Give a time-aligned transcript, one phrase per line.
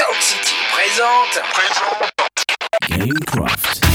[0.00, 1.42] Sound City présente.
[2.88, 3.89] Gamecraft.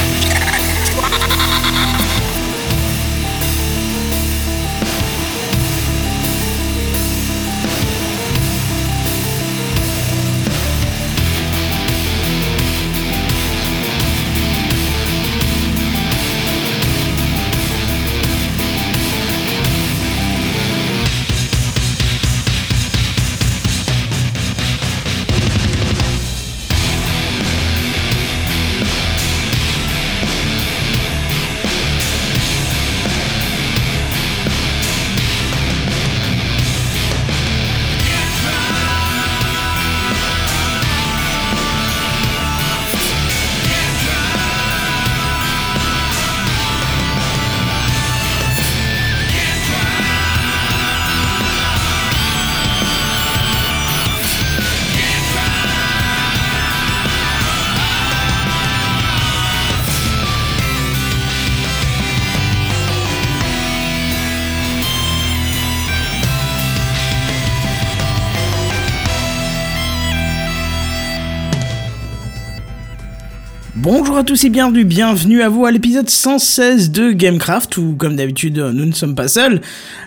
[74.26, 78.58] À tous et bienvenue, bienvenue à vous à l'épisode 116 de Gamecraft où comme d'habitude
[78.58, 79.62] nous ne sommes pas seuls.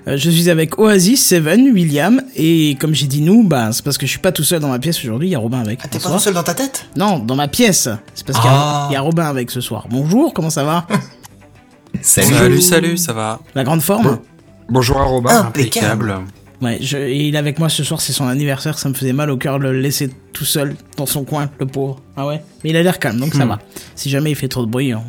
[0.08, 3.96] Euh, Je suis avec Oasis, Seven, William et comme j'ai dit nous, bah c'est parce
[3.96, 5.78] que je suis pas tout seul dans ma pièce aujourd'hui, il y a Robin avec.
[5.84, 6.86] Ah, t'es pas tout seul dans ta tête?
[6.96, 7.88] Non, dans ma pièce.
[8.14, 8.88] C'est parce qu'il y a- Ah.
[8.90, 9.86] y, a Robin avec ce soir.
[9.88, 10.86] Bonjour, comment ça va?
[12.02, 13.38] Salut, salut, ça va?
[13.54, 14.18] La grande forme?
[14.68, 15.30] Bonjour à Robin.
[15.46, 16.16] Impeccable.
[16.60, 19.30] Ouais, je, il est avec moi ce soir, c'est son anniversaire, ça me faisait mal
[19.30, 22.00] au cœur de le laisser tout seul dans son coin, le pauvre.
[22.16, 22.42] Ah ouais?
[22.64, 23.50] Mais il a l'air calme, donc ça Hmm.
[23.50, 23.58] va.
[23.94, 25.02] Si jamais il fait trop de bruit, on-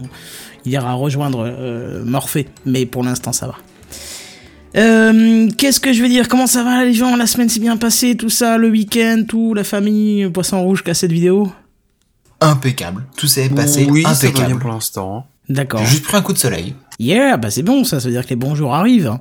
[0.66, 3.56] il ira rejoindre euh, Morphée, mais pour l'instant ça va.
[4.78, 6.28] Euh, Qu'est-ce que je veux dire?
[6.28, 7.16] Comment ça va les gens?
[7.16, 11.12] La semaine s'est bien passée, tout ça, le week-end, tout, la famille, Poisson Rouge, cassette
[11.12, 11.52] vidéo?
[12.42, 13.06] Impeccable.
[13.18, 14.60] Tout s'est passé Oui, ça va bien impeccable.
[14.60, 15.26] pour l'instant.
[15.50, 15.80] D'accord.
[15.82, 16.76] J'ai juste pris un coup de soleil.
[17.00, 19.18] Yeah, bah c'est bon, ça, ça veut dire que les bons jours arrivent.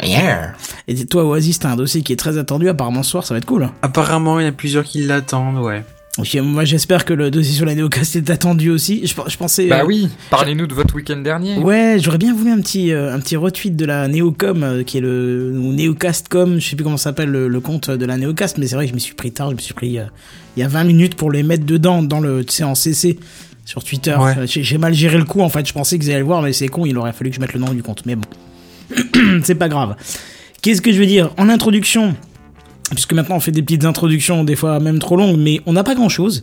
[0.00, 0.06] Hein.
[0.06, 0.52] Yeah.
[0.86, 3.38] Et toi Oasis, t'as un dossier qui est très attendu, apparemment ce soir, ça va
[3.38, 3.68] être cool.
[3.82, 5.84] Apparemment, il y a plusieurs qui l'attendent, ouais.
[6.18, 9.06] Ok, moi j'espère que le dossier sur la Néocast est attendu aussi.
[9.06, 9.68] Je, je pensais.
[9.68, 11.58] Bah euh, oui, parlez-nous de votre week-end dernier.
[11.58, 14.98] Ouais, j'aurais bien voulu un petit, euh, un petit retweet de la Neocom, euh, qui
[14.98, 18.16] est le ou Neocastcom, je sais plus comment ça s'appelle le, le compte de la
[18.16, 20.06] Neocast, mais c'est vrai que je me suis pris tard, je me suis pris euh,
[20.56, 23.16] il y a 20 minutes pour les mettre dedans, dans le, tu sais, en CC
[23.64, 24.16] sur Twitter.
[24.18, 24.34] Ouais.
[24.46, 26.52] J'ai j'ai mal géré le coup en fait, je pensais qu'ils allaient le voir, mais
[26.52, 28.26] c'est con, il aurait fallu que je mette le nom du compte, mais bon,
[29.42, 29.96] c'est pas grave.
[30.62, 31.30] Qu'est-ce que je veux dire?
[31.36, 32.14] En introduction,
[32.90, 35.84] puisque maintenant on fait des petites introductions, des fois même trop longues, mais on n'a
[35.84, 36.42] pas grand chose.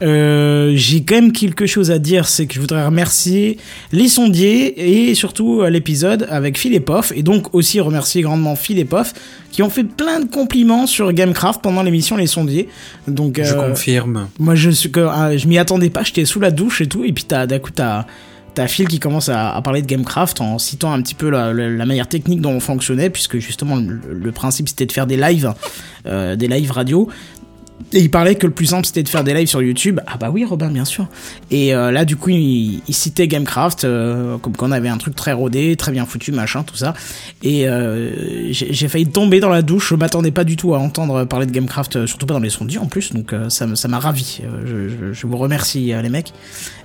[0.00, 3.58] J'ai quand même quelque chose à dire, c'est que je voudrais remercier
[3.92, 8.56] les sondiers et surtout euh, l'épisode avec Phil et Poff, et donc aussi remercier grandement
[8.56, 9.14] Phil et Poff
[9.50, 12.68] qui ont fait plein de compliments sur Gamecraft pendant l'émission Les Sondiers.
[13.08, 14.28] Donc Je euh, confirme.
[14.38, 17.12] moi je suis ah, je m'y attendais pas, j'étais sous la douche et tout, et
[17.12, 18.04] puis t'as d'un coup t'as
[18.56, 21.52] T'as Phil qui commence à, parler de Gamecraft en citant un petit peu la,
[21.84, 25.52] manière technique dont on fonctionnait, puisque justement le, le principe c'était de faire des lives,
[26.06, 27.06] euh, des lives radio.
[27.92, 30.00] Et il parlait que le plus simple c'était de faire des lives sur YouTube.
[30.06, 31.06] Ah bah oui Robin bien sûr.
[31.50, 35.32] Et euh, là du coup il, citait Gamecraft euh, comme qu'on avait un truc très
[35.32, 36.94] rodé, très bien foutu, machin, tout ça.
[37.42, 39.90] Et euh, j'ai failli tomber dans la douche.
[39.90, 42.50] Je m'attendais pas du tout à entendre parler de Gamecraft, euh, surtout pas dans les
[42.50, 43.12] sondiers en plus.
[43.12, 44.40] Donc ça m'a ravi.
[44.64, 46.32] Je, vous remercie les mecs.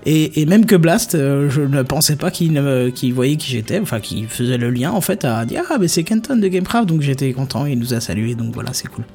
[0.05, 4.57] Et, même que Blast, je ne pensais pas qu'il voyait qui j'étais, enfin qu'il faisait
[4.57, 6.87] le lien en fait à dire ah mais c'est Kenton de Gamecraft.
[6.87, 7.65] Donc j'étais content.
[7.65, 8.35] Il nous a salué.
[8.35, 9.05] Donc voilà c'est cool.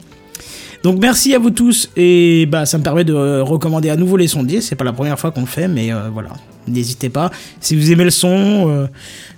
[0.83, 4.17] Donc merci à vous tous et bah ça me permet de euh, recommander à nouveau
[4.17, 4.61] les sondiers.
[4.61, 6.31] C'est pas la première fois qu'on le fait, mais euh, voilà,
[6.69, 7.31] n'hésitez pas.
[7.61, 8.87] Si vous aimez le son, euh,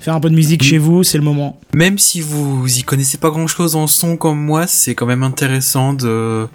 [0.01, 1.59] faire un peu de musique chez vous, c'est le moment.
[1.75, 5.23] Même si vous y connaissez pas grand chose en son comme moi, c'est quand même
[5.23, 6.47] intéressant de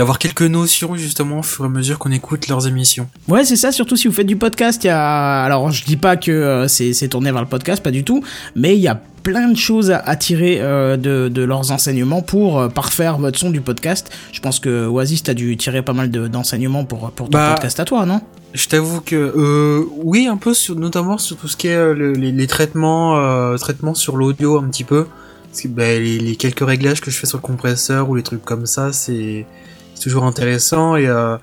[0.00, 3.06] d'avoir quelques notions justement au fur et à mesure qu'on écoute leurs émissions.
[3.28, 3.70] Ouais, c'est ça.
[3.70, 5.42] Surtout si vous faites du podcast, il y a.
[5.42, 8.24] Alors je dis pas que euh, c'est tourné vers le podcast, pas du tout,
[8.56, 12.58] mais il y a plein de choses à, tirer euh, de, de leurs enseignements pour
[12.58, 14.08] euh, parfaire votre son du podcast.
[14.32, 17.50] Je pense que Oasis, t'as dû tirer pas mal de- d'enseignements pour, pour ton Bah,
[17.52, 18.22] podcast à toi, non?
[18.54, 22.14] Je t'avoue que euh, oui, un peu sur notamment sur tout ce qui est le-
[22.14, 25.06] les, les traitements traitements sur l'audio un petit peu.
[25.50, 28.22] Parce que bah, les, les quelques réglages que je fais sur le compresseur ou les
[28.22, 29.44] trucs comme ça, c'est
[30.00, 31.36] toujours intéressant et euh,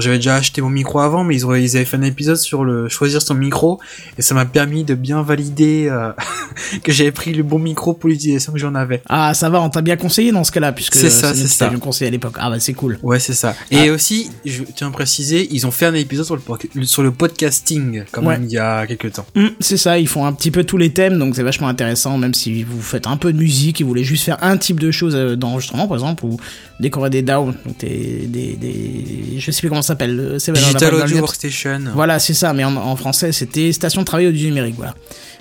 [0.00, 2.64] j'avais déjà acheté mon micro avant mais ils, ont, ils avaient fait un épisode sur
[2.64, 3.80] le choisir son micro
[4.18, 6.12] et ça m'a permis de bien valider euh,
[6.82, 9.02] que j'avais pris le bon micro pour l'utilisation que j'en avais.
[9.08, 11.66] Ah, ça va, on t'a bien conseillé dans ce cas-là, puisque C'est ça, c'est ça.
[11.66, 12.36] t'avions conseillé à l'époque.
[12.38, 12.98] Ah bah c'est cool.
[13.02, 13.54] Ouais c'est ça.
[13.70, 17.10] Et aussi je tiens à préciser ils ont fait un épisode sur le, sur le
[17.10, 18.34] podcasting quand Ouais.
[18.38, 19.26] même il y a quelques temps.
[19.36, 22.18] Hum, c'est ça, ils font un petit peu tous les thèmes, donc c'est vachement intéressant,
[22.18, 24.78] même si vous faites un peu de musique et vous voulez juste faire un type
[24.78, 26.36] de choses euh, d'enregistrement, par exemple, ou
[26.80, 30.52] décorer des DAW, donc des, des, des- je sais plus comment comment ça s'appelle euh,
[30.52, 31.18] Digital Audio.
[31.18, 31.80] Workstation.
[31.94, 34.94] Voilà, c'est ça, mais en, en français, c'était station de travail audio numérique, voilà.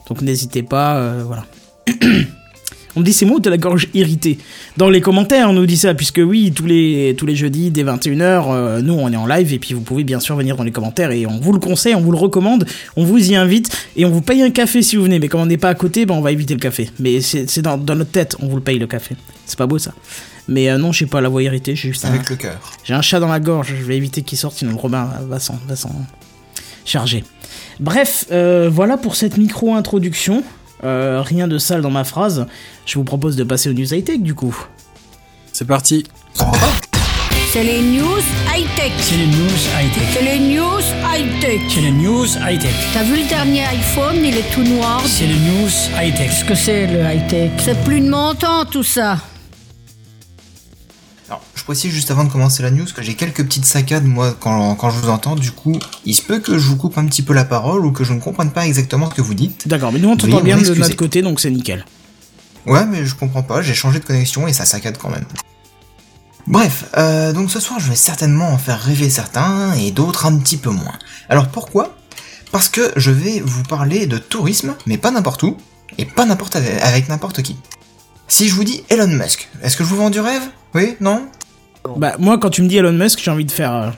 [0.08, 1.46] Donc n'hésitez pas, euh, voilà.
[2.94, 4.38] On me dit moi ou t'as la gorge irritée
[4.76, 7.86] Dans les commentaires, on nous dit ça, puisque oui, tous les, tous les jeudis, dès
[7.86, 10.66] 21h, euh, nous, on est en live, et puis vous pouvez bien sûr venir dans
[10.66, 12.66] les commentaires, et on vous le conseille, on vous le recommande,
[12.98, 15.40] on vous y invite, et on vous paye un café si vous venez, mais comme
[15.40, 16.90] on n'est pas à côté, ben on va éviter le café.
[17.00, 19.16] Mais c'est c'est dans, dans notre tête, on vous le paye le café.
[19.46, 19.94] C'est pas beau ça.
[20.48, 22.60] Mais euh, non, j'ai pas la voix irritée, j'ai juste un, Avec le cœur.
[22.84, 25.58] j'ai un chat dans la gorge, je vais éviter qu'il sorte, sinon Robin va s'en,
[25.68, 25.92] va s'en
[26.86, 27.24] charger.
[27.80, 30.44] Bref, euh, voilà pour cette micro-introduction.
[30.84, 32.48] Euh, rien de sale dans ma phrase.
[32.86, 34.56] Je vous propose de passer aux news high-tech du coup.
[35.54, 36.06] C'est parti.
[37.52, 38.22] C'est les news
[38.56, 38.92] high-tech.
[38.98, 40.04] C'est les news high-tech.
[40.14, 40.80] C'est les news
[41.14, 41.60] high-tech.
[41.70, 42.74] C'est les news high-tech.
[42.94, 45.02] T'as vu le dernier iPhone, il est tout noir.
[45.06, 45.70] C'est les news
[46.02, 46.30] high-tech.
[46.30, 47.52] Qu'est-ce que c'est le high-tech?
[47.60, 49.18] C'est plus de mon temps tout ça.
[51.32, 54.36] Alors, je précise juste avant de commencer la news que j'ai quelques petites saccades, moi,
[54.38, 55.38] quand, quand je vous entends.
[55.38, 57.94] Du coup, il se peut que je vous coupe un petit peu la parole ou
[57.94, 59.66] que je ne comprenne pas exactement ce que vous dites.
[59.66, 61.86] D'accord, mais nous on t'entend bien de notre côté, donc c'est nickel.
[62.66, 65.24] Ouais, mais je comprends pas, j'ai changé de connexion et ça saccade quand même.
[66.48, 70.38] Bref, euh, donc ce soir je vais certainement en faire rêver certains et d'autres un
[70.38, 71.00] petit peu moins.
[71.30, 71.96] Alors pourquoi?
[72.52, 75.56] Parce que je vais vous parler de tourisme, mais pas n'importe où,
[75.98, 77.56] et pas n'importe avec, avec n'importe qui.
[78.32, 80.44] Si je vous dis Elon Musk, est-ce que je vous vends du rêve?
[80.74, 81.28] Oui Non?
[81.98, 83.74] Bah, moi quand tu me dis Elon Musk, j'ai envie de faire.
[83.76, 83.90] euh,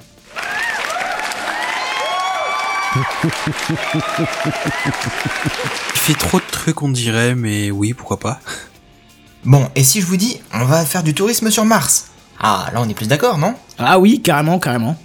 [5.93, 8.39] Il fait trop de trucs, on dirait, mais oui, pourquoi pas.
[9.45, 12.07] Bon, et si je vous dis on va faire du tourisme sur Mars?
[12.39, 13.55] Ah, là on est plus d'accord, non?
[13.77, 14.97] Ah oui, carrément, carrément.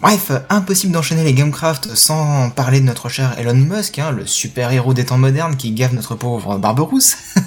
[0.00, 4.94] Bref, impossible d'enchaîner les Gamecraft sans parler de notre cher Elon Musk, hein, le super-héros
[4.94, 7.16] des temps modernes qui gave notre pauvre Barberousse.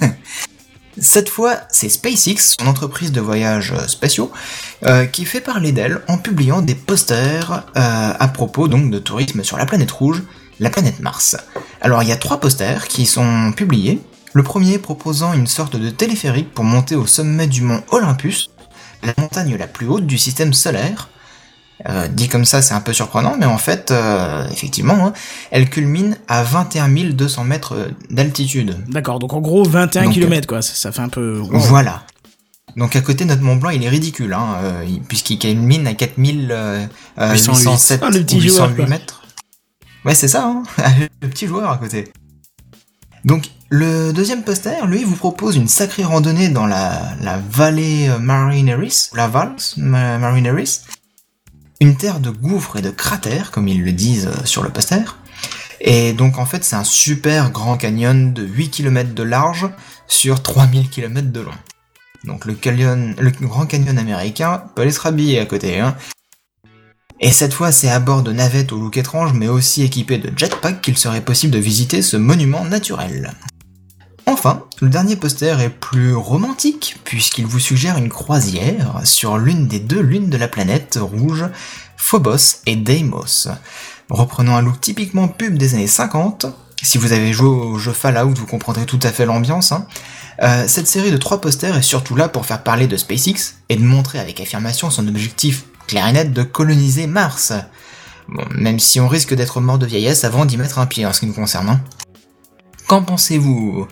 [1.00, 4.30] Cette fois, c'est SpaceX, son entreprise de voyages spatiaux,
[4.84, 9.42] euh, qui fait parler d'elle en publiant des posters euh, à propos donc de tourisme
[9.42, 10.22] sur la planète rouge,
[10.60, 11.36] la planète Mars.
[11.80, 14.00] Alors il y a trois posters qui sont publiés.
[14.34, 18.50] Le premier proposant une sorte de téléphérique pour monter au sommet du mont Olympus,
[19.02, 21.08] la montagne la plus haute du système solaire.
[21.88, 25.12] Euh, dit comme ça, c'est un peu surprenant, mais en fait, euh, effectivement, hein,
[25.50, 28.76] elle culmine à 21 200 mètres d'altitude.
[28.88, 31.40] D'accord, donc en gros 21 Donc, km quoi, ça, ça fait un peu.
[31.50, 32.04] Voilà.
[32.76, 35.94] Donc à côté, notre Mont Blanc, il est ridicule, hein, euh, il- puisqu'il culmine à
[35.94, 36.86] 4000 euh,
[37.18, 37.64] euh, 808.
[37.64, 38.86] 807 Ah, le petit ou 808 joueur, quoi.
[38.86, 39.22] mètres.
[40.04, 40.62] Ouais, c'est ça, hein,
[41.22, 42.12] le petit joueur à côté.
[43.24, 48.18] Donc le deuxième poster, lui, vous propose une sacrée randonnée dans la, la vallée euh,
[48.18, 50.82] Marineris, la Vals Ma- Marineris,
[51.84, 55.18] une terre de gouffres et de cratères, comme ils le disent euh, sur le poster.
[55.80, 59.68] Et donc en fait, c'est un super grand canyon de 8 km de large
[60.08, 61.52] sur 3000 km de long.
[62.24, 65.78] Donc le, canyon, le grand canyon américain peut aller se rhabiller à côté.
[65.78, 65.94] Hein.
[67.20, 70.32] Et cette fois, c'est à bord de navettes au look étrange, mais aussi équipé de
[70.36, 73.34] jetpack qu'il serait possible de visiter ce monument naturel.
[74.26, 79.80] Enfin, le dernier poster est plus romantique, puisqu'il vous suggère une croisière sur l'une des
[79.80, 81.44] deux lunes de la planète rouge,
[81.96, 83.48] Phobos et Deimos.
[84.10, 86.46] Reprenant un look typiquement pub des années 50,
[86.82, 89.72] si vous avez joué au jeu Fallout, vous comprendrez tout à fait l'ambiance.
[89.72, 89.86] hein.
[90.42, 93.76] Euh, cette série de trois posters est surtout là pour faire parler de SpaceX et
[93.76, 97.52] de montrer avec affirmation son objectif clair et net de coloniser Mars.
[98.28, 101.12] Bon, même si on risque d'être mort de vieillesse avant d'y mettre un pied en
[101.12, 101.68] ce qui nous concerne.
[101.68, 101.80] hein.
[102.88, 103.86] Qu'en pensez-vous?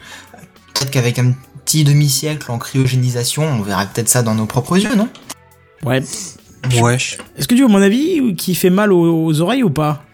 [0.75, 1.33] Peut-être qu'avec un
[1.65, 5.09] petit demi-siècle en cryogénisation, on verra peut-être ça dans nos propres yeux, non?
[5.85, 6.03] Ouais.
[6.81, 6.97] Ouais.
[7.37, 10.05] Est-ce que tu veux mon avis qui fait mal aux, aux oreilles ou pas?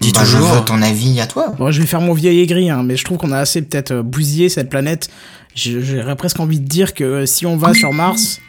[0.00, 0.54] Dis Bah, je toujours.
[0.54, 1.48] veux ton avis à toi.
[1.58, 3.90] Bon, je vais faire mon vieil aigri, hein, mais je trouve qu'on a assez peut-être
[3.90, 5.10] euh, bousillé cette planète.
[5.54, 8.40] J'aurais presque envie de dire que euh, si on va sur Mars,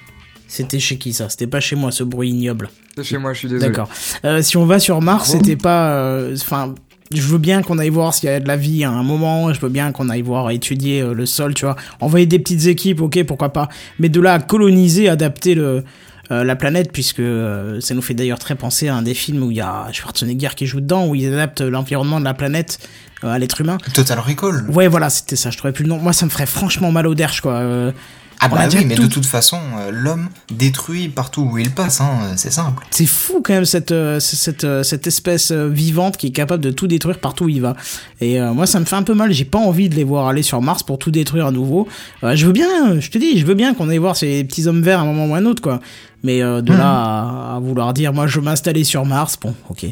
[0.48, 1.30] c'était chez qui ça?
[1.30, 2.70] C'était pas chez moi ce bruit ignoble.
[2.96, 3.68] C'est chez moi, je suis désolé.
[3.68, 3.90] D'accord.
[4.24, 5.90] Euh, si on va sur Mars, c'était pas.
[5.94, 6.76] euh, Enfin,
[7.14, 9.54] je veux bien qu'on aille voir s'il y a de la vie à un moment.
[9.54, 11.76] Je veux bien qu'on aille voir étudier euh, le sol, tu vois.
[12.00, 13.70] Envoyer des petites équipes, ok, pourquoi pas.
[14.00, 15.84] Mais de là à coloniser, adapter le.
[16.32, 19.44] euh, la planète, puisque euh, ça nous fait d'ailleurs très penser à un des films
[19.44, 22.80] où il y a Schwarzenegger qui joue dedans, où ils adaptent l'environnement de la planète
[23.24, 23.78] euh, à l'être humain.
[23.94, 24.66] Total Recall.
[24.70, 25.98] Ouais, voilà, c'était ça, je trouvais plus le nom.
[25.98, 27.62] Moi, ça me ferait franchement mal au derche, quoi.
[28.42, 31.70] Euh, Ah bah oui, mais tout- de toute façon, euh, l'homme détruit partout où il
[31.70, 32.84] passe, hein, c'est simple.
[32.90, 36.64] C'est fou quand même cette euh, cette euh, cette espèce euh, vivante qui est capable
[36.64, 37.76] de tout détruire partout où il va.
[38.20, 39.32] Et euh, moi ça me fait un peu mal.
[39.32, 41.88] J'ai pas envie de les voir aller sur Mars pour tout détruire à nouveau.
[42.24, 44.66] Euh, je veux bien, je te dis, je veux bien qu'on aille voir ces petits
[44.68, 45.80] hommes verts à un moment ou à un autre quoi.
[46.24, 49.54] Mais euh, de là à, à vouloir dire moi je veux m'installer sur Mars, bon
[49.70, 49.86] ok.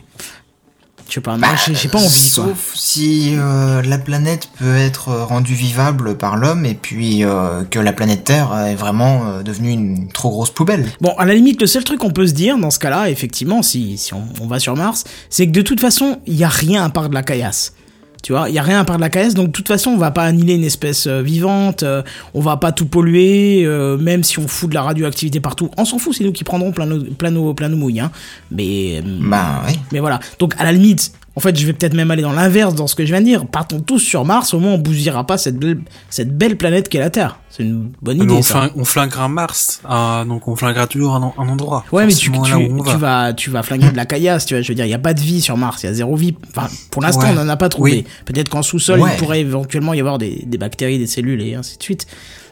[1.10, 2.46] Je sais pas, moi, j'ai pas envie, quoi.
[2.46, 7.80] Sauf si euh, la planète peut être rendue vivable par l'homme et puis euh, que
[7.80, 10.86] la planète Terre est vraiment euh, devenue une trop grosse poubelle.
[11.02, 13.64] Bon, à la limite, le seul truc qu'on peut se dire dans ce cas-là, effectivement,
[13.64, 16.50] si, si on, on va sur Mars, c'est que de toute façon, il y a
[16.50, 17.74] rien à part de la caillasse.
[18.22, 19.92] Tu vois, il y a rien à part de la caillasse, donc de toute façon,
[19.92, 22.02] on va pas annihiler une espèce euh, vivante, euh,
[22.34, 25.70] on va pas tout polluer, euh, même si on fout de la radioactivité partout.
[25.78, 28.12] On s'en fout, c'est nous qui prendrons plein nos, plein nos, plein nos mouilles, hein.
[28.52, 30.20] Mais, Bah mais voilà.
[30.38, 32.96] Donc à la limite, en fait, je vais peut-être même aller dans l'inverse dans ce
[32.96, 33.46] que je viens de dire.
[33.48, 35.80] Partons tous sur Mars, au moins on bousillera pas cette belle,
[36.10, 37.40] cette belle planète qu'est la Terre.
[37.50, 38.34] C'est une bonne Mais idée.
[38.34, 38.56] on, ça.
[38.56, 41.86] flingue- on flinguera Mars, ah, donc on flinguera toujours un, en- un endroit.
[41.94, 44.62] Ouais, mais tu, tu, vas, tu vas flinguer de la caillasse, tu vois.
[44.62, 46.16] Je veux dire, il y a pas de vie sur Mars, il y a zéro
[46.18, 46.36] vie.
[46.56, 47.36] Enfin, pour l'instant, Ouais.
[47.38, 47.92] on en a pas trouvé.
[47.92, 48.06] Oui.
[48.26, 49.12] Peut-être qu'en sous-sol, Ouais.
[49.14, 52.06] il pourrait éventuellement y avoir des, des bactéries, des cellules et ainsi de suite.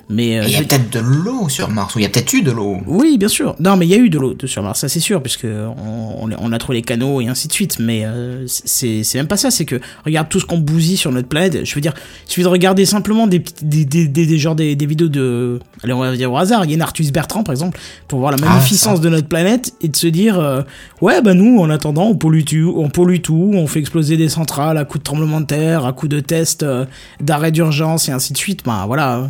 [0.10, 2.32] Mais euh, Il y a peut-être de l'eau sur Mars, ou il y a peut-être
[2.34, 2.78] eu de l'eau.
[2.88, 3.56] oui, bien sûr.
[3.60, 6.52] Non, mais il y a eu de l'eau sur Mars, ça c'est sûr, puisque on,
[6.52, 7.78] a trouvé les canaux et ainsi de suite.
[7.80, 9.52] Mais euh, c'est même pas ça.
[9.52, 11.66] C'est que regarde tout ce qu'on bousille sur notre planète.
[11.66, 11.94] Je veux dire,
[12.26, 15.60] il suffit de regarder simplement des des des, des, des, genre des, des vidéos de,
[15.84, 18.50] allez, on va dire au hasard, Yann Arthus Bertrand par exemple, pour voir la Ah,
[18.50, 20.62] magnificence de notre planète et de se dire, euh,
[21.02, 24.30] ouais, bah nous, en attendant, on pollue tout, on pollue tout, on fait exploser des
[24.30, 26.86] centrales à coups de tremblement de terre, à coups de tests, euh,
[27.20, 28.62] d'arrêt d'urgence et ainsi de suite.
[28.66, 29.30] Bah voilà.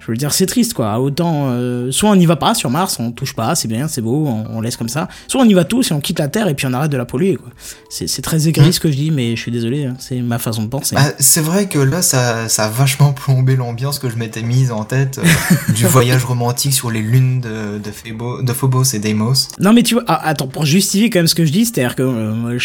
[0.00, 0.98] Je veux dire, c'est triste, quoi.
[0.98, 4.00] Autant, euh, soit on n'y va pas sur Mars, on touche pas, c'est bien, c'est
[4.00, 5.08] beau, on, on laisse comme ça.
[5.28, 6.96] Soit on y va tous et on quitte la Terre et puis on arrête de
[6.96, 7.50] la polluer, quoi.
[7.90, 10.62] C'est très égoïste ce que je dis, mais je suis désolé, hein, c'est ma façon
[10.62, 10.94] de penser.
[10.96, 14.72] Bah, c'est vrai que là, ça, ça a vachement plombé l'ambiance que je m'étais mise
[14.72, 18.98] en tête euh, du voyage romantique sur les lunes de, de, Phébo- de Phobos et
[19.00, 19.48] Deimos.
[19.58, 21.94] Non, mais tu vois, ah, attends, pour justifier quand même ce que je dis, c'est-à-dire
[21.96, 22.58] que euh,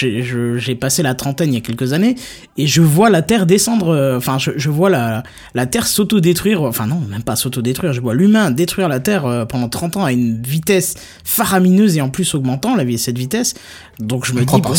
[0.57, 2.15] j'ai passé la trentaine il y a quelques années
[2.57, 5.23] et je vois la Terre descendre, enfin, je, je vois la,
[5.53, 9.45] la Terre s'auto-détruire, enfin, non, même pas s'auto-détruire, je vois l'humain détruire la Terre euh,
[9.45, 13.55] pendant 30 ans à une vitesse faramineuse et en plus augmentant la, cette vitesse.
[13.99, 14.45] Donc je me dis.
[14.61, 14.73] bon.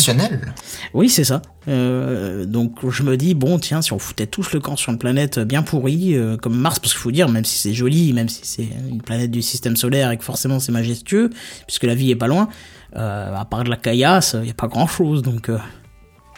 [0.95, 1.43] Oui, c'est ça.
[1.69, 4.99] Euh, donc je me dis, bon, tiens, si on foutait tous le camp sur une
[4.99, 8.29] planète bien pourrie, euh, comme Mars, parce qu'il faut dire, même si c'est joli, même
[8.29, 11.31] si c'est une planète du système solaire et que forcément c'est majestueux,
[11.67, 12.49] puisque la vie est pas loin,
[12.97, 15.49] euh, à part de la caillasse, il n'y a pas grand-chose, donc...
[15.49, 15.59] euh,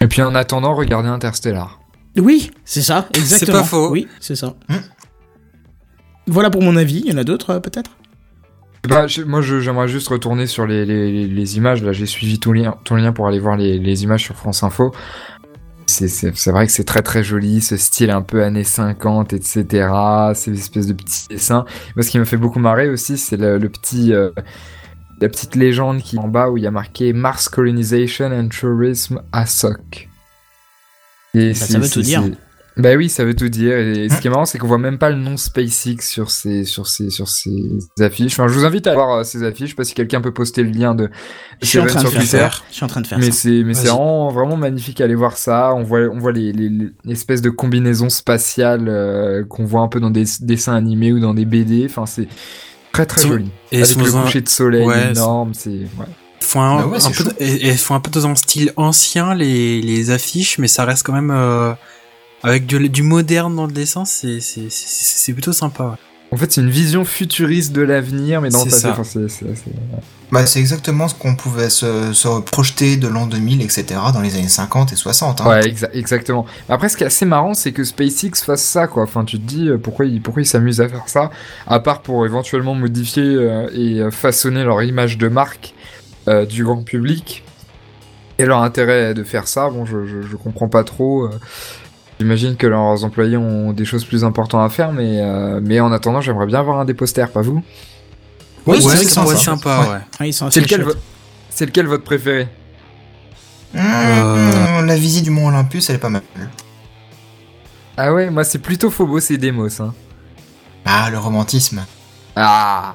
[0.01, 1.79] Et puis en attendant, regardez Interstellar.
[2.17, 3.59] Oui, c'est ça, exactement.
[3.59, 3.91] pas faux.
[3.91, 4.55] Oui, c'est ça.
[4.69, 4.77] Hmm.
[6.29, 7.91] Voilà pour mon avis, il y en a d'autres euh, peut-être?
[8.89, 11.83] Bah, moi, j'aimerais juste retourner sur les, les, les- les images.
[11.83, 14.63] Là, j'ai suivi ton lien, ton lien pour aller voir les, les images sur France
[14.63, 14.95] Info.
[15.87, 19.89] C'est- vrai que c'est très très joli, ce style un peu années 50, etc.
[20.35, 21.65] Ces espèces de petits dessins.
[21.97, 24.31] Moi, ce qui me fait beaucoup marrer aussi, c'est le, le petit, euh,
[25.21, 28.49] la petite légende qui est en bas où il y a marqué Mars Colonization and
[28.49, 30.09] Tourism à SOC.
[31.35, 32.23] Et Bah, ça veut tout dire.
[32.79, 33.77] Bah oui, ça veut tout dire.
[33.77, 36.65] Et ce qui est marrant, c'est qu'on voit même pas le nom SpaceX sur ces,
[36.65, 37.53] sur ces, sur ces
[38.01, 38.33] affiches.
[38.35, 39.67] Enfin, je vous invite à voir euh, ces affiches.
[39.67, 41.11] Je sais pas si quelqu'un peut poster le lien de
[41.61, 42.57] Je suis en Seven train de sur faire Twitter.
[42.57, 42.63] ça.
[42.71, 43.39] Je suis en train de faire Mais ça.
[43.43, 45.75] c'est, mais c'est vraiment, vraiment magnifique à aller voir ça.
[45.75, 46.69] On voit, on voit les, les,
[47.05, 51.19] les espèces de combinaisons spatiales euh, qu'on voit un peu dans des dessins animés ou
[51.19, 51.85] dans des BD.
[51.91, 52.29] Enfin, c'est
[52.93, 53.51] très très joli.
[53.73, 55.53] Et Avec le coucher de soleil Ouais, énorme.
[55.53, 56.07] C'est, ouais.
[56.41, 59.83] font un, Bah ouais, un peu, et font un peu dans un style ancien les,
[59.83, 61.73] les affiches, mais ça reste quand même euh,
[62.43, 65.85] avec du, du moderne dans le dessin, c'est c'est- c'est c'est plutôt sympa.
[65.85, 65.97] ouais.
[66.31, 68.89] En fait, c'est une vision futuriste de l'avenir, mais dans le C'est passé.
[68.89, 69.47] Enfin, c'est,
[70.31, 73.87] Bah, c'est exactement ce qu'on pouvait se, se projeter de l'an 2000, etc.
[74.13, 75.41] dans les années 50 et 60.
[75.41, 75.49] Hein.
[75.49, 76.45] Ouais, exa- exactement.
[76.69, 79.05] Après, ce qui est assez marrant, c'est que SpaceX fasse ça, quoi.
[79.05, 81.31] Enfin, tu te dis, euh, pourquoi ils, pourquoi ils s'amusent à faire ça,
[81.67, 85.73] à part pour éventuellement modifier euh, et euh, façonner leur image de marque
[86.29, 87.43] euh, du grand public.
[88.39, 91.23] Et leur intérêt de faire ça, bon, je, je, je comprends pas trop.
[91.25, 91.31] euh.
[92.21, 95.93] J'imagine que leurs employés ont des choses plus importantes à faire, mais, euh, mais en
[95.93, 97.63] attendant, j'aimerais bien avoir un des posters, pas vous?
[98.67, 99.81] Oui, ouais, c'est vrai être sympa.
[99.83, 99.89] Ouais.
[99.95, 100.01] ouais.
[100.19, 100.93] Ah, ils sont C'est lequel, vo-
[101.87, 102.49] votre préféré?
[103.75, 104.83] Mmh, Euh.
[104.83, 106.23] La visite du Mont Olympus, elle est pas mal.
[107.97, 109.81] Ah ouais, moi c'est plutôt Phobos et Demos.
[109.83, 109.93] Hein.
[110.85, 111.85] Ah, le romantisme.
[112.37, 112.95] Ah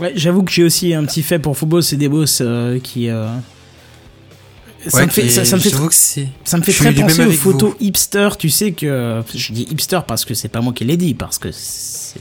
[0.00, 3.08] Ouais, j'avoue que j'ai aussi un petit fait pour Phobos et Demos euh, qui.
[4.88, 6.28] Ça, Ouais, me fait, ça, ça me fait, j'avoue que c'est.
[6.44, 7.76] ça me fait je très penser aux photos vous.
[7.86, 8.28] hipster.
[8.38, 9.22] Tu sais que.
[9.34, 12.20] Je dis hipster parce que c'est pas moi qui l'ai dit, parce que c'est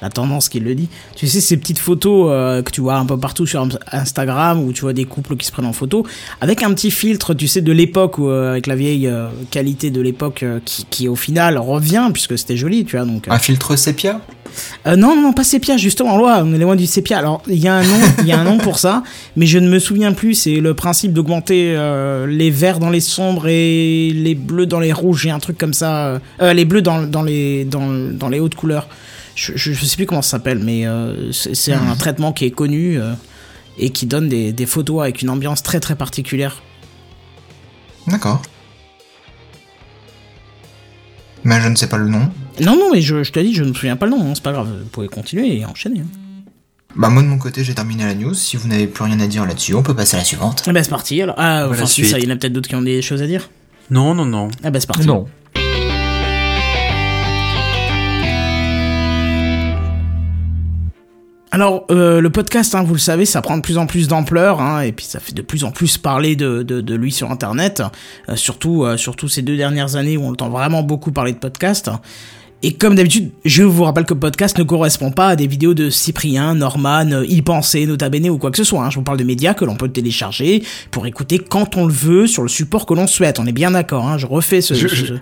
[0.00, 0.88] la tendance qui le dit.
[1.14, 4.72] Tu sais, ces petites photos euh, que tu vois un peu partout sur Instagram où
[4.72, 6.04] tu vois des couples qui se prennent en photo
[6.40, 10.00] avec un petit filtre, tu sais, de l'époque, euh, avec la vieille euh, qualité de
[10.00, 13.06] l'époque euh, qui, qui au final revient puisque c'était joli, tu vois.
[13.06, 14.20] Donc, Un filtre sépia?
[14.86, 17.18] Euh, non, non, pas sépia, justement, loi, on est loin du sépia.
[17.18, 19.02] Alors, il y a un nom, il y a un nom pour ça,
[19.36, 20.34] mais je ne me souviens plus.
[20.34, 24.92] C'est le principe d'augmenter euh, les verts dans les sombres et les bleus dans les
[24.92, 26.20] rouges, et un truc comme ça.
[26.40, 28.88] euh, les bleus dans, dans les dans, dans les hautes couleurs.
[29.34, 30.84] Je, je, je sais plus comment ça s'appelle, mais
[31.32, 32.98] c'est un traitement qui est connu
[33.78, 36.62] et qui donne des, des photos avec une ambiance très très particulière.
[38.06, 38.42] D'accord.
[41.44, 42.28] Mais je ne sais pas le nom.
[42.60, 44.32] Non, non, mais je, je te dis, je ne me souviens pas le nom, hein,
[44.34, 46.00] c'est pas grave, vous pouvez continuer et enchaîner.
[46.00, 46.06] hein.
[46.94, 49.26] Bah moi de mon côté j'ai terminé la news, si vous n'avez plus rien à
[49.26, 50.62] dire là-dessus, on peut passer à la suivante.
[50.66, 51.34] Ah bah c'est parti alors.
[51.38, 53.26] Ah, Voilà, enfin, ça, il y en a peut-être d'autres qui ont des choses à
[53.26, 53.48] dire.
[53.90, 54.48] Non, non, non.
[54.62, 55.06] Ah bah c'est parti.
[55.06, 55.26] Non.
[61.54, 64.62] Alors, euh, le podcast, hein, vous le savez, ça prend de plus en plus d'ampleur,
[64.62, 67.30] hein, et puis ça fait de plus en plus parler de, de, de lui sur
[67.30, 67.82] Internet,
[68.30, 71.36] euh, surtout, euh, surtout ces deux dernières années où on entend vraiment beaucoup parler de
[71.38, 71.90] podcast.
[72.62, 75.74] Et comme d'habitude, je vous rappelle que le podcast ne correspond pas à des vidéos
[75.74, 78.82] de Cyprien, Norman, euh, Y Penser, Nota Bene ou quoi que ce soit.
[78.84, 78.88] hein.
[78.90, 82.26] Je vous parle de médias que l'on peut télécharger pour écouter quand on le veut
[82.26, 83.38] sur le support que l'on souhaite.
[83.38, 84.72] On est bien d'accord, hein, je refais ce...
[84.74, 85.14] Je- ce- je-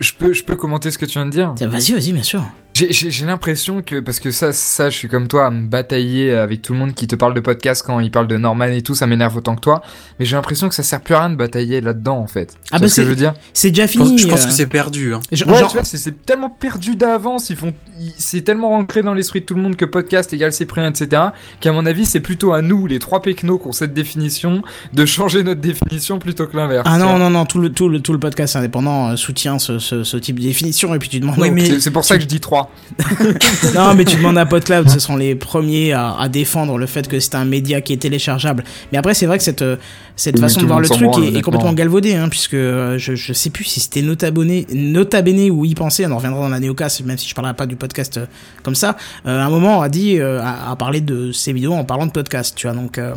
[0.00, 1.52] Je, peux, je peux commenter ce que tu viens de dire?
[1.66, 2.42] Vas-y, vas-y, bien sûr.
[2.74, 6.62] J'ai- l'impression que, parce que ça, ça, je suis comme toi à me batailler avec
[6.62, 8.94] tout le monde qui te parle de podcast quand il parle de Norman et tout,
[8.94, 9.82] ça m'énerve autant que toi.
[10.18, 12.54] Mais j'ai l'impression que ça sert plus à rien de batailler là-dedans, en fait.
[12.70, 13.34] Ah bah ce que je veux dire?
[13.52, 14.18] C'est déjà Je pense, fini.
[14.18, 15.14] je pense euh, que c'est perdu.
[15.14, 15.20] Hein.
[15.32, 18.72] genre- Ouais, genre- tu vois, c'est- c'est tellement perdu d'avance, ils font, ils- c'est tellement
[18.74, 21.22] ancré dans l'esprit de tout le monde que podcast égale Cyprien, etc.,
[21.60, 24.62] qu'à mon avis, c'est plutôt à nous, les trois pecnos qui ont cette définition,
[24.94, 26.88] de changer notre définition plutôt que l'inverse.
[26.90, 29.78] Ah non, non, non, tout le, tout le, tout le podcast indépendant euh, soutient ce,
[29.78, 31.36] ce, ce type de définition et puis tu demandes.
[31.38, 32.61] Oui, mais- C'est- C'est pour ça que je dis trois.
[33.74, 37.08] non, mais tu demandes à PodCloud, ce sont les premiers à, à défendre le fait
[37.08, 38.64] que c'est un média qui est téléchargeable.
[38.90, 39.76] Mais après, c'est vrai que cette, euh,
[40.16, 43.32] cette Oui, façon de voir le truc est, complètement galvaudée, hein, puisque euh, je, je
[43.32, 46.48] sais plus si c'était Nota Bene, Nota Bene ou y penser, on en reviendra dans
[46.48, 48.26] la néocast, même si je parlerai pas du podcast euh,
[48.62, 48.96] comme ça.
[49.26, 51.84] Euh, à un moment, on a dit, euh, à, à parler de ces vidéos en
[51.84, 52.98] parlant de podcast, tu vois, donc.
[52.98, 53.14] euh,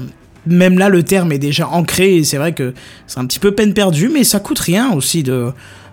[0.47, 2.75] même là, le terme est déjà ancré et c'est vrai que
[3.07, 5.49] c'est un petit peu peine perdue, mais ça coûte rien aussi de,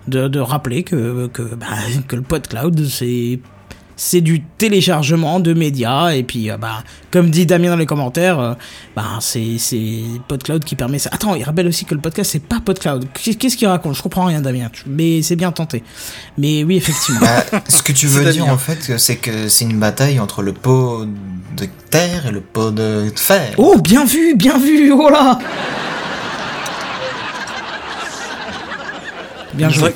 [0.07, 1.67] de, de rappeler que, que, bah,
[2.07, 3.39] que le PodCloud, c'est
[3.95, 8.39] c'est du téléchargement de médias et puis euh, bah comme dit Damien dans les commentaires
[8.39, 8.53] euh,
[8.95, 11.11] bah c'est c'est PodCloud qui permet ça.
[11.13, 13.05] Attends, il rappelle aussi que le podcast c'est pas PodCloud.
[13.13, 13.95] Qu'est- Qu'est-ce qu'il raconte?
[13.95, 15.83] Je comprends rien Damien, mais c'est bien tenté.
[16.39, 17.21] Mais oui, effectivement.
[17.51, 20.53] Bah, ce que tu veux dire en fait, c'est que c'est une bataille entre le
[20.53, 21.05] pot
[21.55, 23.53] de terre et le pot de fer.
[23.59, 24.91] oh, bien vu, bien vu.
[24.91, 25.37] Oh là
[29.53, 29.91] Bien C'est joué.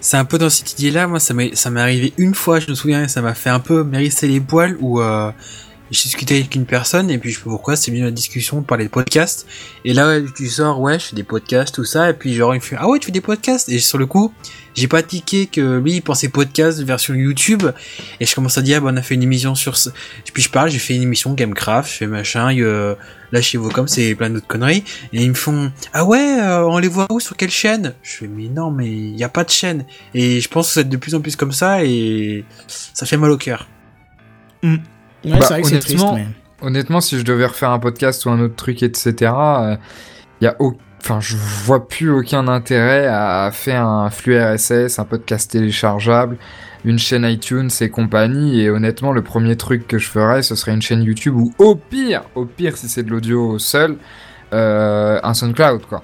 [0.00, 1.06] c'est- un peu dans cette idée-là.
[1.06, 3.50] Moi, ça m'est ça m'est arrivé une fois, je me souviens, et ça m'a fait
[3.50, 5.30] un peu m'hérisser les poils où euh,
[5.90, 8.66] j'ai discuté avec une personne et puis je sais pourquoi, c'est venu la discussion de
[8.66, 9.46] parler de podcast.
[9.84, 12.58] Et là, tu sors, ouais, je fais des podcasts, tout ça, et puis genre il
[12.58, 13.68] me fait, ah ouais, tu fais des podcasts?
[13.68, 14.32] Et sur le coup,
[14.74, 17.64] j'ai pas tiqué que lui il pensait podcast version YouTube.
[18.20, 19.90] Et je commence à dire, ah, bah, on a fait une émission sur ce.
[19.90, 22.94] Et puis je parle, j'ai fait une émission Gamecraft, je fais machin, euh,
[23.32, 24.84] là chez Vocom, c'est plein d'autres conneries.
[25.12, 27.94] Et ils me font, ah ouais, euh, on les voit où, sur quelle chaîne?
[28.02, 29.84] Je fais, mais non, mais il y a pas de chaîne.
[30.14, 33.30] Et je pense que c'est de plus en plus comme ça et ça fait mal
[33.30, 33.68] au cœur.
[35.24, 36.00] Ouais, Bah, c'est vrai que c'est triste.
[36.02, 36.66] honnêtement, Mais...
[36.66, 39.14] Honnêtement, si je devais refaire un podcast ou un autre truc, etc.,
[40.40, 40.56] il y a
[41.00, 46.36] Enfin, je vois plus aucun intérêt à faire un flux RSS, un podcast téléchargeable,
[46.84, 48.60] une chaîne iTunes et compagnie.
[48.62, 51.76] Et honnêtement, le premier truc que je ferais, ce serait une chaîne YouTube ou au
[51.76, 53.96] pire, au pire, si c'est de l'audio seul,
[54.52, 56.02] euh, un SoundCloud, quoi.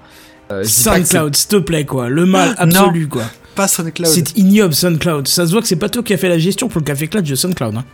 [0.53, 2.09] Euh, SoundCloud, s'il te plaît, quoi.
[2.09, 2.83] Le mal Ah, non.
[2.83, 3.25] absolu, quoi.
[3.57, 4.07] Pas SoundCloud.
[4.07, 5.27] C'est ignoble, SoundCloud.
[5.27, 7.09] Ça se voit que c'est pas toi qui as fait la gestion pour le Café
[7.09, 7.77] Cloud de SoundCloud.
[7.77, 7.85] Hein.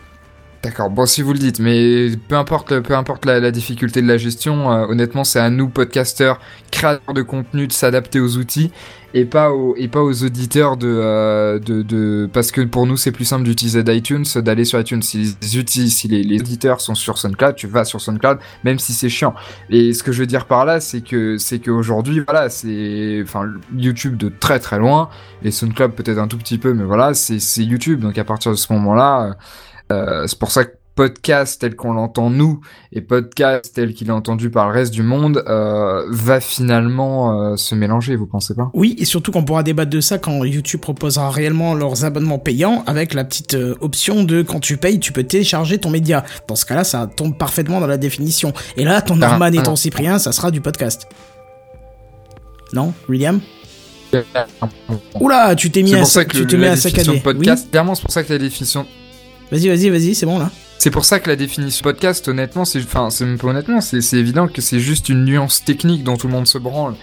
[0.63, 4.07] D'accord, bon si vous le dites, mais peu importe, peu importe la, la difficulté de
[4.07, 8.71] la gestion, euh, honnêtement c'est à nous podcasteurs, créateurs de contenu, de s'adapter aux outils
[9.15, 12.95] et pas aux et pas aux auditeurs de euh, de, de parce que pour nous
[12.95, 15.01] c'est plus simple d'utiliser d'iTunes, d'aller sur iTunes.
[15.01, 18.77] Si les outils, si les, les auditeurs sont sur SoundCloud, tu vas sur SoundCloud, même
[18.77, 19.33] si c'est chiant.
[19.71, 23.45] Et ce que je veux dire par là, c'est que c'est qu'aujourd'hui, voilà, c'est enfin
[23.75, 25.09] YouTube de très très loin
[25.41, 28.01] et SoundCloud peut-être un tout petit peu, mais voilà, c'est c'est YouTube.
[28.01, 29.29] Donc à partir de ce moment-là.
[29.29, 29.33] euh,
[29.91, 32.59] euh, c'est pour ça que podcast tel qu'on l'entend nous
[32.91, 37.55] et podcast tel qu'il est entendu par le reste du monde euh, va finalement euh,
[37.55, 38.69] se mélanger, vous pensez pas?
[38.73, 42.83] Oui, et surtout qu'on pourra débattre de ça quand YouTube proposera réellement leurs abonnements payants
[42.87, 46.25] avec la petite euh, option de quand tu payes, tu peux télécharger ton média.
[46.47, 48.51] Dans ce cas-là, ça tombe parfaitement dans la définition.
[48.75, 49.63] Et là, ton Ah, Norman et ah.
[49.63, 51.07] ton Cyprien, ça sera du podcast.
[52.73, 53.39] Non, William?
[55.21, 56.99] Oula, tu t'es mis à, pour ça que tu le- te mets la à définition
[57.13, 57.17] saccader.
[57.19, 59.00] de podcast, clairement, c'est pour ça que la définition Oui.
[59.51, 60.49] Vas-y, vas-y, vas-y, c'est bon là.
[60.77, 64.01] C'est pour ça que la définition podcast, honnêtement, c'est, enfin, c'est même pas honnêtement, c'est,
[64.01, 66.95] c'est évident que c'est juste une nuance technique dont tout le monde se branle.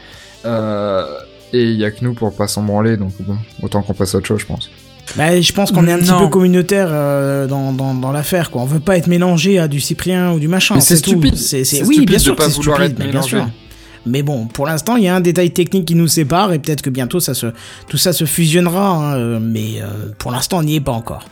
[0.45, 1.05] Euh,
[1.53, 4.15] et il y a que nous pour pas s'en branler, donc bon, autant qu'on passe
[4.15, 4.71] à autre chose, je pense.
[5.17, 6.19] Bah, je pense qu'on est un petit Non.
[6.21, 8.63] peu communautaire euh, dans, dans, dans l'affaire, quoi.
[8.63, 10.75] On veut pas être mélangé à du Cyprien ou du machin.
[10.75, 11.37] Mais c'est stupide.
[11.37, 11.65] C'est, Oui,
[11.97, 13.49] stupide bien de sûr c'est vouloir stupide, être mais bien sûr.
[14.07, 16.83] Mais bon, pour l'instant, il y a un détail technique qui nous sépare et peut-être
[16.83, 17.47] que bientôt ça se,
[17.89, 18.89] tout ça se fusionnera.
[18.91, 19.87] hein, euh, mais euh,
[20.19, 21.25] pour l'instant, on n'y est pas encore.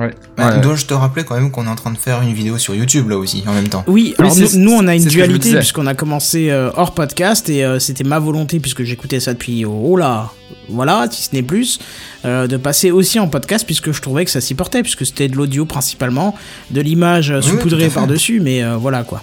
[0.00, 0.14] Ouais.
[0.36, 0.60] Bah, Ouais.
[0.60, 3.08] Dois-je te rappeler quand même qu'on est en train de faire une vidéo sur YouTube
[3.08, 5.86] là aussi en même temps Oui, alors nous, nous, on a une je dualité puisqu'on
[5.86, 9.96] a commencé euh, hors podcast et euh, c'était ma volonté puisque j'écoutais ça depuis oh
[9.96, 10.30] là,
[10.68, 11.78] voilà, si ce n'est plus,
[12.24, 15.28] euh, de passer aussi en podcast puisque je trouvais que ça s'y portait puisque c'était
[15.28, 16.34] de l'audio principalement,
[16.70, 17.94] de l'image Oui, saupoudrée fait.
[17.94, 19.22] par-dessus, mais euh, voilà quoi.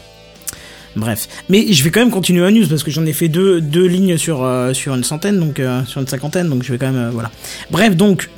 [0.95, 3.61] Bref, mais je vais quand même continuer à news parce que j'en ai fait deux,
[3.61, 6.77] deux lignes sur, euh, sur une centaine, donc euh, sur une cinquantaine, donc je vais
[6.79, 7.29] quand même euh, voilà.
[7.69, 8.29] Bref, donc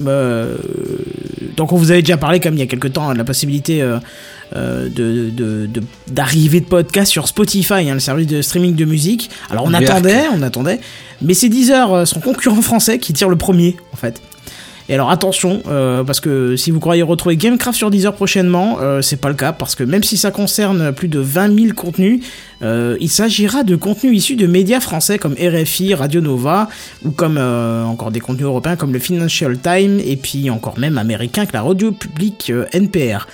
[1.57, 3.23] donc on vous avait déjà parlé comme il y a quelques temps hein, de la
[3.23, 9.29] possibilité de de- de- de, podcast sur Spotify, hein, le service de streaming de musique.
[9.49, 9.83] Alors on Berk.
[9.83, 10.79] attendait, on attendait,
[11.21, 14.21] mais c'est Deezer, son concurrent français, qui tire le premier en fait.
[14.91, 19.01] Et alors attention, euh, parce que si vous croyez retrouver Gamecraft sur Deezer prochainement, euh,
[19.01, 22.25] c'est pas le cas, parce que même si ça concerne plus de 20 000 contenus,
[22.63, 26.69] euh, il s'agira de contenus issus de médias français comme RFI, Radio Nova,
[27.03, 30.97] ou comme euh, encore des contenus européens comme le Financial Times, et puis encore même
[30.97, 33.27] américain que la radio publique euh, NPR.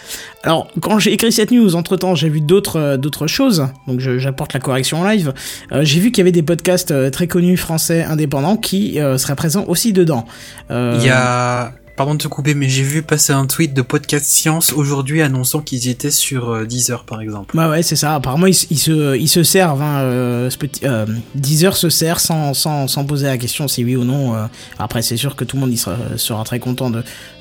[0.44, 4.60] Alors, quand j'ai écrit cette news, entre-temps, j'ai vu d'autres d'autres choses, donc j'apporte la
[4.60, 5.34] correction en live.
[5.82, 9.92] J'ai vu qu'il y avait des podcasts très connus français indépendants qui seraient présents aussi
[9.92, 10.26] dedans.
[10.70, 14.26] Il y a, pardon de te couper, mais j'ai vu passer un tweet de Podcast
[14.26, 17.58] Science aujourd'hui annonçant qu'ils étaient sur euh, Deezer, par exemple.
[17.58, 18.14] Bah ouais, c'est ça.
[18.16, 19.82] Apparemment, ils, se- ils se, servent.
[19.82, 20.50] Hein, euh,
[20.84, 21.06] euh,
[21.36, 24.36] Deezer se sert sans, sans, sans poser la question si oui ou non.
[24.80, 26.92] Après, c'est sûr que tout le monde y sera, sera très content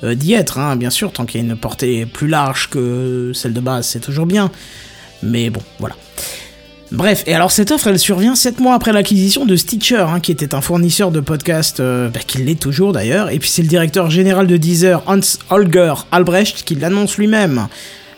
[0.03, 3.53] d'y être, hein, bien sûr, tant qu'il y a une portée plus large que celle
[3.53, 4.51] de base, c'est toujours bien.
[5.21, 5.95] Mais bon, voilà.
[6.91, 10.31] Bref, et alors cette offre, elle survient 7 mois après l'acquisition de Stitcher, hein, qui
[10.31, 13.67] était un fournisseur de podcasts, euh, bah, qui l'est toujours d'ailleurs, et puis c'est le
[13.67, 15.19] directeur général de Deezer, Hans
[15.49, 17.67] Holger Albrecht, qui l'annonce lui-même.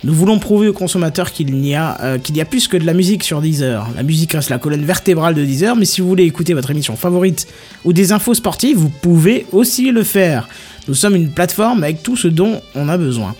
[0.04, 3.24] Nous voulons prouver aux consommateurs qu'il n'y a, euh, a plus que de la musique
[3.24, 3.88] sur Deezer.
[3.96, 6.96] La musique reste la colonne vertébrale de Deezer, mais si vous voulez écouter votre émission
[6.96, 7.48] favorite
[7.86, 10.48] ou des infos sportives, vous pouvez aussi le faire.
[10.88, 13.36] Nous sommes une plateforme avec tout ce dont on a besoin.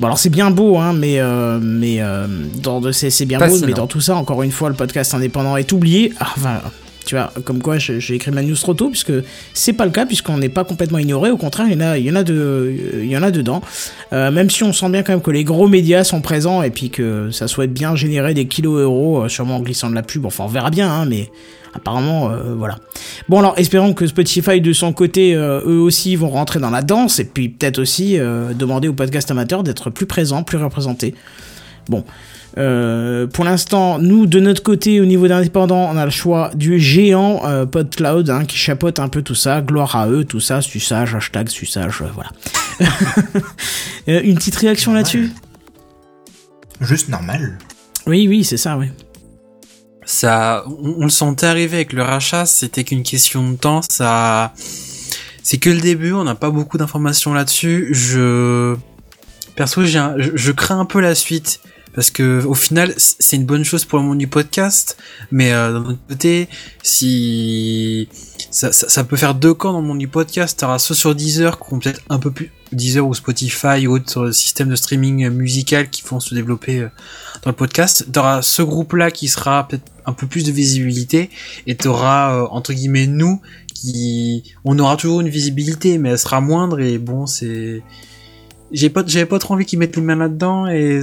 [0.00, 2.26] Bon alors c'est bien beau, hein, mais euh, mais euh,
[2.62, 5.14] dans de c'est c'est bien beau, mais dans tout ça, encore une fois, le podcast
[5.14, 6.12] indépendant est oublié.
[6.18, 6.60] Ah, Enfin,
[7.04, 9.12] tu vois, comme quoi j'ai écrit ma news trop tôt, puisque
[9.52, 11.30] c'est pas le cas, puisqu'on n'est pas complètement ignoré.
[11.30, 13.30] Au contraire, il y en a, il y en a de, il y en a
[13.30, 13.60] dedans.
[14.12, 16.70] Euh, même si on sent bien quand même que les gros médias sont présents et
[16.70, 20.24] puis que ça souhaite bien générer des kilos euros, sûrement en glissant de la pub.
[20.24, 21.30] Enfin, on verra bien, hein, mais
[21.74, 22.78] apparemment, euh, voilà.
[23.28, 26.82] Bon alors, espérons que Spotify de son côté, euh, eux aussi vont rentrer dans la
[26.82, 31.14] danse et puis peut-être aussi euh, demander aux podcasts amateurs d'être plus présents, plus représentés.
[31.88, 32.04] Bon.
[32.56, 36.78] Euh, pour l'instant, nous, de notre côté, au niveau d'indépendant, on a le choix du
[36.78, 39.60] géant euh, PodCloud hein, qui chapeaute un peu tout ça.
[39.60, 42.30] Gloire à eux, tout ça, suçage, hashtag suçage, euh, voilà.
[44.22, 45.30] Une petite réaction là-dessus?
[46.80, 47.58] Juste normal.
[48.06, 48.86] Oui, oui, c'est ça, oui.
[50.06, 54.52] Ça, on, le sentait arriver avec le rachat, c'était qu'une question de temps, ça,
[55.42, 57.88] c'est que le début, on n'a pas beaucoup d'informations là-dessus.
[57.92, 58.76] Je,
[59.56, 61.60] perso, je crains un peu la suite.
[61.94, 64.96] Parce que au final, c'est une bonne chose pour le monde du podcast,
[65.30, 66.48] mais euh, d'un autre côté,
[66.82, 68.08] si
[68.50, 71.14] ça, ça, ça peut faire deux camps dans le monde du podcast, t'auras ceux sur
[71.14, 75.28] Deezer qui ont peut-être un peu plus Deezer ou Spotify ou autres systèmes de streaming
[75.30, 76.88] musical qui font se développer euh,
[77.42, 78.06] dans le podcast.
[78.12, 81.30] T'auras ce groupe-là qui sera peut-être un peu plus de visibilité,
[81.66, 83.40] et t'auras euh, entre guillemets nous
[83.74, 87.82] qui, on aura toujours une visibilité, mais elle sera moindre et bon, c'est,
[88.72, 91.00] j'ai pas, j'avais pas trop envie qu'ils mettent les mains là-dedans et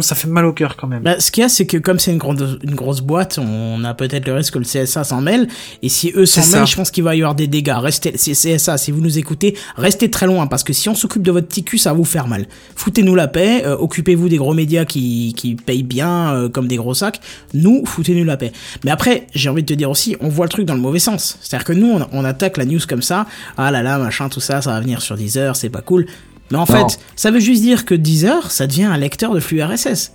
[0.00, 1.02] ça fait mal au cœur quand même.
[1.02, 3.82] Bah, ce qu'il y a, c'est que comme c'est une, grande, une grosse boîte, on
[3.84, 5.48] a peut-être le risque que le CSA s'en mêle.
[5.82, 7.76] Et si eux s'en mêlent, je pense qu'il va y avoir des dégâts.
[7.76, 11.22] Restez, c'est CSA, si vous nous écoutez, restez très loin parce que si on s'occupe
[11.22, 12.46] de votre petit cul, ça va vous faire mal.
[12.76, 16.76] Foutez-nous la paix, euh, occupez-vous des gros médias qui, qui payent bien euh, comme des
[16.76, 17.20] gros sacs.
[17.54, 18.52] Nous, foutez-nous la paix.
[18.84, 20.98] Mais après, j'ai envie de te dire aussi, on voit le truc dans le mauvais
[20.98, 21.38] sens.
[21.40, 23.26] C'est-à-dire que nous, on, on attaque la news comme ça.
[23.56, 26.06] Ah là là, machin, tout ça, ça va venir sur Deezer, c'est pas cool.
[26.50, 26.66] Mais en Non.
[26.66, 30.12] fait, ça veut juste dire que Deezer, ça devient un lecteur de flux RSS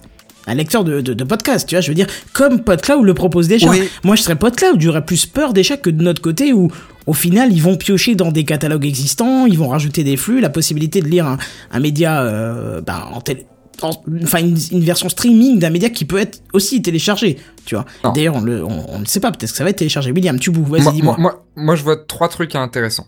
[0.48, 3.48] un lecteur de, de, de podcast, tu vois, je veux dire, comme PodCloud le propose
[3.48, 3.68] déjà.
[3.68, 3.90] Oui.
[4.04, 6.70] Moi, je serais PodCloud, j'aurais plus peur déjà que de notre côté où,
[7.08, 10.52] au final, ils vont piocher dans des catalogues existants, ils vont rajouter des flux, la
[10.52, 11.40] possibilité de lire un,
[11.72, 13.48] un média, euh, bah, en télé-
[13.82, 13.90] en-
[14.22, 17.86] Enfin, une, une version streaming d'un média qui peut être aussi téléchargé, tu vois.
[18.14, 20.12] D'ailleurs, on le, on, on ne sait pas, peut-être que ça va être téléchargé.
[20.12, 21.16] William, tu bouges, vas-y, moi, dis-moi.
[21.18, 23.08] moi, moi, moi, je vois trois trucs intéressants.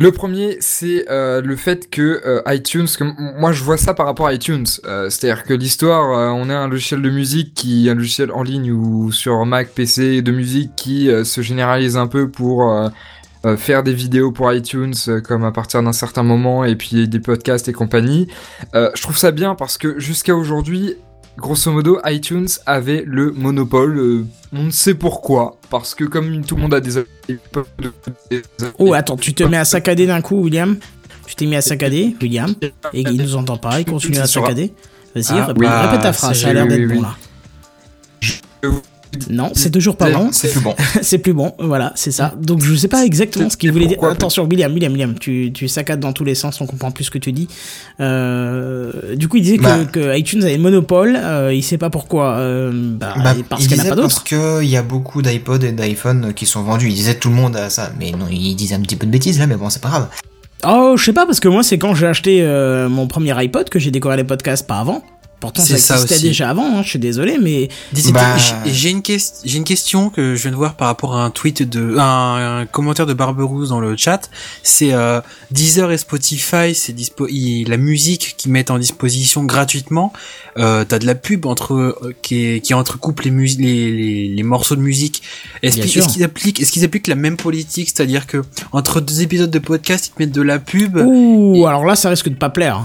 [0.00, 3.02] Le premier, c'est euh, le fait que euh, iTunes, que
[3.36, 6.68] moi je vois ça par rapport à iTunes, Euh, c'est-à-dire que l'histoire, on a un
[6.68, 11.10] logiciel de musique qui, un logiciel en ligne ou sur Mac, PC de musique qui
[11.24, 12.72] se généralise un peu pour
[13.56, 17.66] faire des vidéos pour iTunes, comme à partir d'un certain moment, et puis des podcasts
[17.66, 18.28] et compagnie.
[18.74, 20.94] Je trouve ça bien parce que jusqu'à aujourd'hui,
[21.38, 23.98] grosso modo, iTunes avait le monopole.
[23.98, 26.92] euh, on ne sait pourquoi, parce que comme tout le monde a des...
[28.78, 30.76] Oh, attends, tu te mets à saccader d'un coup, William?
[31.26, 32.54] Tu t'es mis à saccader, William,
[32.94, 34.72] et il nous entend pas, il continue à saccader.
[35.14, 35.66] Vas-y, Ah, répète, oui.
[35.66, 37.16] répète ta Ah, phrase, c'est- ça a l'air d'être oui, bon là.
[38.20, 38.32] Je-
[39.30, 40.28] Non, c'est toujours pas bon.
[40.32, 40.74] C'est plus bon.
[41.02, 42.34] c'est plus bon, voilà, c'est ça.
[42.40, 44.02] Donc je sais pas exactement ce qu'il voulait dire.
[44.04, 47.10] Attention, William, William, William, tu, tu saccades dans tous les sens, on comprend plus ce
[47.10, 47.48] que tu dis.
[48.00, 49.84] Euh, du coup, il disait que- Bah.
[49.90, 53.68] que, iTunes avait le monopole, euh, il sait pas pourquoi, euh, bah, Bah, parce il
[53.68, 54.58] qu'il n'y en a pas parce d'autres.
[54.60, 56.88] qu'il y a beaucoup d'iPod et d'iPhone qui sont vendus.
[56.88, 57.90] Il disait tout le monde a ça.
[57.98, 60.08] Mais non, il disait un petit peu de bêtises là, mais bon, c'est pas grave.
[60.66, 62.42] Oh, je sais pas, parce que moi, c'est quand j'ai acheté
[62.90, 65.02] mon premier iPod que j'ai découvert les podcasts, pas avant.
[65.40, 66.24] Pourtant, ça C'est ça existait aussi.
[66.24, 67.68] déjà avant, hein, je suis désolé, mais
[68.12, 69.02] Bah- j'ai- une,
[69.64, 73.06] question que je viens de voir par rapport à un tweet de un, un commentaire
[73.06, 74.30] de Barberousse dans le chat.
[74.64, 75.20] C'est euh,
[75.52, 77.28] Deezer et Spotify, c'est dispo
[77.68, 80.12] la musique qu'ils mettent en disposition gratuitement.
[80.58, 84.28] Euh, T'as de la pub entre euh, qui, est- qui entrecoupe les, mus- les, les,
[84.34, 85.22] les morceaux de musique.
[85.62, 86.02] Est-ce Bien qu'ils sûr.
[86.02, 90.16] est-ce qu'ils appliquent appliquent la même politique, c'est-à-dire que entre deux épisodes de podcast ils
[90.16, 90.96] te mettent de la pub.
[90.96, 92.82] ouh, alors là, ça risque de pas plaire.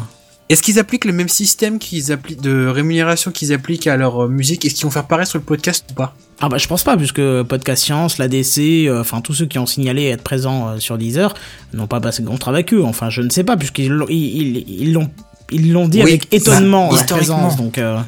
[0.49, 4.27] Est-ce qu'ils appliquent le même système qu'ils appliquent de rémunération qu'ils appliquent à leur euh,
[4.27, 4.65] musique?
[4.65, 6.15] Est-ce qu'ils vont faire pareil sur le podcast ou pas?
[6.41, 9.65] Ah bah je pense pas, puisque Podcast Science, l'ADC, euh, enfin tous ceux qui ont
[9.65, 11.33] signalé être présents euh, sur Deezer
[11.73, 12.83] n'ont pas passé de contrat avec eux.
[12.83, 14.15] Enfin, je ne sais pas, puisqu'ils l'ont, ils,
[14.57, 15.09] ils- ils l'ont,
[15.51, 17.35] ils l'ont dit Oui, avec étonnement bah, historiquement.
[17.37, 17.55] présence.
[17.57, 17.99] Donc, euh,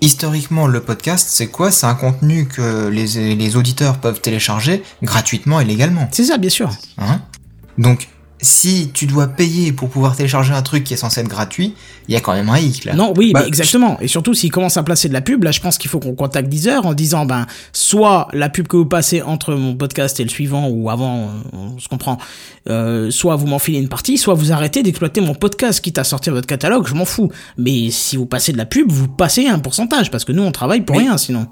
[0.00, 1.70] Historiquement, le podcast, c'est quoi?
[1.72, 6.08] C'est un contenu que les, les auditeurs peuvent télécharger gratuitement et légalement.
[6.12, 6.70] c'est ça, bien sûr.
[6.98, 7.20] Hein?
[7.78, 8.08] Donc,
[8.40, 11.74] si tu dois payer pour pouvoir télécharger un truc qui est censé être gratuit,
[12.08, 12.94] il y a quand même un hic là.
[12.94, 13.98] Non, oui, Bah, mais exactement.
[14.00, 16.14] Et surtout, s'ils commencent à placer de la pub, là, je pense qu'il faut qu'on
[16.14, 20.22] contacte Deezer en disant, ben, soit la pub que vous passez entre mon podcast et
[20.22, 22.18] le suivant, ou avant, euh, on se comprend,
[22.68, 26.04] euh, soit vous m'en filez une partie, soit vous arrêtez d'exploiter mon podcast, quitte à
[26.04, 27.30] sortir votre catalogue, je m'en fous.
[27.56, 30.52] Mais si vous passez de la pub, vous passez un pourcentage, parce que nous, on
[30.52, 31.46] travaille pour Mais- rien, sinon.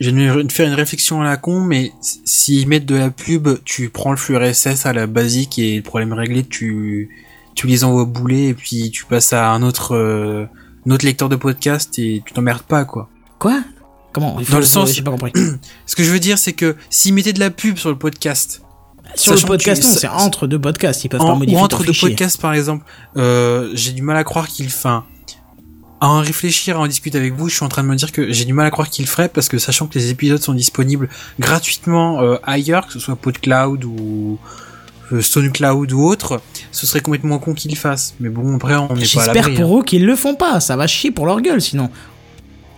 [0.00, 1.92] Je vais faire une réflexion à la con, mais
[2.24, 5.82] s'ils mettent de la pub, tu prends le flux RSS à la basique et le
[5.82, 7.10] problème réglé, tu,
[7.54, 10.46] tu les envoies bouler et puis tu passes à un autre, euh,
[10.86, 13.10] un autre lecteur de podcast et tu t'emmerdes pas, quoi.
[13.38, 13.62] Quoi?
[14.12, 14.38] Comment?
[14.50, 15.32] Dans le sens- J'ai pas compris.
[15.86, 18.62] Ce que je veux dire, c'est que s'ils mettaient de la pub sur le podcast,
[19.14, 21.84] Sur le podcast, non, c'est entre deux podcasts, ils peuvent pas en, ou modifier entre
[21.84, 22.84] deux podcasts par exemple,
[23.18, 25.04] euh, j'ai du mal à croire qu'il enfin
[26.00, 28.10] à en réfléchir, à en discuter avec vous, je suis en train de me dire
[28.12, 30.42] que j'ai du mal à croire qu'il le ferait parce que sachant que les épisodes
[30.42, 31.08] sont disponibles
[31.38, 34.38] gratuitement euh, ailleurs, que ce soit PodCloud ou
[35.12, 36.40] euh, SoundCloud ou autre,
[36.72, 38.14] ce serait complètement con qu'ils le fassent.
[38.20, 39.52] Mais bon, après on n'est pas à J'espère l'abri.
[39.52, 39.60] hein.
[39.60, 41.90] pour eux qu'ils le font pas, ça va chier pour leur gueule sinon.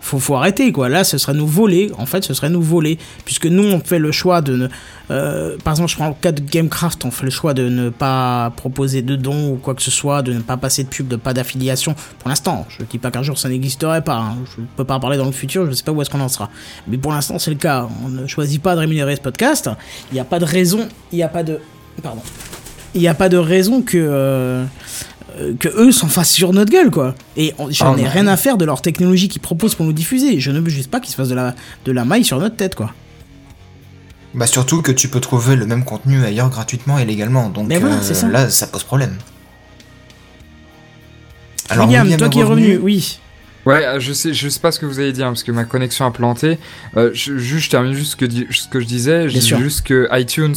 [0.05, 2.99] Faut, faut arrêter quoi, là ce serait nous voler, en fait ce serait nous voler,
[3.25, 4.69] puisque nous on fait le choix de ne...
[5.13, 7.89] euh, par exemple je prends le cas de Gamecraft, on fait le choix de ne
[7.89, 11.07] pas proposer de dons ou quoi que ce soit, de ne pas passer de pub,
[11.07, 14.39] de pas d'affiliation, pour l'instant, je dis pas qu'un jour ça n'existerait pas, hein.
[14.45, 16.29] je peux pas en parler dans le futur, je sais pas où est-ce qu'on en
[16.29, 16.51] sera,
[16.89, 19.71] mais pour l'instant c'est le cas, on ne choisit pas de rémunérer ce podcast,
[20.11, 21.61] il n'y a pas de raison, il n'y a pas de...
[22.03, 22.23] Pardon.
[22.95, 23.97] Il n'y a pas de raison que...
[23.97, 24.65] euh,
[25.59, 27.15] que eux s'en fassent sur notre gueule quoi.
[27.37, 30.41] Et on- j'en ai rien à faire de leur technologie qu'ils proposent pour nous diffuser.
[30.41, 32.57] Je ne veux juste pas qu'ils se fassent de la, de la maille sur notre
[32.57, 32.93] tête quoi.
[34.35, 37.51] Bah surtout que tu peux trouver le même contenu ailleurs gratuitement et légalement.
[37.51, 38.29] Donc Mais voilà, euh, c'est ça.
[38.29, 39.17] là, ça pose problème.
[41.77, 43.19] William, toi qui es revenu, oui.
[43.65, 45.65] Ouais, euh, je sais, je sais pas ce que vous allez dire parce que ma
[45.65, 46.59] connexion a planté.
[46.97, 49.29] Euh, je, termine juste ce que, di- ce que je disais.
[49.29, 49.59] Je Bien dis sûr.
[49.61, 50.57] juste que iTunes,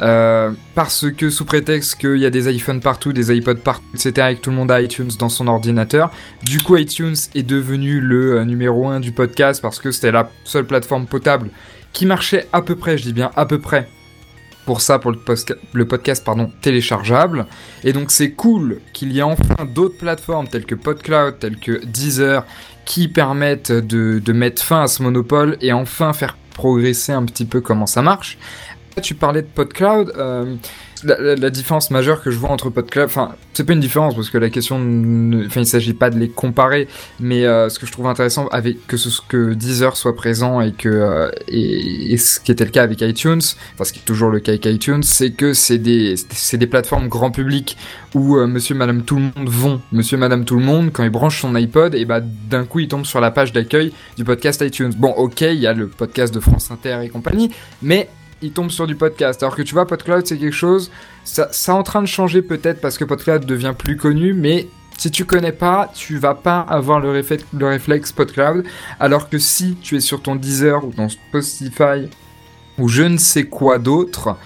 [0.00, 4.28] euh, parce que sous prétexte qu'il y a des iPhones partout, des iPods partout, etc.,
[4.30, 6.10] et que tout le monde a iTunes dans son ordinateur,
[6.42, 10.30] du coup iTunes est devenu le euh, numéro un du podcast parce que c'était la
[10.44, 11.50] seule plateforme potable
[11.92, 13.88] qui marchait à peu près, je dis bien à peu près,
[14.66, 15.18] pour ça, pour le,
[15.84, 17.46] podcast pardon, téléchargeable.
[17.84, 21.84] Et donc c'est cool qu'il y ait enfin d'autres plateformes telles que PodCloud, telles que
[21.84, 22.44] Deezer,
[22.84, 27.60] qui permettent de mettre fin à ce monopole et enfin faire progresser un petit peu
[27.60, 28.38] comment ça marche.
[29.02, 30.56] Tu parlais de PodCloud, euh,
[31.04, 34.38] la, différence majeure que je vois entre PodCloud, enfin c'est pas une différence parce que
[34.38, 34.76] la question,
[35.46, 36.88] enfin il s'agit pas de les comparer,
[37.20, 40.72] mais euh, ce que je trouve intéressant avec que ce que Deezer soit présent et
[40.72, 43.42] que euh, et, ce qui était le cas avec iTunes,
[43.74, 46.66] enfin ce qui est toujours le cas avec iTunes, c'est que c'est des c'est des
[46.66, 47.76] plateformes grand public
[48.14, 51.40] où Monsieur Madame tout le monde vont, Monsieur Madame tout le monde quand il branche
[51.40, 54.92] son iPod et bah d'un coup il tombe sur la page d'accueil du podcast iTunes.
[54.96, 57.50] Bon ok il y a le podcast de France Inter et compagnie,
[57.82, 58.08] mais
[58.44, 59.42] il tombe sur du podcast.
[59.42, 60.90] Alors que tu vois, PodCloud, c'est quelque chose,
[61.24, 64.68] ça, ça est en train de changer peut-être parce que PodCloud devient plus connu, mais
[64.98, 68.64] si tu connais pas, tu vas pas avoir le, le réflexe PodCloud.
[69.00, 72.08] Alors que si tu es sur ton Deezer ou ton Spotify
[72.78, 74.36] ou je ne sais quoi d'autre,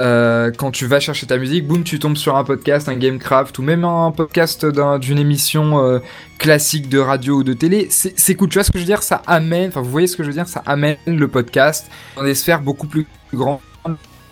[0.00, 3.58] euh, quand tu vas chercher ta musique, boum, tu tombes sur un podcast, un Gamecraft
[3.58, 6.00] ou même un podcast d'un- d'une émission euh,
[6.38, 7.88] classique de radio ou de télé.
[7.90, 9.02] C'est cool, tu vois ce que je veux dire?
[9.02, 10.48] Ça amène, enfin vous voyez ce que je veux dire?
[10.48, 13.60] Ça amène le podcast dans des sphères beaucoup plus grandes.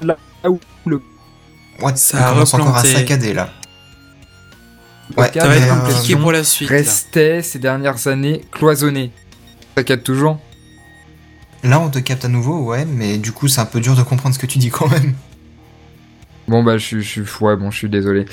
[0.02, 1.00] Là où le
[1.82, 3.48] Ouais, Ça commence encore à saccader là.
[5.16, 6.70] Ouais, Ça va être compliqué pour la suite.
[6.70, 6.76] là.
[6.76, 9.12] restait ces dernières années cloisonné.
[9.76, 10.38] Ça capte toujours
[11.62, 14.02] Là, on te capte à nouveau, ouais, mais du coup, c'est un peu dur de
[14.02, 15.14] comprendre ce que tu dis quand même.
[16.48, 18.26] Bon bah je suis, je suis, ouais bon je suis désolé.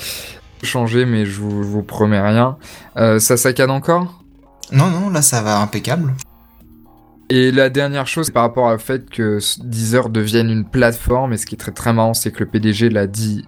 [0.62, 2.56] Changer mais je vous, je vous promets rien.
[2.96, 4.22] Euh, ça saccade encore?
[4.72, 6.14] Non, non, là, ça va impeccable.
[7.28, 11.46] Et la dernière chose, par rapport au fait que Deezer devienne une plateforme, et ce
[11.46, 13.44] qui est très très marrant, c'est que le PDG l'a dit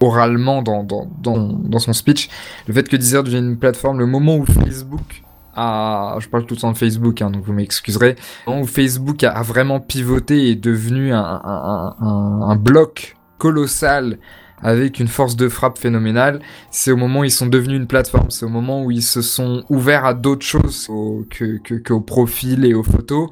[0.00, 2.28] oralement dans, dans, dans, dans son speech,
[2.66, 5.22] le fait que Deezer devienne une plateforme, le moment où Facebook
[5.54, 8.16] a, je parle tout le temps de Facebook, hein, donc vous m'excuserez,
[8.46, 12.56] le moment où Facebook a, a vraiment pivoté et est devenu un, un, un, un
[12.56, 14.18] bloc colossal
[14.62, 18.30] avec une force de frappe phénoménale, c'est au moment où ils sont devenus une plateforme,
[18.30, 22.02] c'est au moment où ils se sont ouverts à d'autres choses au, que, que, qu'au
[22.02, 23.30] profil et aux photos,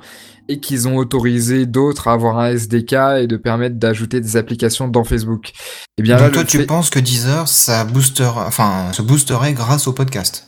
[0.48, 4.88] et qu'ils ont autorisé d'autres à avoir un SDK et de permettre d'ajouter des applications
[4.88, 5.52] dans Facebook.
[5.98, 7.86] Et bien là, toi, tu fait- penses que Deezer, ça
[8.46, 10.46] enfin, se boosterait grâce au podcast?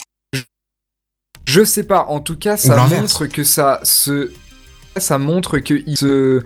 [1.47, 4.33] Je sais pas, en tout cas, ça montre que ça se.
[4.97, 6.43] Ça montre qu'il se.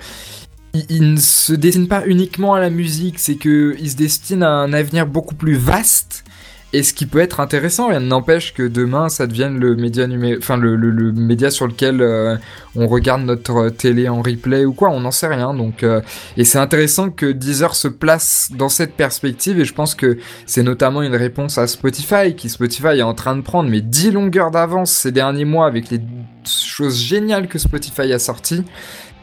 [0.75, 4.51] Il, ne se destine pas uniquement à la musique, c'est que il se destine à
[4.51, 6.25] un avenir beaucoup plus vaste.
[6.73, 10.37] Et ce qui peut être intéressant, rien n'empêche que demain ça devienne le média numé...
[10.37, 12.37] enfin le média sur lequel euh,
[12.75, 15.55] on regarde notre télé en replay ou quoi, on n'en sait rien.
[15.55, 16.01] Donc euh,
[16.37, 20.65] et c'est intéressant que Deezer se place dans cette perspective et je pense que c'est
[20.65, 24.51] notamment une réponse à Spotify, qui Spotify est en train de prendre mais 10 longueurs
[24.51, 26.01] d'avance ces derniers mois avec les
[26.45, 28.65] choses géniales que Spotify a sorties.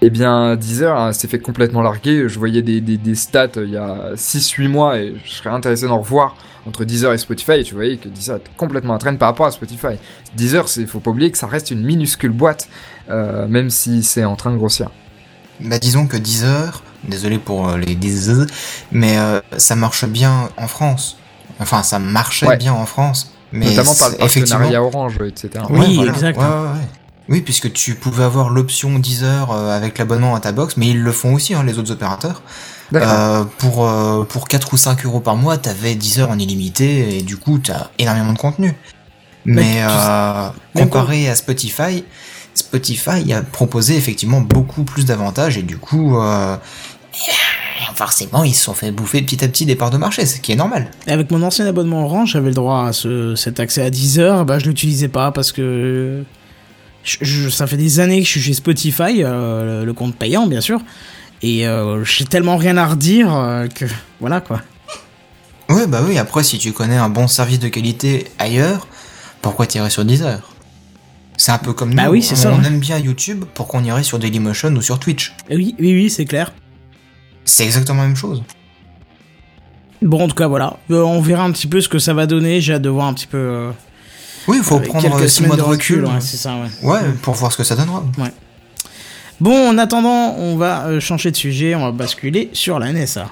[0.04, 2.28] Eh bien, Deezer hein, s'est fait complètement larguer.
[2.28, 5.52] Je voyais des, des, des stats euh, il y a 6-8 mois et je serais
[5.52, 6.36] intéressé d'en revoir
[6.68, 7.54] entre Deezer et Spotify.
[7.60, 10.00] Et tu voyais que Deezer est complètement à traîne par rapport à Spotify.
[10.36, 12.68] Deezer, il faut pas oublier que ça reste une minuscule boîte,
[13.10, 14.90] euh, même si c'est en train de grossir.
[15.60, 18.48] Bah disons que Deezer, désolé pour euh, les Deezer,
[18.92, 21.18] mais euh, ça marche bien en France.
[21.60, 22.58] Enfin, ça marchait Ouais.
[22.58, 23.34] bien en France.
[23.52, 25.64] Mais Notamment par le partenariat Orange, etc.
[25.70, 26.38] Oui, exact.
[26.40, 26.88] Ouais, ouais, ouais.
[27.32, 31.02] Oui, puisque tu pouvais avoir l'option Deezer euh, avec l'abonnement à ta box, mais ils
[31.02, 32.42] le font aussi, hein, les autres opérateurs.
[32.94, 37.22] Euh, pour, euh, pour 4 ou 5 euros par mois, t'avais Deezer en illimité, et
[37.22, 38.76] du coup, t'as énormément de contenu.
[39.46, 42.04] Mais euh, comparé à Spotify,
[42.54, 46.18] Spotify a proposé effectivement beaucoup plus d'avantages, et du coup,
[47.96, 50.52] forcément, ils se sont fait bouffer petit à petit des parts de marché, ce qui
[50.52, 50.92] est normal.
[51.08, 54.20] Et Avec mon ancien abonnement Orange, j'avais le droit à ce, cet accès à 10
[54.20, 54.46] heures.
[54.46, 56.24] Bah, je l'utilisais pas parce que
[57.04, 60.48] je- je- ça fait des années que je suis chez Spotify, euh, le, compte payant,
[60.48, 60.80] bien sûr.
[61.42, 63.86] Et euh, j'ai tellement rien à redire euh, que
[64.20, 64.62] voilà quoi.
[65.70, 68.88] Ouais, bah oui, après, si tu connais un bon service de qualité ailleurs,
[69.42, 70.40] pourquoi t'irais sur Deezer?
[71.38, 72.68] C'est un peu comme nous, Bah oui, on, ça, on ouais.
[72.68, 76.10] aime bien YouTube, pourquoi on irait sur Dailymotion ou sur Twitch Et Oui, oui, oui,
[76.10, 76.54] c'est clair.
[77.46, 78.44] C'est exactement la même chose.
[80.04, 80.78] Bon, en tout cas, voilà.
[80.92, 82.60] Euh, on verra un petit peu ce que ça va donner.
[82.62, 83.72] J'ai hâte de voir un petit peu.
[84.48, 86.06] Oui, il faut prendre quelques 6 semaines mois de recul.
[86.06, 86.70] ouais, c'est ça, ouais.
[86.90, 88.04] Ouais, pour voir ce que ça donnera.
[89.40, 91.74] Bon, en attendant, on va euh, changer de sujet.
[91.76, 93.28] On va basculer sur la NSA.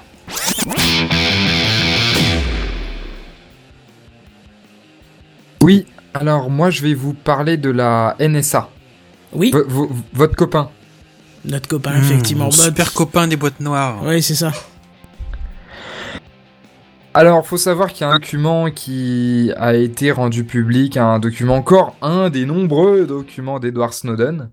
[5.62, 8.68] Oui, alors moi je vais vous parler de la NSA.
[9.32, 9.62] Oui, V-
[10.12, 10.70] votre copain.
[11.44, 12.44] notre copain, Mmh, effectivement.
[12.44, 13.98] mon Bah, super copain des boîtes noires.
[14.04, 14.52] Oui, c'est ça.
[17.12, 21.56] Alors, faut savoir qu'il y a un document qui a été rendu public, un document
[21.56, 24.48] encore, un des nombreux documents d'Edward Snowden,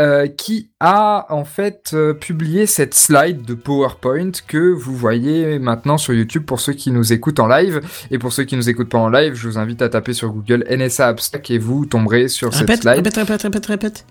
[0.00, 5.96] euh, qui a en fait euh, publié cette slide de PowerPoint que vous voyez maintenant
[5.96, 7.80] sur YouTube pour ceux qui nous écoutent en live.
[8.10, 10.30] Et pour ceux qui nous écoutent pas en live, je vous invite à taper sur
[10.30, 12.96] Google NSA Store et vous tomberez sur cette Répète, slide.
[12.96, 14.04] répète, répète, répète, répète.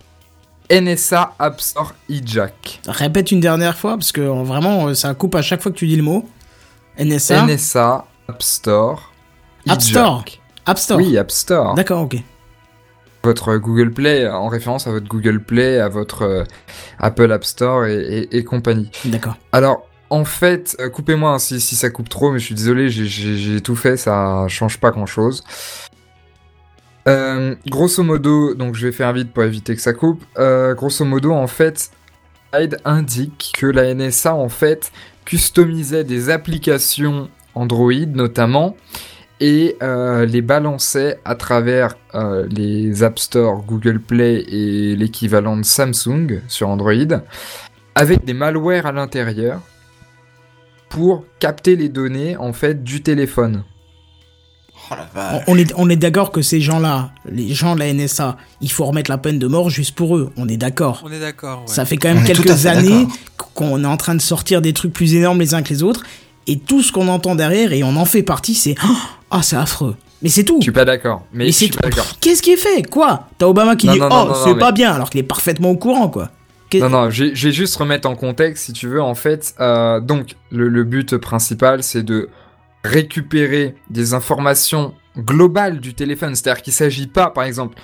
[0.72, 2.80] NSA App Store eJack.
[2.88, 5.88] Répète une dernière fois, parce que euh, vraiment, ça coupe à chaque fois que tu
[5.88, 6.26] dis le mot.
[7.02, 7.46] NSA.
[7.46, 9.12] NSA App Store.
[9.68, 9.82] App.
[9.82, 10.24] Store.
[10.66, 10.98] App Store.
[11.00, 11.74] Oui, App Store.
[11.76, 12.18] D'accord, ok.
[13.24, 16.44] votre Google Play en référence à votre Google Play, à votre euh,
[17.00, 18.90] Apple App Store et, et- et compagnie.
[19.06, 19.36] D'accord.
[19.52, 22.90] Alors, en fait, euh, coupez-moi hein, si, si ça coupe trop, mais je suis désolé,
[22.90, 25.44] j'ai- tout fait, ça change pas grand-chose.
[27.08, 30.24] Euh, grosso modo, donc je vais faire vite pour éviter que ça coupe.
[30.38, 31.92] Euh, grosso modo, en fait,
[32.86, 34.92] indique que la NSA en fait
[35.26, 38.76] customisait des applications Android notamment
[39.40, 45.64] et euh, les balançait à travers euh, les App Store, Google Play et l'équivalent de
[45.64, 46.94] Samsung sur Android
[47.96, 49.62] avec des malwares à l'intérieur
[50.90, 53.64] pour capter les données en fait du téléphone.
[54.92, 58.38] Oh la On, est, on est d'accord que ces gens-là, les gens de la NSA,
[58.62, 60.32] il faut remettre la peine de mort juste pour eux.
[60.38, 61.02] On est d'accord.
[61.06, 61.62] On est d'accord.
[61.62, 61.74] ouais.
[61.74, 63.08] Ça fait quand même On tout quelques années
[63.56, 66.04] qu'on est en train de sortir des trucs plus énormes les uns que les autres.
[66.48, 68.88] Et tout ce qu'on entend derrière, et on en fait partie, c'est Oh,
[69.32, 69.96] Ah, c'est affreux.
[70.22, 70.58] Mais c'est tout.
[70.60, 71.26] Je suis pas d'accord.
[71.34, 71.70] Mais, c'est.
[71.70, 72.84] Pff, Qu'est-ce qui est fait?
[72.90, 73.28] Quoi?
[73.38, 75.24] T'as Obama qui Non, dit non, Oh, non, c'est pas mais- bien, alors qu'il est
[75.24, 76.30] parfaitement au courant, quoi.
[76.74, 79.54] Non, non, je vais je vais juste remettre en contexte, si tu veux, en fait.
[79.60, 82.30] euh, donc, le, le but principal, c'est de
[82.84, 86.36] récupérer des informations globales du téléphone.
[86.36, 87.76] C'est-à-dire qu'il s'agit pas, par exemple...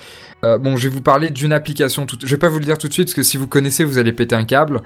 [0.44, 2.06] euh, bon, je vais vous parler d'une application.
[2.06, 2.18] Tout...
[2.22, 3.98] Je vais pas vous le dire tout de suite, parce que si vous connaissez, vous
[3.98, 4.82] allez péter un câble.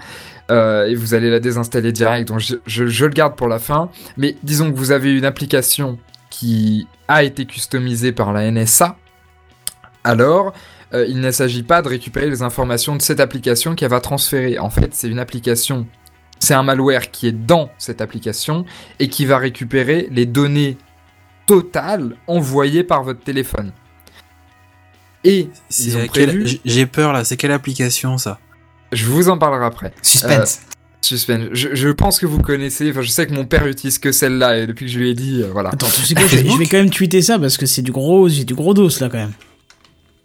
[0.49, 2.27] euh, et vous allez la désinstaller direct.
[2.27, 3.89] Donc, je le garde pour la fin.
[4.17, 5.97] Mais disons que vous avez une application
[6.29, 8.97] qui a été customisée par la NSA.
[10.03, 10.53] Alors,
[10.93, 14.57] euh, il ne s'agit pas de récupérer les informations de cette application qu'elle va transférer.
[14.57, 15.85] En fait, c'est une application,
[16.41, 18.65] c'est un malware qui est dans cette application
[18.99, 20.77] et qui va récupérer les données
[21.45, 23.71] totales envoyées par votre téléphone.
[25.23, 28.39] Et C'est ils ont prévu, J'ai peur là, c'est quelle application ça?
[28.91, 29.93] Je vous en parlerai après.
[30.01, 30.61] Suspense.
[31.01, 31.49] Suspense.
[31.51, 34.57] Je, je pense que vous connaissez, enfin je sais que mon père utilise que celle-là
[34.57, 35.69] et depuis que je lui ai dit, euh, voilà.
[35.69, 37.83] Attends, tu sais quoi je vais, je vais quand même tweeter ça parce que c'est
[37.83, 39.33] du gros, j'ai du gros dos là quand même.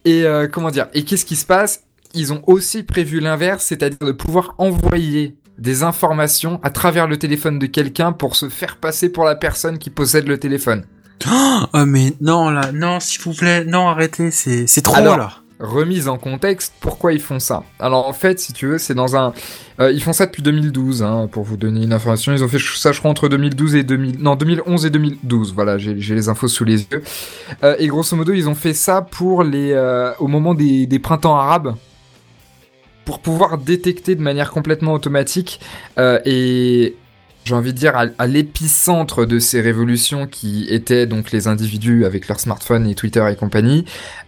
[0.06, 0.86] Et euh, comment dire?
[0.94, 1.82] Et qu'est-ce qui se passe?
[2.14, 7.58] Ils ont aussi prévu l'inverse, c'est-à-dire de pouvoir envoyer des informations à travers le téléphone
[7.58, 10.84] de quelqu'un pour se faire passer pour la personne qui possède le téléphone.
[11.26, 15.30] Oh mais non là, non s'il vous plaît, non arrêtez, c'est c'est trop Alors, là.
[15.58, 17.62] Remise en contexte, pourquoi ils font ça?
[17.80, 19.32] Alors en fait, si tu veux, c'est dans un...
[19.80, 22.34] euh, ils font ça depuis 2012, hein, pour vous donner une information.
[22.34, 24.18] Ils ont fait ça, je crois, entre 2012 et 2000...
[24.20, 27.02] Non, 2011 et 2012, voilà, j'ai j'ai les infos sous les yeux.
[27.64, 29.72] Euh, et grosso modo, ils ont fait ça pour les...
[29.72, 31.74] euh, au moment des, des printemps arabes,
[33.06, 35.60] pour pouvoir détecter de manière complètement automatique
[35.96, 36.96] euh, et
[37.46, 42.04] j'ai envie de dire à, à l'épicentre de ces révolutions qui étaient donc les individus
[42.04, 43.84] avec leur smartphone et Twitter et compagnie,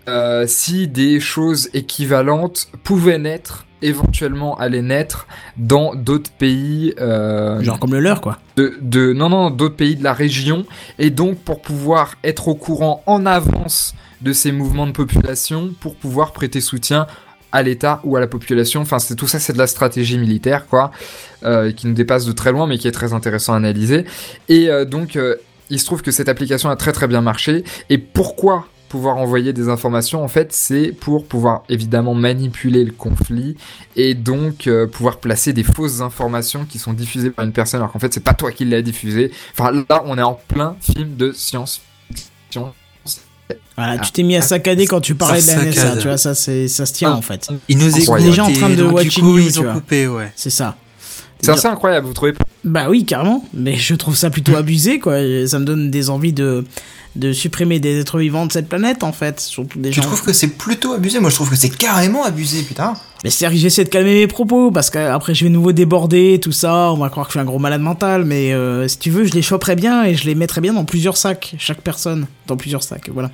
[0.09, 5.27] euh, si des choses équivalentes pouvaient naître, éventuellement allaient naître
[5.57, 8.39] dans d'autres pays, euh, Genre comme le leur, quoi.
[8.57, 10.65] de, de non non d'autres pays de la région,
[11.01, 15.97] et donc pour pouvoir être au courant en avance de ces mouvements de population, pour
[15.97, 17.09] pouvoir prêter soutien
[17.53, 18.81] à l'État ou à la population.
[18.81, 20.91] Enfin, c'est tout ça, c'est de la stratégie militaire, quoi,
[21.45, 24.05] euh, qui nous dépasse de très loin, mais qui est très intéressant à analyser.
[24.49, 25.37] Et euh, donc, euh,
[25.71, 27.65] il se trouve que cette application a très très bien marché.
[27.91, 33.55] Et pourquoi pouvoir envoyer des informations En fait, c'est pour pouvoir évidemment manipuler le conflit
[33.97, 37.99] et donc pouvoir placer des fausses informations qui sont diffusées par une personne, alors qu'en
[37.99, 39.31] fait, c'est pas toi qui l'as diffusé.
[39.53, 42.73] Enfin, là, on est en plein film de science-fiction.
[43.77, 43.99] Voilà, Ah.
[44.05, 45.99] tu t'es mis à saccader quand tu parlais de la Ça NSA, saccade.
[46.01, 47.17] tu vois, ça, c'est, ça se tient Ah.
[47.17, 47.49] en fait.
[47.69, 48.21] Ils nous écoutent.
[48.21, 49.73] Déjà en train de watching coup, you, ils tu ont vois.
[49.75, 50.33] coupé, ouais.
[50.37, 50.77] C'est ça.
[51.41, 53.45] C'est assez incroyable, vous trouvez pas Bah oui, carrément.
[53.55, 55.19] Mais je trouve ça plutôt abusé, quoi.
[55.47, 56.65] Ça me donne des envies de,
[57.15, 59.39] de supprimer des êtres vivants de cette planète, en fait.
[59.39, 60.03] Surtout des Tu gens.
[60.03, 61.21] trouves que c'est plutôt abusé?
[61.21, 62.95] Moi, je trouve que c'est carrément abusé, putain.
[63.25, 66.93] Mais que j'essaie de calmer mes propos, parce qu'après je vais nouveau déborder, tout ça.
[66.93, 68.25] On va croire que je suis un gros malade mental.
[68.25, 70.85] Mais euh, si tu veux, je les choperais bien et je les mettrais bien dans
[70.85, 71.55] plusieurs sacs.
[71.59, 72.27] Chaque personne.
[72.47, 73.31] Dans plusieurs sacs, voilà.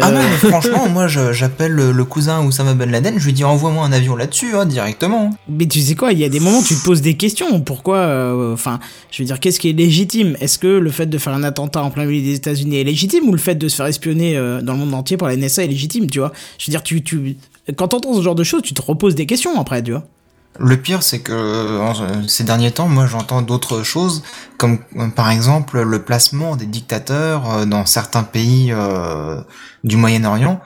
[0.00, 3.44] Ah Euh, non, mais franchement, moi, j'appelle le, cousin Oussama Ben Laden, je lui dis
[3.44, 5.30] envoie-moi un avion là-dessus, hein, directement.
[5.48, 7.60] Mais tu sais quoi, il y a des moments où tu te poses des questions.
[7.60, 8.80] Pourquoi euh, Enfin,
[9.10, 10.36] je veux dire, qu'est-ce qui est légitime?
[10.40, 13.28] Est-ce que le fait de faire un attentat en plein milieu des États-Unis est légitime
[13.28, 15.64] ou le fait de se faire espionner euh, dans le monde entier par la NSA
[15.64, 16.32] est légitime Tu vois?
[16.58, 17.36] Je veux dire, tu, tu,
[17.76, 20.04] quand t'entends ce genre de choses, tu te reposes des questions après, tu vois?
[20.58, 21.78] Le pire, c'est que
[22.26, 24.22] ces derniers temps, moi, j'entends d'autres choses,
[24.56, 29.40] comme euh, par exemple le placement des dictateurs euh, dans certains pays euh,
[29.84, 30.60] du Moyen-Orient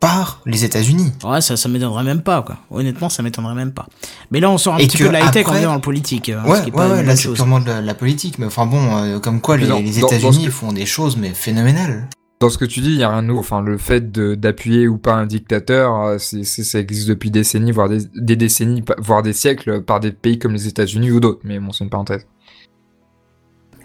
[0.00, 1.12] par les États-Unis.
[1.24, 2.56] Ouais, ça, ça m'étonnerait même pas, quoi.
[2.70, 3.86] Honnêtement, ça m'étonnerait même pas.
[4.32, 5.80] Mais là, on sort un Et petit peu de la high-tech, on est dans le
[5.80, 6.28] politique.
[6.28, 8.38] hein, Ouais, ce qui est ouais, pas ouais, là, c'est purement de la, la politique,
[8.40, 12.08] mais enfin bon, euh, comme quoi Mais les, États-Unis font des choses mais phénoménales.
[12.42, 13.38] Dans ce que tu dis, il y a rien de nouveau.
[13.38, 17.70] Enfin, le fait d'appuyer ou pas un dictateur, euh, c'est, ça existe depuis des décennies,
[17.70, 21.38] voire des, des décennies, voire des siècles, par des pays comme les États-Unis ou d'autres.
[21.44, 22.26] Mais bon, c'est une parenthèse.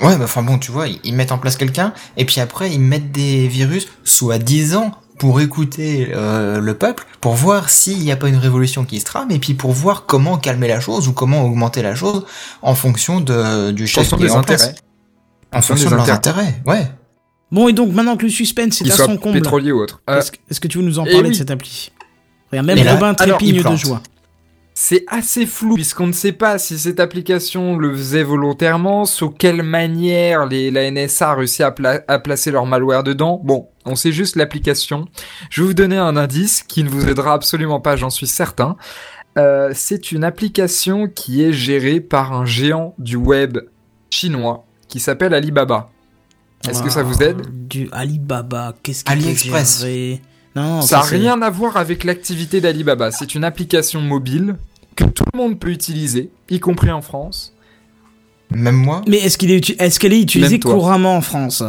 [0.01, 2.72] Ouais, bah enfin bon, tu vois, ils, ils mettent en place quelqu'un, et puis après,
[2.72, 8.16] ils mettent des virus, soi-disant, pour écouter euh, le peuple, pour voir s'il n'y a
[8.16, 11.14] pas une révolution qui se trame, et puis pour voir comment calmer la chose, ou
[11.14, 12.26] comment augmenter la chose,
[12.64, 14.74] en fonction de, du chef qui est des en place.
[15.53, 16.88] En fonction de leurs intérêts, ouais.
[17.52, 19.50] Bon, et donc, maintenant que le suspense est à son comble, ou.
[20.10, 21.91] Euh, est-ce que- est-ce que tu veux nous en eh parler de cette appli?
[22.52, 24.02] Regarde, même là, Robin trépigne de joie.
[24.80, 29.64] C'est assez flou puisqu'on ne sait pas si cette application le faisait volontairement, sous quelle
[29.64, 33.41] manière les, la NSA a réussi à, pla- à placer leur malware dedans.
[33.43, 35.08] Bon, on sait juste l'application.
[35.50, 38.76] Je vais vous donner un indice qui ne vous aidera absolument pas, j'en suis certain.
[39.39, 43.58] Euh, c'est une application qui est gérée par un géant du web
[44.12, 45.89] chinois qui s'appelle Alibaba.
[46.68, 49.86] Est-ce que ça vous aide Ah, Du Alibaba, qu'est-ce qu'il AliExpress.
[50.55, 53.12] Non, Ça n'a rien à voir avec l'activité d'Alibaba.
[53.12, 54.55] C'est une application mobile
[54.95, 57.53] que tout le monde peut utiliser, y compris en France.
[58.49, 59.01] Même moi.
[59.08, 61.64] Mais est-ce est, qu'elle est utilisée couramment en France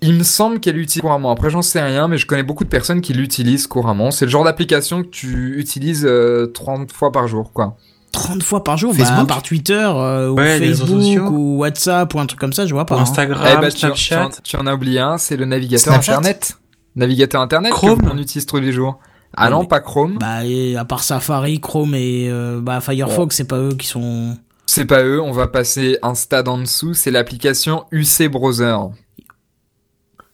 [0.00, 1.32] Il me semble qu'elle l'utilise couramment.
[1.32, 4.10] Après, j'en sais rien, mais je connais beaucoup de personnes qui l'utilisent couramment.
[4.10, 7.76] C'est le genre d'application que tu utilises euh, 30 fois par jour, quoi.
[8.12, 12.20] 30 fois par jour, bah, Facebook par Twitter, euh, ou Ouais, Facebook, ou WhatsApp, ou
[12.20, 12.96] un truc comme ça, je vois pas.
[12.96, 13.02] Hein.
[13.02, 14.28] Instagram, Eh ben, tu, tu en, Snapchat.
[14.44, 16.58] tu en as oublié un, c'est le navigateur Snapchat Internet.
[16.94, 18.98] Navigateur Internet Chrome que on utilise tous les jours.
[19.34, 20.18] Ah Ouais, non, mais- pas Chrome.
[20.20, 24.36] Bah, et à part Safari, Chrome et euh, bah, Firefox, c'est pas eux qui sont.
[24.66, 28.76] C'est pas eux, on va passer un stade en dessous, c'est l'application UC Browser.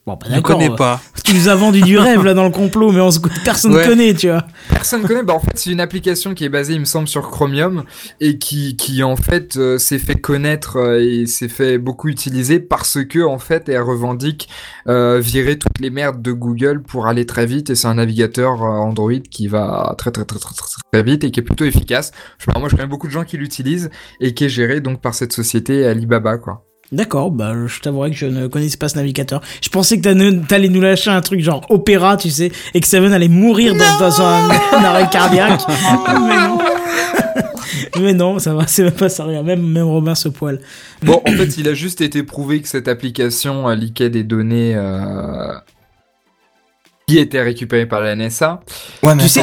[0.08, 0.56] Bon, bah d'accord.
[0.56, 1.00] connais euh, pas.
[1.22, 3.20] Tu nous as vendu du rêve là dans le complot, mais on se...
[3.44, 3.86] personne ne Ouais.
[3.86, 4.44] connaît, tu vois.
[4.70, 7.28] Personne connaît, bah en fait c'est une application qui est basée il me semble sur
[7.30, 7.84] Chromium
[8.20, 12.58] et qui, qui en fait euh, s'est fait connaître euh, et s'est fait beaucoup utiliser
[12.58, 14.48] parce que en fait elle revendique
[14.88, 18.62] euh, virer toutes les merdes de Google pour aller très vite et c'est un navigateur
[18.62, 21.66] euh, Android qui va très très très très très, très vite et qui est plutôt
[21.66, 22.12] efficace.
[22.38, 23.90] Je sais pas, moi je connais beaucoup de gens qui l'utilisent
[24.20, 26.67] et qui est géré donc par cette société Alibaba quoi.
[26.90, 29.42] D'accord, bah je t'avouerai que je ne connaissais pas ce navigateur.
[29.62, 30.02] Je pensais que
[30.46, 33.98] t'allais- nous lâcher un truc genre opéra, tu sais, et que Seven allait mourir dans,
[33.98, 35.60] dans un, un arrêt cardiaque.
[36.08, 36.58] mais non.
[38.00, 39.42] mais non, ça va, c'est même pas ça rien.
[39.42, 40.60] Même, même Robin se poil.
[41.02, 44.72] Bon, en fait, il a juste été prouvé que cette application euh, liquait des données
[44.74, 45.52] euh,
[47.08, 48.60] qui étaient récupérées par la NSA.
[49.02, 49.40] Ouais, mais Tu sais,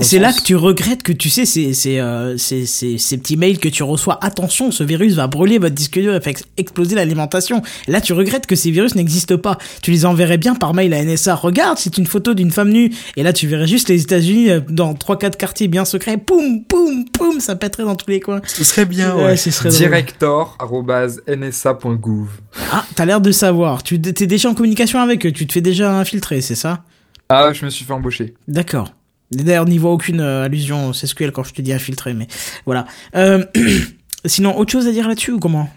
[0.00, 3.36] c'est là que tu regrettes que tu sais, c'est c'est euh, c'est- c'est- ces petits
[3.36, 4.18] mails que tu reçois.
[4.24, 7.62] Attention, ce virus va brûler votre disque dur et faire ex- exploser l'alimentation.
[7.86, 9.58] Là, tu regrettes que ces virus n'existent pas.
[9.82, 11.34] Tu les enverrais bien par mail à NSA.
[11.34, 12.90] Regarde, c'est une photo d'une femme nue.
[13.16, 16.16] Et là, tu verrais juste les États-Unis euh, dans trois quatre quartiers bien secrets.
[16.16, 18.40] Poum, poum, poum, ça pèterait dans tous les coins.
[18.46, 19.36] Ce serait bien, Ouais, ouais.
[19.36, 19.78] ce serait drôle.
[21.26, 22.28] Director.nsa.gouv.
[22.72, 23.82] Ah, t'as l'air de savoir.
[23.82, 25.32] Tu t'es déjà en communication avec eux.
[25.32, 26.82] Tu te fais déjà infiltrer, c'est ça?
[27.28, 28.34] Ah, je me suis fait embaucher.
[28.48, 28.92] D'accord.
[29.32, 32.28] D'ailleurs, n'y voit aucune euh, allusion SQL quand je te dis infiltré, mais
[32.64, 32.86] voilà.
[33.16, 33.44] Euh,
[34.24, 35.68] sinon, autre chose à dire là-dessus ou comment?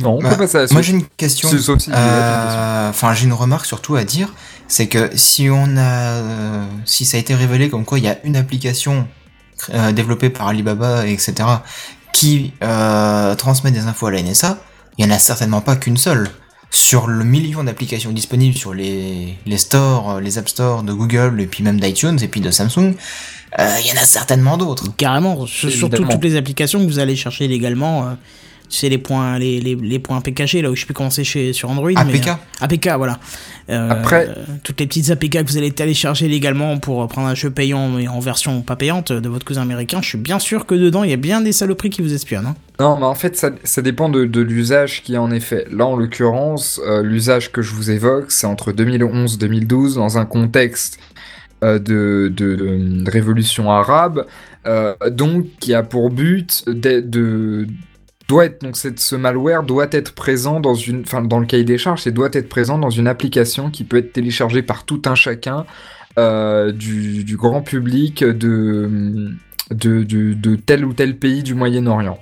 [0.00, 1.50] Non, on Bah, peut passer à la Moi j'ai une question.
[1.88, 4.32] Euh, Enfin, j'ai une remarque surtout à dire,
[4.68, 8.08] c'est que si on a, euh, si ça a été révélé comme quoi il y
[8.08, 9.06] a une application
[9.74, 11.34] euh, développée par Alibaba, etc.,
[12.12, 14.58] qui euh, transmet des infos à la NSA,
[14.96, 16.30] il y en a certainement pas qu'une seule.
[16.70, 21.40] Sur le million d'applications disponibles sur les, les stores, euh, les app stores de Google
[21.40, 22.94] et puis même d'iTunes et puis de Samsung,
[23.58, 24.84] euh, il y en a certainement d'autres.
[24.96, 28.16] Carrément, sur- surtout toutes les applications que vous allez chercher légalement.
[28.66, 30.94] Euh, tu sais, les points, les, les, les points PKG, là où je sais plus
[30.94, 31.90] comment c'est chez, sur Android.
[31.90, 32.28] mais, APK.
[32.28, 33.18] euh, APK, voilà.
[33.68, 37.34] Euh, Après- euh, toutes les petites APK que vous allez télécharger légalement pour prendre un
[37.34, 40.66] jeu payant et en version pas payante de votre cousin américain, je suis bien sûr
[40.66, 42.46] que dedans, il y a bien des saloperies qui vous espionnent.
[42.46, 42.54] Hein.
[42.78, 45.66] Non, mais en fait, ça, ça dépend de, de l'usage qui est en effet.
[45.72, 50.26] Là, en l'occurrence, euh, l'usage que je vous évoque, c'est entre 2011 2012, dans un
[50.26, 50.98] contexte
[51.64, 54.26] euh, de, de, de- de révolution arabe,
[54.66, 57.66] euh, donc qui a pour but de, de-
[58.28, 61.64] doit être donc cette- ce malware doit être présent dans une, enfin dans le cahier
[61.64, 65.02] des charges, c'est doit être présent dans une application qui peut être téléchargée par tout
[65.06, 65.64] un chacun
[66.18, 69.30] euh, du, du grand public de,
[69.70, 72.18] de, de, de tel ou tel pays du Moyen-Orient.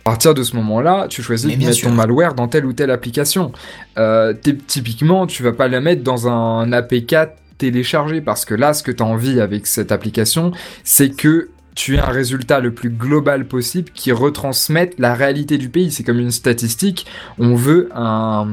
[0.00, 1.88] À partir de ce moment-là, tu choisis Mais de mettre sûr.
[1.88, 3.52] ton malware dans telle ou telle application.
[3.98, 4.34] Euh,
[4.66, 7.14] typiquement, tu vas pas la mettre dans un APK
[7.58, 10.52] téléchargé parce que là, ce que tu as envie avec cette application,
[10.84, 11.48] c'est que
[11.78, 15.92] tu aies un résultat le plus global possible qui retransmette la réalité du pays.
[15.92, 17.06] C'est comme une statistique.
[17.38, 18.48] On veut un,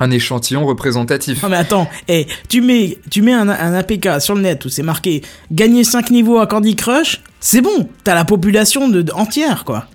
[0.00, 1.42] un échantillon représentatif.
[1.42, 4.70] Non mais attends, eh, tu mets, tu mets un, un APK sur le net où
[4.70, 5.20] c'est marqué
[5.52, 9.86] gagner 5 niveaux à Candy Crush, c'est bon, t'as la population de, de- entière quoi.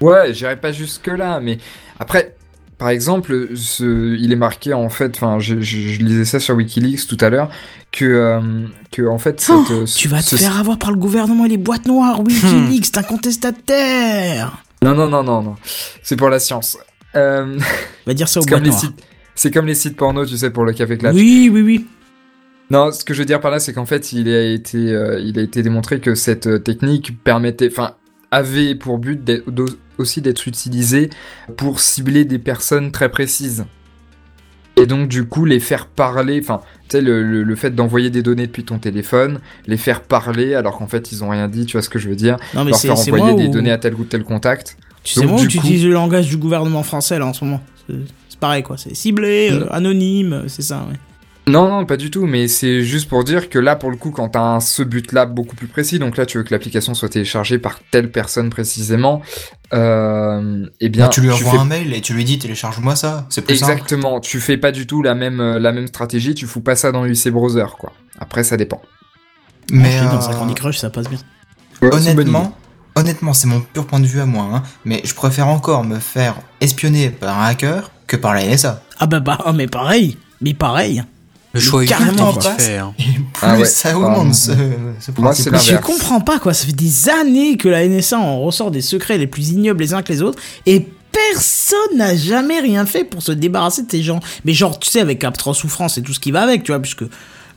[0.00, 1.58] Ouais, j'irai pas jusque là, mais
[1.98, 2.34] après,
[2.78, 6.54] par exemple, ce, il est marqué en fait, enfin, je, je, je lisais ça sur
[6.54, 7.50] WikiLeaks tout à l'heure,
[7.90, 8.40] que, euh,
[8.92, 11.56] que en fait, cette, Oh, tu vas te faire avoir par le gouvernement et les
[11.56, 14.62] boîtes noires, Wikileaks, c'est un contestataire.
[14.82, 15.56] Non, non, non, non, non,
[16.02, 16.78] c'est pour la science.
[17.16, 17.58] Euh,
[18.06, 18.82] Va dire ça aux boîtes noires.
[19.34, 21.14] c'est comme les sites porno, tu sais, pour le café clutch.
[21.14, 21.86] Oui, oui, oui.
[22.70, 25.18] Non, ce que je veux dire par là, c'est qu'en fait, il a été, euh,
[25.20, 27.92] il a été démontré que cette euh, technique permettait, enfin,
[28.30, 29.24] avait pour but
[29.98, 31.10] aussi d'être utilisée
[31.56, 33.64] pour cibler des personnes très précises.
[34.76, 38.10] Et donc, du coup, les faire parler, enfin, tu sais, le, le, le fait d'envoyer
[38.10, 41.66] des données depuis ton téléphone, les faire parler alors qu'en fait, ils ont rien dit,
[41.66, 42.36] tu vois ce que je veux dire?
[42.54, 43.50] Non mais c'est envoyer des ou...
[43.50, 44.76] données à tel ou tel contact.
[45.02, 47.60] Tu sais moi tu coup- utilises le langage du gouvernement français là en ce moment.
[48.28, 49.68] C'est pareil quoi, c'est ciblé, euh, Mm.
[49.70, 50.86] anonyme, c'est ça.
[50.88, 50.96] Ouais.
[51.48, 54.10] Non, non, pas du tout, mais c'est juste pour dire que là, pour le coup,
[54.10, 57.08] quand t'as un, ce but-là beaucoup plus précis, donc là, tu veux que l'application soit
[57.08, 59.22] téléchargée par telle personne précisément,
[59.72, 62.96] euh, eh bien, Bah, tu lui envoies fais un mail et tu lui dis télécharge-moi
[62.96, 63.72] ça, c'est plus simple.
[63.72, 66.76] exactement, tu fais pas du tout la même euh, la même stratégie, tu fous pas
[66.76, 67.92] ça dans UC Browser, quoi.
[68.20, 68.82] Après, ça dépend.
[69.72, 71.18] Mais dis, dans un euh, Candy Crush ça passe bien.
[71.80, 72.56] Ouais, honnêtement,
[72.94, 75.98] honnêtement, c'est mon pur point de vue à moi, hein, mais je préfère encore me
[75.98, 78.82] faire espionner par un hacker que par la NSA.
[78.98, 80.18] Ah bah bah, ah, mais pareil.
[80.40, 81.02] Mais pareil.
[81.54, 82.56] Le choix est carrément pas.
[82.60, 82.92] hein.
[82.98, 83.64] Et plus Ah ouais.
[83.64, 84.52] ça augmente ce,
[85.00, 85.32] ce Moi.
[85.32, 89.16] Je comprends pas quoi, ça fait des années que la NSA en ressort des secrets
[89.18, 93.22] les plus ignobles les uns que les autres et personne n'a jamais rien fait pour
[93.22, 94.20] se débarrasser de ces gens.
[94.44, 96.80] Mais genre, tu sais, avec Aptra Souffrance et tout ce qui va avec, tu vois,
[96.80, 97.04] puisque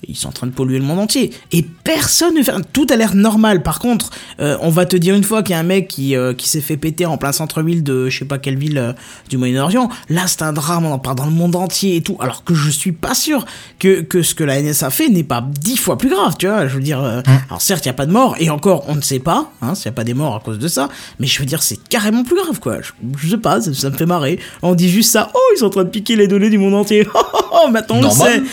[0.08, 1.32] ils sont en train de polluer le monde entier.
[1.52, 2.54] Et personne ne fait...
[2.74, 3.62] Tout a l'air normal.
[3.64, 6.16] Par contre, euh, on va te dire une fois qu'il y a un mec qui,
[6.16, 8.94] euh, qui s'est fait péter en plein centre-ville de je sais pas quelle ville euh,
[9.30, 9.90] du Moyen-Orient.
[10.10, 12.18] Là, c'est un drame, on en parle dans le monde entier et tout.
[12.20, 13.46] Alors que je suis pas sûr
[13.80, 16.68] que, que ce que la NSA fait n'est pas dix fois plus grave, tu vois.
[16.68, 18.96] Je veux dire, euh, alors certes, il y a pas de mort, et encore, on
[18.96, 20.90] ne sait pas, hein, s'il y a pas des morts à cause de ça,
[21.20, 22.82] mais je veux dire, c'est carrément plus grave, quoi.
[22.82, 24.40] Je, je sais pas, ça, ça me fait marrer.
[24.62, 26.74] On dit juste ça, oh, ils sont en train de piquer les données du monde
[26.74, 27.08] entier.
[27.54, 28.40] Oh, maintenant on Normal.
[28.40, 28.52] le sait.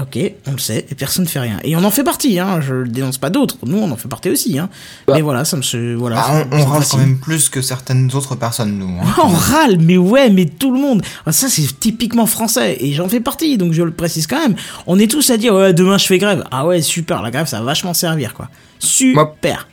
[0.00, 1.58] Ok, on le sait, et personne ne fait rien.
[1.64, 4.08] Et on en fait partie, hein, je ne dénonce pas d'autres, nous on en fait
[4.08, 4.70] partie aussi, hein.
[5.06, 5.12] Bah.
[5.16, 5.94] Mais voilà, ça me se...
[5.94, 8.88] Voilà, Bah, on, râle quand même plus que certaines autres personnes, nous.
[8.88, 9.14] hein.
[9.22, 11.02] On râle, mais ouais, mais tout le monde.
[11.30, 12.78] Ça, c'est typiquement français.
[12.80, 14.56] Et j'en fais partie, donc je le précise quand même.
[14.86, 16.42] On est tous à dire, ouais, demain je fais grève.
[16.50, 18.48] Ah ouais, super, la grève, ça va vachement servir, quoi.
[18.78, 19.68] Super.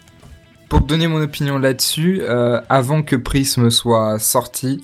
[0.68, 4.84] Pour donner mon opinion là-dessus, euh, avant que Prism soit sorti,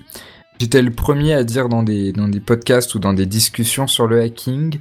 [0.60, 4.08] j'étais le premier à dire dans des, dans des podcasts ou dans des discussions sur
[4.08, 4.80] le hacking,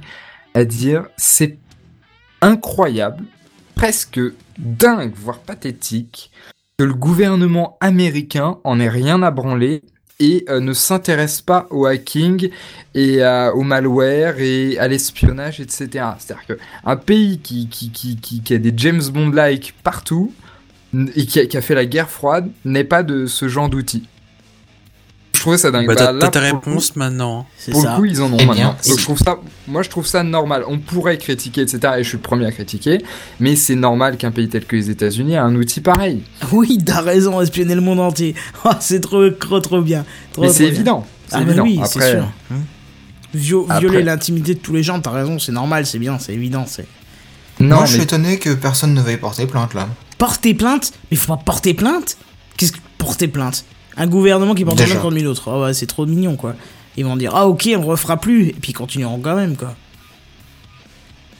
[0.55, 1.59] à dire c'est
[2.41, 3.23] incroyable,
[3.75, 4.19] presque
[4.57, 6.31] dingue, voire pathétique,
[6.77, 9.83] que le gouvernement américain en ait rien à branler
[10.19, 12.49] et euh, ne s'intéresse pas au hacking
[12.93, 13.21] et
[13.53, 16.05] au malware et à l'espionnage, etc.
[16.17, 20.33] C'est-à-dire qu'un pays qui, qui, qui, qui, a des James Bond-like partout,
[21.15, 24.07] et qui a, fait la guerre froide n'est pas de ce genre d'outil.
[25.45, 25.85] Je trouvais ça dingue.
[25.85, 27.45] Bah, Bah, t'as là, t'as ta coup- réponse maintenant.
[27.55, 27.91] C'est Pour ça.
[27.91, 28.75] le coup, ils en ont Eh maintenant.
[28.81, 29.37] c'est- Donc, je trouve ça,
[29.67, 30.63] moi, je trouve ça normal.
[30.67, 31.79] On pourrait critiquer, etc.
[31.99, 33.05] Et je suis le premier à critiquer.
[33.39, 36.23] Mais c'est normal qu'un pays tel que les États-Unis ait un outil pareil.
[36.51, 38.33] Oui, t'as raison, espionner le monde entier.
[38.63, 40.03] Ah, c'est trop, trop, trop bien.
[40.33, 40.73] Trop, mais trop c'est bien.
[40.73, 41.07] évident.
[41.27, 41.63] C'est Ah bah évident.
[41.63, 42.23] oui, c'est Après, sûr.
[42.51, 42.55] Hein.
[43.35, 46.33] Vio- Après- Violer l'intimité de tous les gens, t'as raison, c'est normal, c'est bien, c'est
[46.33, 46.87] évident, c'est...
[47.59, 49.89] non, Moi, je suis étonné que personne ne veuille porter plainte, là.
[50.17, 50.91] Porter plainte?
[51.11, 52.17] Mais faut pas porter plainte?
[52.57, 53.63] Qu'est-ce que porter plainte?
[53.97, 54.91] Un gouvernement qui porte Déjà.
[54.91, 55.49] plainte contre mille autres.
[55.49, 56.55] Ah ouais, c'est trop mignon, quoi.
[56.97, 59.75] Ils vont dire, ah ok, on refera plus, et puis ils continueront quand même, quoi.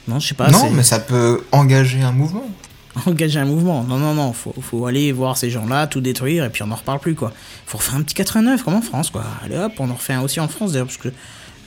[0.08, 2.48] Non, je sais pas, non, mais ça peut engager un mouvement.
[3.06, 3.82] engager un mouvement.
[3.82, 6.76] Non, non, non, faut, faut aller voir ces gens-là, tout détruire, et puis on en
[6.76, 7.32] reparle plus, quoi.
[7.66, 9.24] Faut refaire un petit 89, comme en France, quoi.
[9.44, 11.08] Allez hop, on en refait un aussi en France, d'ailleurs, parce que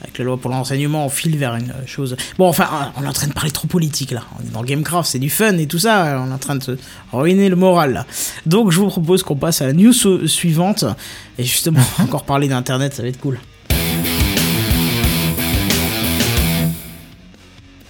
[0.02, 2.16] avec la loi pour l'enseignement, on file vers une euh, chose.
[2.38, 4.22] Bon, enfin, euh, on est en train de parler trop politique, là.
[4.38, 6.62] On est dans Gamecraft, c'est du fun et tout ça, on est en train de
[6.62, 6.72] se
[7.12, 8.06] ruiner le moral, là.
[8.46, 10.84] Donc, je vous propose qu'on passe à la news su- suivante,
[11.38, 13.38] et justement, encore parler d'Internet, ça va être cool.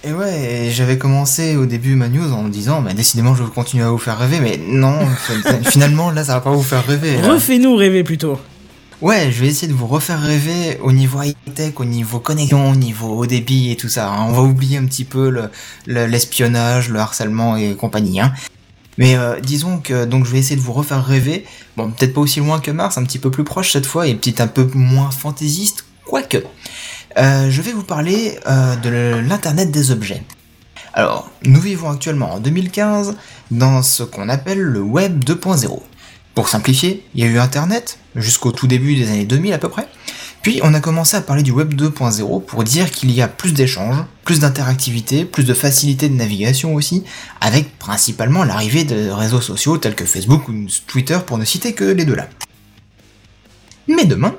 [0.03, 3.49] Et ouais, j'avais commencé au début ma news en me disant, bah, décidément, je vais
[3.51, 4.97] continuer à vous faire rêver, mais non,
[5.69, 7.17] finalement, là, ça va pas vous faire rêver.
[7.21, 8.39] Refais-nous rêver plutôt.
[9.01, 12.75] Ouais, je vais essayer de vous refaire rêver au niveau high-tech, au niveau connexion, au
[12.75, 14.07] niveau haut débit et tout ça.
[14.09, 14.25] hein.
[14.29, 15.49] On va oublier un petit peu le-
[15.87, 18.19] le- l'espionnage, le, harcèlement et compagnie.
[18.19, 18.31] Hein.
[18.99, 21.45] Mais euh, disons que donc je vais essayer de vous refaire rêver.
[21.77, 24.13] Bon, peut-être pas aussi loin que Mars, un petit peu plus proche cette fois et
[24.13, 26.37] peut-être un peu moins fantaisiste, quoique.
[27.17, 30.21] Euh, je vais vous parler euh, de l'internet des objets.
[30.93, 33.15] Alors, nous vivons actuellement en 2015
[33.49, 35.79] dans ce qu'on appelle le web 2.0.
[36.35, 39.69] Pour simplifier, il y a eu Internet jusqu'au tout début des années 2000 à peu
[39.69, 39.87] près.
[40.41, 43.53] Puis on a commencé à parler du web 2.0 pour dire qu'il y a plus
[43.53, 47.03] d'échanges, plus d'interactivité, plus de facilité de navigation aussi,
[47.41, 50.53] avec principalement l'arrivée de réseaux sociaux tels que Facebook ou
[50.87, 52.27] Twitter pour ne citer que les deux là.
[53.87, 54.33] Mais demain,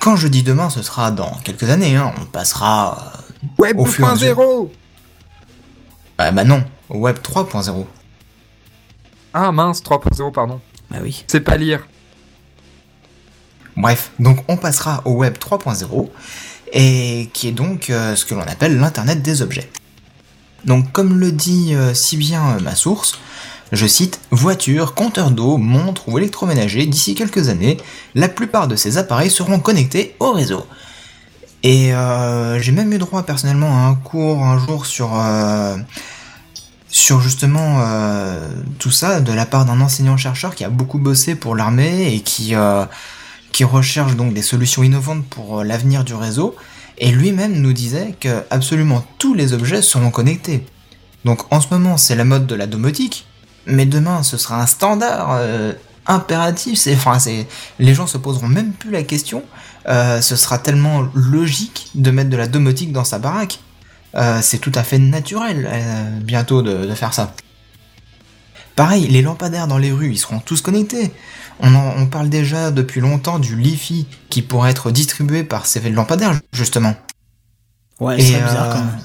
[0.00, 3.12] quand je dis demain, ce sera dans quelques années, hein, on passera...
[3.14, 3.22] euh,
[3.58, 4.36] Web au fur et à mesure.
[4.36, 4.68] 2.0
[6.18, 7.84] Bah, bah non, au web 3.0.
[9.34, 10.60] Ah mince, 3.0, pardon.
[10.90, 11.24] Bah oui.
[11.26, 11.86] C'est pas lire.
[13.76, 16.08] Bref, donc on passera au web 3.0,
[16.72, 19.70] et qui est donc euh, ce que l'on appelle l'Internet des objets.
[20.64, 23.18] Donc comme le dit euh, si bien euh, ma source,
[23.72, 27.76] je cite, voiture, compteur d'eau, montre ou électroménager, d'ici quelques années,
[28.14, 30.66] la plupart de ces appareils seront connectés au réseau.
[31.62, 35.76] Et euh, j'ai même eu droit personnellement à un cours un jour sur, euh,
[36.96, 41.54] sur justement euh, tout ça de la part d'un enseignant-chercheur qui a beaucoup bossé pour
[41.54, 42.86] l'armée et qui, euh,
[43.52, 46.56] qui recherche donc des solutions innovantes pour euh, l'avenir du réseau.
[46.96, 50.64] Et lui-même nous disait que absolument tous les objets seront connectés.
[51.26, 53.26] Donc en ce moment c'est la mode de la domotique,
[53.66, 55.38] mais demain ce sera un standard
[56.06, 56.78] impératif.
[56.78, 57.18] C'est, enfin,
[57.78, 59.42] les gens se poseront même plus la question.
[59.86, 63.58] Ce sera tellement logique de mettre de la domotique dans sa baraque.
[64.16, 67.34] Euh, c'est tout à fait naturel euh, bientôt de, de faire ça.
[68.74, 71.10] Pareil, les lampadaires dans les rues, ils seront tous connectés.
[71.60, 75.80] On, en- on parle déjà depuis longtemps du Li-Fi qui pourrait être distribué par ces
[75.90, 76.94] lampadaires, justement.
[78.00, 79.00] Ouais, c'est bizarre euh, quand même.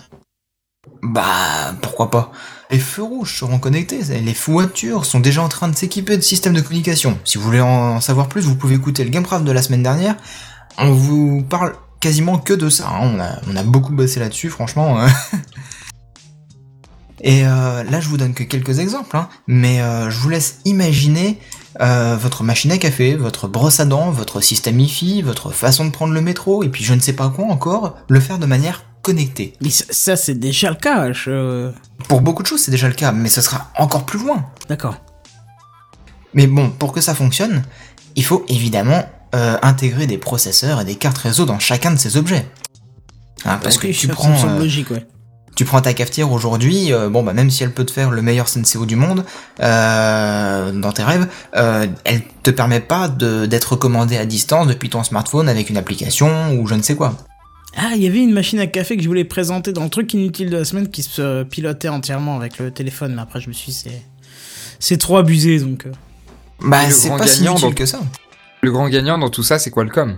[1.04, 2.32] Bah, pourquoi pas
[2.70, 6.54] Les feux rouges seront connectés, les voitures sont déjà en train de s'équiper de systèmes
[6.54, 7.18] de communication.
[7.24, 10.16] Si vous voulez en savoir plus, vous pouvez écouter le Gamecraft de la semaine dernière.
[10.78, 12.90] On vous parle quasiment que de ça.
[12.90, 13.00] hein.
[13.16, 15.00] On, a, on a beaucoup bossé là-dessus, franchement.
[15.00, 15.08] hein.
[17.24, 20.58] Et euh, là, je vous donne que quelques exemples, hein, mais euh, je vous laisse
[20.66, 21.40] imaginer
[21.80, 25.92] euh, votre machine à café, votre brosse à dents, votre système IFI, votre façon de
[25.92, 28.86] prendre le métro, et puis je ne sais pas quoi encore, le faire de manière
[29.04, 29.54] connectée.
[29.62, 31.12] Mais ça, ça, c'est déjà le cas.
[31.14, 31.72] Je...
[32.08, 34.48] Pour beaucoup de choses, c'est déjà le cas, mais ce sera encore plus loin.
[34.68, 34.96] D'accord.
[36.34, 37.62] Mais bon, pour que ça fonctionne,
[38.16, 39.06] il faut évidemment
[39.36, 42.46] euh, intégrer des processeurs et des cartes réseau dans chacun de ces objets.
[43.46, 45.06] Hein, parce que tu prends, ça me semble euh, logique, ouais.
[45.56, 48.22] tu prends ta cafetière aujourd'hui, euh, bon bah même si elle peut te faire le
[48.22, 49.26] meilleur Senseo du monde
[49.62, 54.90] euh, dans tes rêves, euh, elle te permet pas de- d'être commandée à distance depuis
[54.90, 57.16] ton smartphone avec une application ou je ne sais quoi.
[57.78, 60.14] Ah, il y avait une machine à café que je voulais présenter dans le truc
[60.14, 63.54] inutile de la semaine qui se pilotait entièrement avec le téléphone, mais après je me
[63.54, 64.02] suis dit, c'est
[64.78, 65.88] c'est trop abusé donc.
[66.60, 68.02] Bah c'est pas si inutile que ça.
[68.62, 70.18] Le grand gagnant dans tout ça, c'est Qualcomm.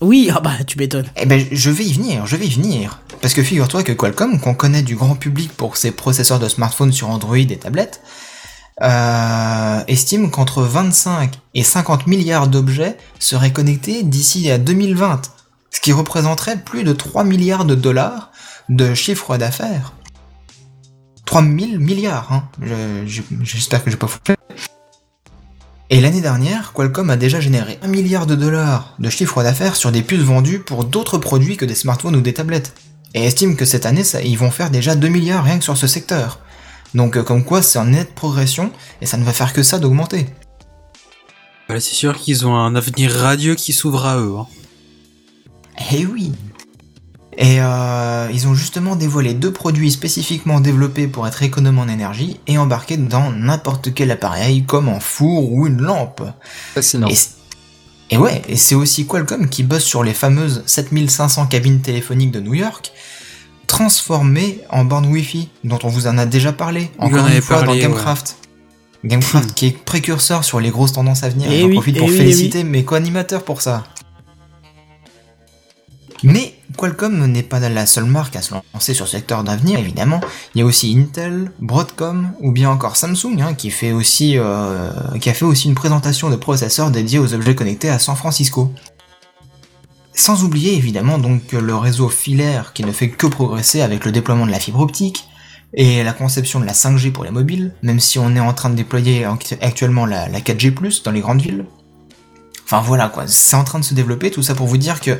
[0.00, 1.06] Oui, ah bah tu m'étonnes.
[1.16, 3.00] Eh ben, je vais y venir, je vais y venir.
[3.22, 6.92] Parce que figure-toi que Qualcomm, qu'on connaît du grand public pour ses processeurs de smartphones
[6.92, 8.00] sur Android et tablettes,
[8.82, 15.22] euh, estime qu'entre 25 et 50 milliards d'objets seraient connectés d'ici à 2020,
[15.70, 18.32] ce qui représenterait plus de 3 milliards de dollars
[18.68, 19.92] de chiffre d'affaires.
[21.26, 22.44] 3000 milliards, hein.
[22.60, 24.32] Je- je- J'espère que j'ai pas foutu.
[25.90, 29.92] Et l'année dernière, Qualcomm a déjà généré 1 milliard de dollars de chiffre d'affaires sur
[29.92, 32.74] des puces vendues pour d'autres produits que des smartphones ou des tablettes.
[33.12, 35.76] Et estime que cette année, ça, ils vont faire déjà 2 milliards rien que sur
[35.76, 36.40] ce secteur.
[36.94, 39.78] Donc euh, comme quoi c'est en nette progression et ça ne va faire que ça
[39.78, 40.26] d'augmenter.
[41.66, 44.34] Voilà, c'est sûr qu'ils ont un avenir radieux qui s'ouvre à eux.
[44.38, 44.46] hein.
[45.92, 46.32] Eh oui
[47.36, 52.38] Et euh, ils ont justement dévoilé deux produits spécifiquement développés pour être économes en énergie
[52.46, 56.22] et embarqués dans n'importe quel appareil comme un four ou une lampe.
[56.74, 57.08] Fascinant.
[58.10, 62.40] Et, ouais, et c'est aussi Qualcomm qui bosse sur les fameuses 7500 cabines téléphoniques de
[62.40, 62.92] New York,
[63.66, 67.40] transformées en bornes Wi-Fi, dont on vous en a déjà parlé, On en encore une
[67.40, 68.36] fois parlé, dans Gamecraft.
[69.04, 71.98] Gamecraft qui est précurseur sur les grosses tendances à venir, Eh et j'en oui, profite
[71.98, 73.84] pour eh oui, eh féliciter mes co-animateurs pour ça.
[76.22, 80.20] Mais Qualcomm n'est pas la seule marque à se lancer sur ce secteur d'avenir, évidemment.
[80.54, 83.68] Il y a aussi Intel, Broadcom ou bien encore Samsung hein, euh, qui
[85.28, 88.72] a fait aussi une présentation de processeurs dédiés aux objets connectés à San Francisco.
[90.14, 94.46] Sans oublier évidemment donc le réseau filaire qui ne fait que progresser avec le déploiement
[94.46, 95.24] de la fibre optique
[95.76, 98.70] et la conception de la 5G pour les mobiles, même si on est en train
[98.70, 101.64] de déployer actu- actuellement la, la 4G+, dans les grandes villes.
[102.64, 105.18] Enfin voilà quoi, c'est en train de se développer, tout ça pour vous dire que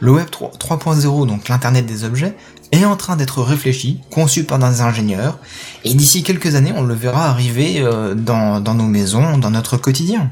[0.00, 2.34] le Web 3 3.0, donc l'Internet des objets,
[2.72, 5.38] est en train d'être réfléchi, conçu par des ingénieurs,
[5.84, 9.76] et d'ici quelques années, on le verra arriver euh, dans, dans nos maisons, dans notre
[9.76, 10.30] quotidien.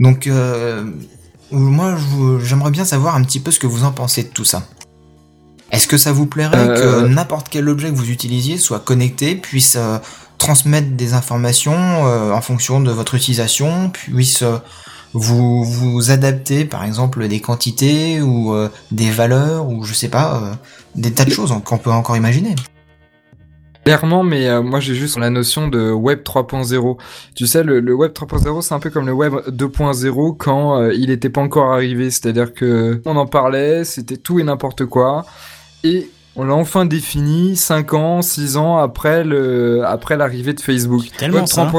[0.00, 0.84] Donc, euh,
[1.50, 1.96] moi,
[2.42, 4.66] j'aimerais bien savoir un petit peu ce que vous en pensez de tout ça.
[5.70, 9.34] Est-ce que ça vous plairait Euh, que n'importe quel objet que vous utilisiez soit connecté,
[9.34, 9.98] puisse euh,
[10.38, 11.74] transmettre des informations
[12.06, 14.58] euh, en fonction de votre utilisation, puisse euh,
[15.14, 20.36] vous vous adapter par exemple des quantités ou euh, des valeurs ou je sais pas
[20.36, 20.54] euh,
[20.94, 22.54] des tas de choses qu'on peut encore imaginer.
[23.84, 26.96] Clairement, mais euh, moi j'ai juste la notion de Web 3.0.
[27.34, 30.94] Tu sais, le, le Web 3.0, c'est un peu comme le Web 2.0 quand euh,
[30.94, 32.10] il était pas encore arrivé.
[32.10, 35.26] C'est-à-dire que on en parlait, c'était tout et n'importe quoi,
[35.82, 41.04] et on l'a enfin défini 5 ans, 6 ans après le après l'arrivée de Facebook.
[41.18, 41.70] Tellement Web ça.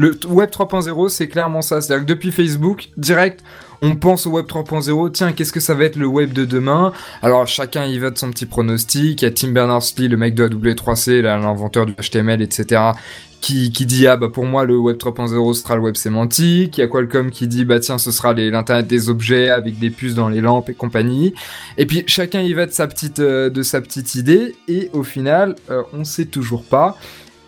[0.00, 1.80] 3.0 Le Web 3.0, c'est clairement ça.
[1.80, 3.42] C'est-à-dire que depuis Facebook, direct,
[3.82, 5.12] on pense au Web 3.0.
[5.12, 6.92] Tiens, qu'est-ce que ça va être le Web de demain?
[7.22, 9.22] Alors, chacun y va de son petit pronostic.
[9.22, 12.92] Il y a Tim Berners-Lee, le mec de AW3C, là, l'inventeur du HTML, etc.,
[13.40, 16.76] qui, qui dit, ah, bah, pour moi, le Web 3.0 sera le web sémantique.
[16.76, 19.88] Il y a Qualcomm qui dit, bah, tiens, ce sera l'Internet des objets avec des
[19.88, 21.32] puces dans les lampes et compagnie.
[21.78, 24.56] Et puis, chacun y va de sa petite, euh, de sa petite idée.
[24.68, 26.98] Et au final, euh, on sait toujours pas.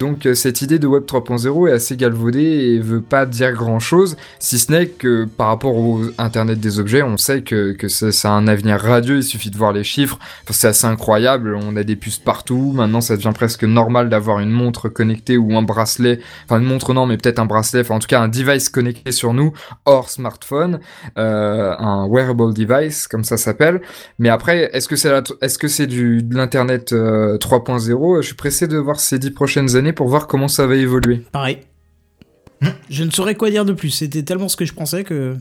[0.03, 3.79] Donc euh, cette idée de Web 3.0 est assez galvaudée et veut pas dire grand
[3.79, 7.87] chose, si ce n'est que par rapport au Internet des objets, on sait que, que
[7.87, 10.19] ça, a un avenir radieux, il suffit de voir les chiffres,
[10.51, 14.51] c'est assez incroyable, on a des puces partout, maintenant ça devient presque normal d'avoir une
[14.51, 18.01] montre connectée ou un bracelet, enfin une montre non mais peut-être un bracelet, enfin en
[18.01, 19.53] tout cas un device connecté sur nous,
[19.85, 20.81] hors smartphone,
[21.17, 23.81] euh, un wearable device comme ça s'appelle,
[24.19, 25.13] mais après est-ce que c'est
[25.69, 29.92] c'est du de l'internet euh, 3.0 Je suis pressé de voir ces dix prochaines années
[29.93, 31.19] pour voir comment ça va évoluer.
[31.33, 31.59] Pareil.
[32.89, 33.91] Je ne saurais quoi dire de plus.
[33.91, 35.37] C'était tellement ce que je pensais que.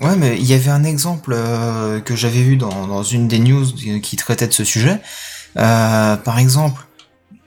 [0.00, 3.38] Ouais, mais il y avait un exemple euh, que j'avais vu dans, dans une des
[3.38, 3.64] news
[4.02, 5.00] qui traitait de ce sujet.
[5.58, 6.86] Euh, par exemple,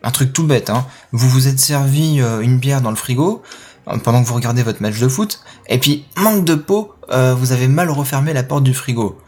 [0.03, 0.85] un truc tout bête, hein.
[1.11, 3.41] Vous vous êtes servi euh, une bière dans le frigo
[4.03, 7.51] pendant que vous regardez votre match de foot, et puis manque de peau, euh, vous
[7.51, 9.19] avez mal refermé la porte du frigo.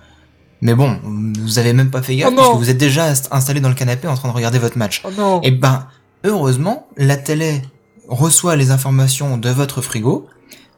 [0.62, 3.28] Mais bon, vous avez même pas fait gaffe Oh parce que vous êtes déjà inst-
[3.32, 5.02] installé dans le canapé en train de regarder votre match.
[5.04, 5.88] Oh non Et ben,
[6.24, 7.62] heureusement, la télé
[8.08, 10.28] reçoit les informations de votre frigo,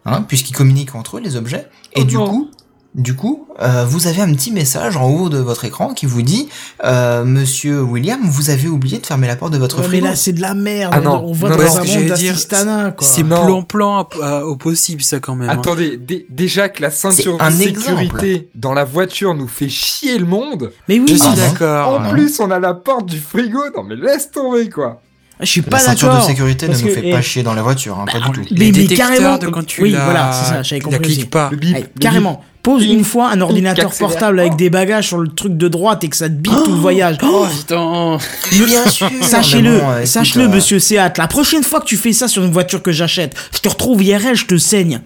[0.06, 2.28] hein, puisqu'ils communiquent entre eux les objets, et Oh du non.
[2.28, 2.48] coup,
[2.96, 6.24] du coup, euh, vous avez un petit message en haut de votre écran qui vous
[6.24, 6.48] dit,
[6.84, 10.06] euh, Monsieur William, vous avez oublié de fermer la porte de votre Ouais, mais frigo.
[10.08, 10.94] là, c'est de la merde.
[10.96, 13.06] Ah on, non, on voit non, dans non, un monde d'assistanat, quoi.
[13.06, 15.48] C'est plan-plan à- au possible, ça, quand même.
[15.50, 15.54] hein.
[15.60, 17.64] Attendez, dé- déjà que la ceinture de exemple.
[17.82, 20.72] sécurité dans la voiture nous fait chier le monde.
[20.88, 22.02] Mais oui, Je suis Ah, d'accord.
[22.02, 23.60] En plus, on a la porte du frigo.
[23.76, 25.02] Non mais laisse tomber quoi.
[25.40, 26.28] Je suis La pas ceinture de d'accord.
[26.30, 28.42] sécurité ne nous fait et- pas chier dans la voiture, hein, pas du tout.
[28.52, 30.04] Les Mais- carrément, de quand tu oui, la...
[30.06, 31.28] voilà, c'est ça, j'avais tu la compris cliques aussi.
[31.30, 31.50] pas.
[31.52, 32.44] Le bip, Allez, le carrément.
[32.64, 36.10] Pose une fois un ordinateur portable avec des bagages sur le truc de droite et
[36.10, 37.16] que ça te bite tout le voyage.
[37.24, 38.18] Oh, putain
[38.52, 41.18] Mais bien sûr Sachez-le, sache-le, euh, monsieur Seat.
[41.18, 44.04] La prochaine fois que tu fais ça sur une voiture que j'achète, je te retrouve
[44.04, 45.00] IRL, je te saigne.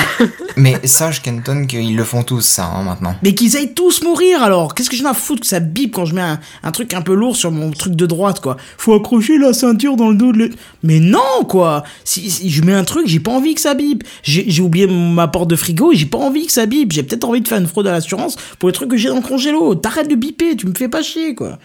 [0.56, 3.14] Mais sache, Kenton, qu'ils le font tous, ça, hein, maintenant.
[3.22, 4.74] Mais qu'ils aillent tous mourir alors.
[4.74, 6.22] Qu'est-ce que ai à foutre que ça bip quand je mets
[6.62, 8.56] un, truc un peu lourd sur mon truc de droite, quoi?
[8.78, 10.50] Faut accrocher la ceinture dans le dos de le...
[10.82, 11.84] Mais non, quoi.
[12.04, 14.04] Si, si je mets un truc, j'ai pas envie que ça bip.
[14.22, 16.92] J'ai oublié ma porte de frigo et j'ai pas envie que ça bip.
[16.92, 19.16] J'ai peut-être envie de faire une fraude à l'assurance pour les trucs que j'ai dans
[19.16, 19.74] le congélo.
[19.74, 21.58] T'arrêtes de biper, tu me fais pas chier, quoi.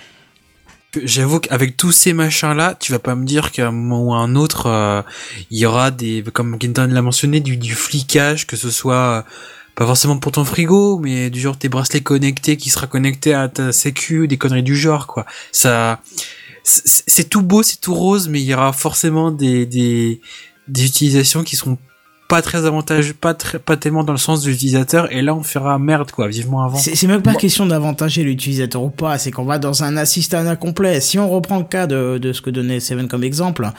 [0.95, 4.17] J'avoue qu'avec tous ces machins-là, tu vas pas me dire qu'à un moment ou à
[4.17, 5.01] un autre, euh,
[5.51, 9.21] il y aura des, comme Kenton l'a mentionné, du, flicage, que ce soit euh,
[9.75, 13.49] pas forcément pour ton frigo, mais du genre tes bracelets connectés qui sera connecté à
[13.49, 15.25] ta sécu, des conneries du genre, quoi.
[15.51, 16.01] Ça,
[16.63, 20.21] c'est c'est tout beau, c'est tout rose, mais il y aura forcément des, des,
[20.67, 21.77] des utilisations qui seront
[22.27, 25.43] pas très avantageuses, pas très, pas tellement dans le sens de l'utilisateur, et là on
[25.43, 26.77] fera merde, quoi, vivement avant.
[26.77, 30.55] C'est c'est même pas question d'avantager l'utilisateur ou pas, c'est qu'on va dans un assistanat
[30.55, 30.99] complet.
[30.99, 33.69] Si on reprend le cas de, de ce que donnait Seven comme exemple,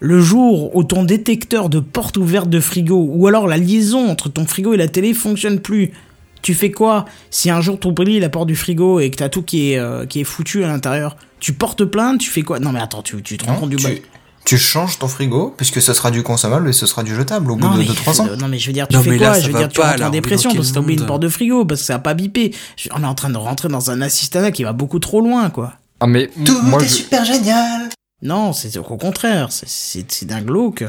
[0.00, 4.28] le jour où ton détecteur de porte ouverte de frigo, ou alors la liaison entre
[4.28, 5.92] ton frigo et la télé fonctionne plus,
[6.40, 9.42] tu fais quoi Si un jour t'oublies la porte du frigo et que t'as tout
[9.42, 12.58] qui est, euh, qui est foutu à l'intérieur, tu portes plainte, tu fais quoi?
[12.60, 14.02] Non mais attends, tu, tu te rends Non, compte du tu,
[14.48, 17.56] tu changes ton frigo, puisque ce sera du consommable et ce sera du jetable au
[17.56, 18.28] bout non, de mais, 2-3 ans.
[18.38, 19.26] non mais je veux dire, tu Non, fais quoi?
[19.32, 21.22] là, Je veux dire, tu rentres en dépression parce que t'as oublié une monde porte
[21.22, 22.54] de frigo, parce que ça a pas bipé.
[22.76, 25.50] Je- On est en train de rentrer dans un assistanat qui va beaucoup trop loin,
[25.50, 25.74] quoi.
[26.00, 27.88] Ah mais Tout moi est je- super génial
[28.22, 30.84] Non, c'est au contraire, c'est- c'est c'est d'un glauque.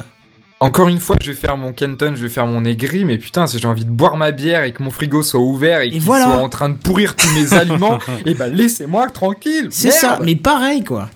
[0.62, 3.46] encore une fois je vais faire mon Kenton, je vais faire mon aigri, mais putain
[3.48, 6.02] si j'ai envie de boire ma bière et que mon frigo soit ouvert et qu'il
[6.02, 6.26] voilà.
[6.26, 9.68] soit en train de pourrir tous mes aliments, et ben laissez-moi tranquille.
[9.72, 11.10] C'est ça, mais pareil, quoi.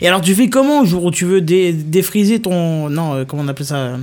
[0.00, 2.88] Et alors, tu fais comment au jour où tu veux dé- défriser ton.
[2.88, 3.96] Non, euh, comment on appelle ça euh,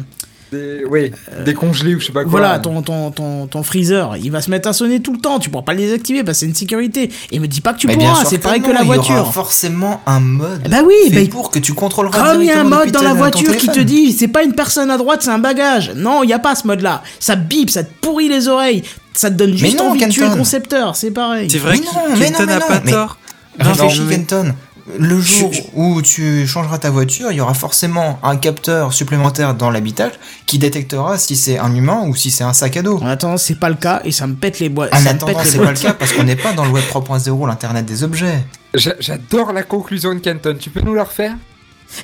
[0.52, 1.12] Des- oui,
[1.46, 2.32] décongelé ou je sais pas quoi.
[2.32, 5.38] Voilà, ton, ton, ton, ton freezer, il va se mettre à sonner tout le temps,
[5.38, 7.12] tu pourras pas le désactiver parce que c'est une sécurité.
[7.32, 8.90] Et me dis pas que tu Mais pourras, c'est pareil non, que la Il y
[8.90, 9.32] aura voiture.
[9.34, 12.62] forcément un mode Bah oui, fait bah, pour que tu contrôleras Comme il y a
[12.62, 15.30] un mode dans la voiture qui te dit c'est pas une personne à droite, c'est
[15.30, 15.92] un bagage.
[15.96, 17.04] Non, il y a pas ce mode-là.
[17.20, 18.82] Ça bip, ça te pourrit les oreilles,
[19.14, 21.48] ça te donne juste non, envie de tuer le concepteur, c'est pareil.
[21.52, 23.18] C'est vrai Mais que non, mais Kenton non, n'a mais pas tort.
[23.60, 24.54] Réfléchis, Kenton.
[24.98, 29.54] Le jour Je- où tu changeras ta voiture, il y aura forcément un capteur supplémentaire
[29.54, 32.98] dans l'habitacle qui détectera si c'est un humain ou si c'est un sac à dos.
[33.02, 34.94] En attendant, c'est pas le cas et ça me pète les boîtes.
[34.94, 37.86] En attendant, c'est pas le cas parce qu'on n'est pas dans le web 3.0, l'internet
[37.86, 38.44] des objets.
[38.74, 41.36] J'a- J'adore la conclusion de Kenton, tu peux nous la refaire?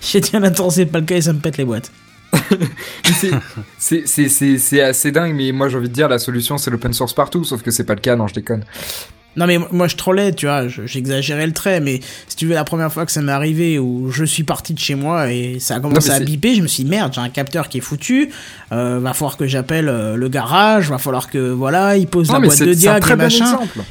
[0.02, 1.92] J'ai dit en attendant, c'est pas le cas et ça me pète les boîtes.
[3.78, 7.44] C'est assez dingue, mais moi j'ai envie de dire la solution c'est l'open source partout,
[7.44, 8.64] sauf que c'est pas le cas, non je déconne.
[9.38, 12.54] Non mais moi je trollais, tu vois, je- j'exagérais le trait, mais si tu veux
[12.54, 15.58] la première fois que ça m'est arrivé où je suis parti de chez moi et
[15.60, 17.80] ça a commencé Non, à biper, je me suis dit merde, j'ai un capteur qui
[17.80, 18.30] est foutu,
[18.72, 22.36] euh, va falloir que j'appelle euh, le garage, va falloir que voilà, il pose Non,
[22.36, 23.46] la boîte de diag et machin.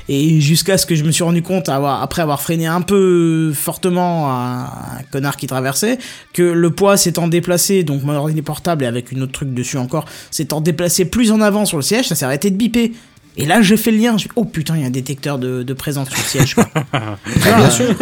[0.08, 3.52] Et jusqu'à ce que je me suis rendu compte, avoir, après avoir freiné un peu
[3.54, 5.98] fortement un, un connard qui traversait,
[6.32, 9.76] que le poids s'étant déplacé, donc mon ordinateur portable et avec une autre truc dessus
[9.78, 12.92] encore, s'étant déplacé plus en avant sur le siège, ça s'est arrêté de biper.
[13.36, 14.16] Et là, j'ai fait le lien.
[14.16, 16.54] Je oh putain, il y a un détecteur de, de présence sur le siège.
[16.54, 16.68] Quoi.
[17.26, 17.94] bien sûr.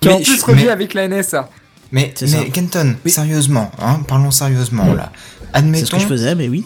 [0.00, 1.50] Qui en Mais plus revient avec la NSA.
[1.92, 2.50] Mais, C'est mais ça.
[2.52, 5.12] Kenton, sérieusement, hein, parlons sérieusement là.
[5.14, 6.64] C'est ce Admettons, que je faisais, mais oui.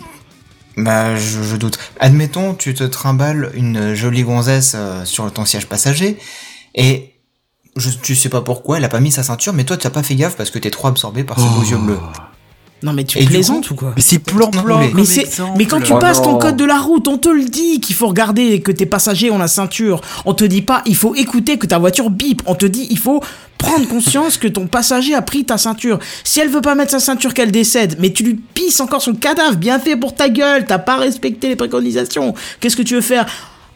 [0.77, 1.79] bah je, je doute.
[2.01, 6.19] Admettons, tu te trimbales une jolie gonzesse euh, sur ton siège passager
[6.75, 7.15] et
[7.77, 9.91] je, tu sais pas pourquoi, elle a pas mis sa ceinture, mais toi tu as
[9.91, 11.99] pas fait gaffe parce que t'es trop absorbé par ses beaux yeux bleus.
[12.83, 14.79] Non, mais tu Et plaisantes ou quoi Mais c'est plan plan.
[14.79, 17.29] mais- mais, c'est, mais quand tu Oh passes ton code de la route, on te
[17.29, 20.01] le dit qu'il faut regarder que tes passagers ont la ceinture.
[20.25, 22.41] On te dit pas, il faut écouter que ta voiture bip.
[22.47, 23.21] On te dit, il faut
[23.59, 25.99] prendre conscience que ton passager a pris ta ceinture.
[26.23, 29.15] Si elle veut pas mettre sa ceinture qu'elle décède, mais tu lui pisses encore le
[29.15, 32.33] cadavre, bien fait pour ta gueule, t'as pas respecté les préconisations.
[32.61, 33.27] Qu'est-ce que tu veux faire?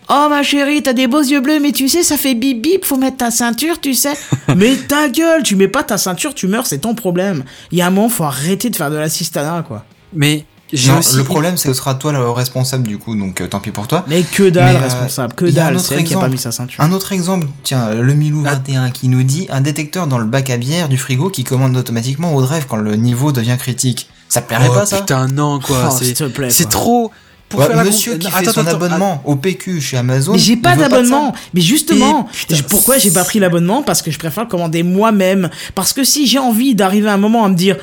[0.09, 2.85] Oh ma chérie, t'as des beaux yeux bleus, mais tu sais, ça fait bip bip,
[2.85, 4.15] faut mettre ta ceinture, tu sais.
[4.57, 7.45] mais ta gueule, tu mets pas ta ceinture, tu meurs, c'est ton problème.
[7.71, 9.85] Il y a un moment, faut arrêter de faire de l'assistanat, quoi.
[10.13, 13.15] Mais j'ai Non, aussi le problème, c'est que ce sera toi le responsable du coup,
[13.15, 14.05] donc euh, tant pis pour toi.
[14.09, 16.37] Mais que dalle, Mais, euh, responsable, que dalle, autre c'est elle qui a pas mis
[16.39, 16.83] sa ceinture.
[16.83, 18.55] Un autre exemple, tiens, le Milou Ah.
[18.55, 21.77] 21 qui nous dit un détecteur dans le bac à bière du frigo qui commande
[21.77, 24.09] automatiquement au drive quand le niveau devient critique.
[24.29, 24.99] Ça te plairait Oh, pas ça?
[24.99, 26.73] putain non quoi, Oh, c'est s'il te plaît, c'est quoi.
[26.73, 27.11] trop
[27.53, 30.33] pour Ouais, faire la Monsieur qui fait Attends, son attends, abonnement au PQ chez Amazon.
[30.33, 31.33] Mais j'ai pas d'abonnement.
[31.55, 33.83] Mais justement, Et putain, je- pourquoi j'ai pas pris l'abonnement?
[33.83, 35.51] Parce que je préfère le commander moi-même.
[35.77, 37.77] Parce que si j'ai envie d'arriver à un moment à me dire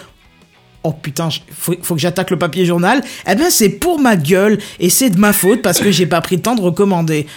[0.83, 3.01] Oh putain, faut, faut que j'attaque le papier journal.
[3.29, 6.21] Eh ben c'est pour ma gueule et c'est de ma faute parce que j'ai pas
[6.21, 7.27] pris le temps de recommander.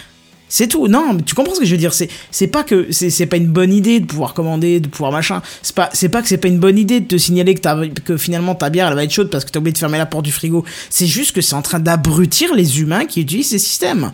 [0.53, 0.87] C'est tout.
[0.87, 1.95] Non, mais tu comprends ce que je veux dire.
[1.95, 5.41] C'est c'est pas que c'est pas une bonne idée de pouvoir commander, de pouvoir machin.
[5.63, 8.17] C'est pas c'est pas que c'est pas une bonne idée de te signaler que que
[8.17, 10.25] finalement ta bière elle va être chaude parce que t'as oublié de fermer la porte
[10.25, 10.63] du frigo.
[10.91, 14.11] C'est juste que c'est en train d'abrutir les humains qui utilisent ces systèmes.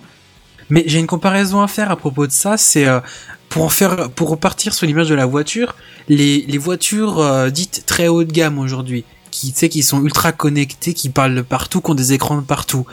[0.69, 3.01] Mais j'ai une comparaison à faire à propos de ça, c'est euh,
[3.49, 5.75] pour en faire pour repartir sur l'image de la voiture,
[6.07, 10.93] les les voitures euh, dites très haut de gamme aujourd'hui, qui qui sont ultra connectées,
[10.93, 12.85] qui parlent partout, qui ont des écrans de partout.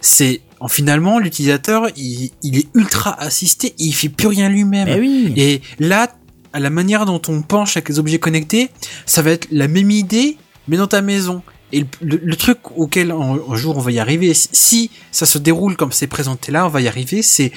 [0.00, 5.00] C'est finalement l'utilisateur, il, il est ultra assisté, il fait plus rien lui-même.
[5.00, 5.32] Oui.
[5.36, 6.12] Et là,
[6.52, 8.70] à la manière dont on penche avec les objets connectés,
[9.06, 10.36] ça va être la même idée,
[10.68, 11.42] mais dans ta maison.
[11.74, 14.90] Et le, le- le truc auquel un, un jour on va y arriver, si- si
[15.10, 17.50] ça se déroule comme c'est présenté là, on va y arriver, c'est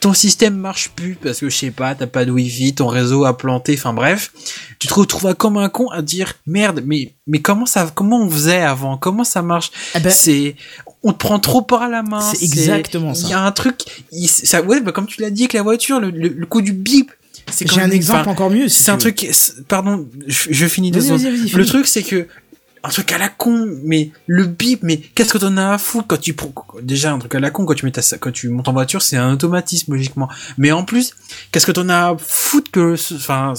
[0.00, 3.26] ton système marche plus parce que je sais pas, t'as pas de wifi, ton réseau
[3.26, 4.32] a planté, enfin bref,
[4.78, 8.30] tu te retrouves comme un con à dire merde, mais mais comment ça, comment on
[8.30, 9.70] faisait avant, comment ça marche?
[9.94, 10.56] Eh ben, C'est,
[11.02, 12.20] on te prend trop par la main.
[12.20, 13.26] C'est exactement ça.
[13.26, 13.80] Il y a un truc,
[14.12, 16.60] il- ça, ouais, bah, comme tu l'as dit avec la voiture, le, le, le coup
[16.62, 17.10] du bip.
[17.50, 18.68] c'est J'ai un exemple enfin, encore mieux.
[18.68, 19.00] si c'est un veux.
[19.00, 19.30] truc,
[19.68, 21.22] pardon, je, je finis deux secondes.
[21.22, 21.66] Le finis.
[21.66, 22.26] truc, c'est que
[22.82, 26.06] un truc à la con, mais le bip, mais qu'est-ce que t'en as à foutre
[26.08, 28.48] quand tu prends déjà un truc à la con quand tu mets ta, quand tu
[28.48, 30.30] montes en voiture, c'est un automatisme logiquement.
[30.56, 31.14] Mais en plus,
[31.52, 33.52] qu'est-ce que t'en as à foutre que, enfin,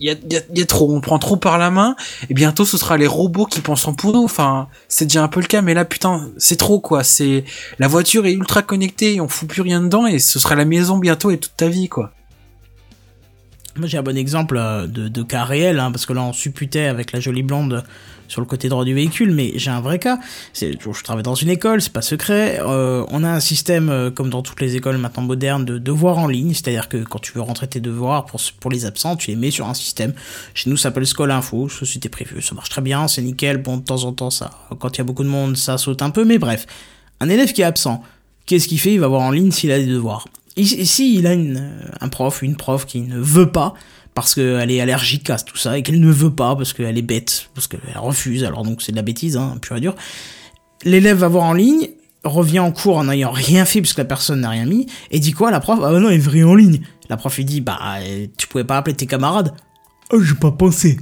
[0.00, 1.96] il y a, y, a, y a trop, on prend trop par la main,
[2.28, 4.24] et bientôt ce sera les robots qui penseront pour nous.
[4.24, 7.04] Enfin, c'est déjà un peu le cas, mais là putain, c'est trop quoi.
[7.04, 7.44] C'est
[7.78, 10.98] la voiture est ultra connectée, on fout plus rien dedans, et ce sera la maison
[10.98, 12.12] bientôt et toute ta vie quoi.
[13.76, 16.84] Moi, j'ai un bon exemple euh, de, cas réel, hein, parce que là, on supputait
[16.84, 17.82] avec la jolie blonde
[18.28, 20.20] sur le côté droit du véhicule, mais j'ai un vrai cas.
[20.54, 22.60] Je travaille dans une école, c'est pas secret.
[22.60, 26.18] Euh, on a un système, euh, comme dans toutes les écoles maintenant modernes, de devoirs
[26.18, 29.30] en ligne, c'est-à-dire que quand tu veux rentrer tes devoirs pour, pour les absents, tu
[29.30, 30.14] les mets sur un système.
[30.54, 33.56] Chez nous, ça s'appelle Scolinfo, société prévue, ça marche très bien, c'est nickel.
[33.56, 36.00] Bon, de temps en temps, ça, quand il y a beaucoup de monde, ça saute
[36.00, 36.66] un peu, mais bref.
[37.18, 38.04] Un élève qui est absent,
[38.46, 38.94] qu'est-ce qu'il fait?
[38.94, 40.26] Il va voir en ligne s'il a des devoirs.
[40.56, 43.74] Ici, il a une, un prof, une prof qui ne veut pas
[44.14, 47.02] parce qu'elle est allergique à tout ça et qu'elle ne veut pas parce qu'elle est
[47.02, 49.96] bête, parce qu'elle refuse, alors donc c'est de la bêtise, hein, pur et dur.
[50.84, 51.88] L'élève va voir en ligne,
[52.22, 55.32] revient en cours en n'ayant rien fait puisque la personne n'a rien mis, et dit
[55.32, 55.80] quoi la prof?
[55.82, 56.80] Ah non, il veut rien en ligne.
[57.08, 57.78] La prof lui dit Bah,
[58.36, 59.52] tu pouvais pas appeler tes camarades
[60.12, 60.98] Oh, j'ai pas pensé.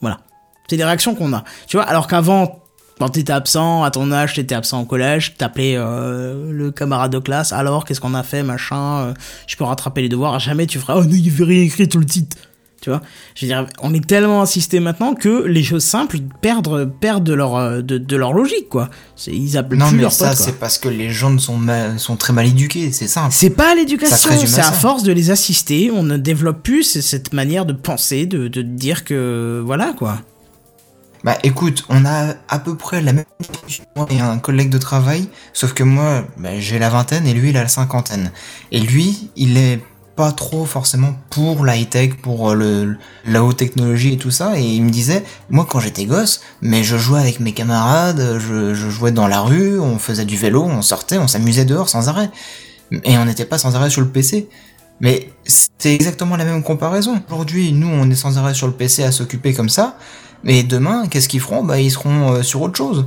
[0.00, 0.20] Voilà.
[0.68, 1.44] C'est des réactions qu'on a.
[1.66, 2.62] Tu vois, alors qu'avant,
[2.98, 7.18] quand t'étais absent, à ton âge, t'étais absent au collège, t'appelais euh, le camarade de
[7.18, 9.14] classe, alors qu'est-ce qu'on a fait, machin, euh,
[9.46, 12.00] je peux rattraper les devoirs, jamais tu feras, oh non, il veut rien écrire sur
[12.00, 12.36] le site.
[12.80, 13.02] Tu vois?
[13.34, 17.32] Je veux dire, on est tellement assisté maintenant que les choses simples perdent, perdent de,
[17.34, 18.88] leur, euh, de, de leur logique, quoi.
[19.26, 22.32] Ils appellent Non, plus mais ça, c'est parce que les gens sont, mal- sont très
[22.32, 23.30] mal éduqués, c'est simple.
[23.32, 24.70] C'est pas Ça l'éducation, à c'est à ça.
[24.72, 29.04] force de les assister, on ne développe plus cette manière de penser, de, de dire
[29.04, 30.20] que voilà quoi.
[31.24, 33.24] Bah écoute, on a à peu près la même
[33.96, 37.50] moi et un collègue de travail, sauf que moi, bah, j'ai la vingtaine et lui,
[37.50, 38.30] il a la cinquantaine.
[38.70, 39.80] Et lui, il est
[40.14, 44.58] pas trop forcément pour la high-tech, pour euh, le, la haute technologie et tout ça,
[44.58, 48.74] et il me disait, moi quand j'étais gosse, mais je jouais avec mes camarades, je,
[48.74, 52.08] je jouais dans la rue, on faisait du vélo, on sortait, on s'amusait dehors sans
[52.08, 52.30] arrêt.
[53.04, 54.48] Et on n'était pas sans arrêt sur le PC.
[55.00, 57.22] Mais c'est exactement la même comparaison.
[57.28, 59.96] Aujourd'hui, nous, on est sans arrêt sur le PC à s'occuper comme ça.
[60.44, 61.64] Mais demain, qu'est-ce qu'ils feront?
[61.64, 63.06] Bah, ils seront euh, sur autre chose.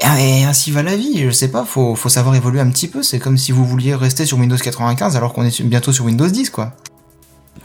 [0.00, 1.22] Et, et ainsi va la vie.
[1.24, 1.64] Je sais pas.
[1.64, 3.02] Faut, faut savoir évoluer un petit peu.
[3.02, 6.26] C'est comme si vous vouliez rester sur Windows 95 alors qu'on est bientôt sur Windows
[6.28, 6.74] 10, quoi.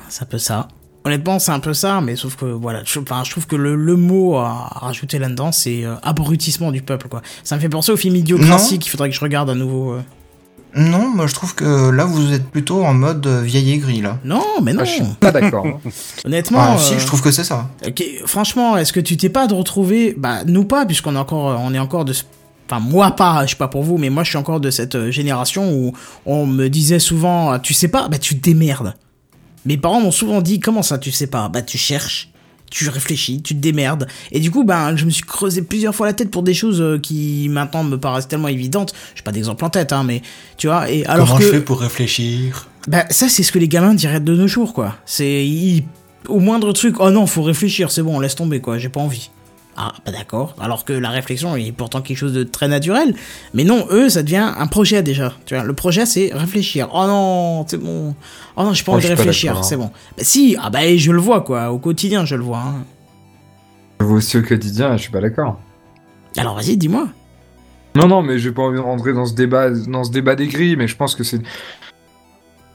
[0.09, 0.67] C'est un peu ça.
[1.03, 3.75] Honnêtement, c'est un peu ça, mais sauf que voilà, je, enfin, je trouve que le,
[3.75, 7.21] le mot à rajouter là-dedans, c'est euh, abrutissement du peuple, quoi.
[7.45, 9.93] Ça me fait penser au film Idiocratie qu'il faudrait que je regarde à nouveau.
[9.93, 10.01] euh.
[10.77, 14.19] Non, moi je trouve que là vous êtes plutôt en mode euh, vieille aigri là.
[14.23, 14.81] Non, mais non.
[14.81, 15.65] Ah, je suis pas d'accord.
[15.65, 15.79] hein.
[16.25, 17.67] Honnêtement, Ah, si, euh, je trouve que c'est ça.
[17.85, 21.59] Ok, franchement, est-ce que tu t'es pas de retrouver, bah nous pas, puisqu'on est encore,
[21.59, 22.23] on est encore de, ce-
[22.69, 24.95] enfin moi pas, je sais pas pour vous, mais moi je suis encore de cette
[24.95, 25.93] euh, génération où
[26.25, 28.93] on me disait souvent, ah, tu sais pas, bah tu te démerdes.
[29.65, 32.29] Mes parents m'ont souvent dit comment ça tu sais pas Bah tu cherches,
[32.69, 34.07] tu réfléchis, tu te démerdes.
[34.31, 36.81] Et du coup, ben je me suis creusé plusieurs fois la tête pour des choses
[36.81, 38.93] euh, qui maintenant me paraissent tellement évidentes.
[39.15, 40.21] J'ai pas d'exemple en tête, hein, mais
[40.57, 40.89] tu vois.
[40.89, 42.67] Et alors Comment que je fais pour réfléchir?
[42.87, 44.95] Bah ça c'est ce que les gamins diraient de nos jours quoi.
[45.05, 45.83] C'est ils-
[46.29, 49.29] au moindre truc, oh non, faut réfléchir, c'est bon, laisse tomber quoi, j'ai pas envie.
[49.79, 50.55] Ah, bah d'accord.
[50.59, 53.13] Alors que la réflexion est pourtant quelque chose de très naturel.
[53.53, 55.33] Mais non, eux, ça devient un projet déjà.
[55.45, 56.89] Tu vois, le projet, c'est réfléchir.
[56.93, 58.15] Oh non, c'est bon.
[58.55, 59.61] Oh non, j'ai pas Oh, envie de réfléchir, hein.
[59.63, 59.91] c'est bon.
[60.17, 61.71] Bah si, ah bah je le vois quoi.
[61.71, 62.57] Au quotidien, je le vois.
[62.59, 62.85] hein.
[63.99, 65.59] Je vois aussi au quotidien, je suis pas d'accord.
[66.37, 67.07] Alors vas-y, dis-moi.
[67.95, 70.47] Non, non, mais j'ai pas envie de rentrer dans ce débat, dans ce débat des
[70.47, 71.41] grilles, mais je pense que c'est.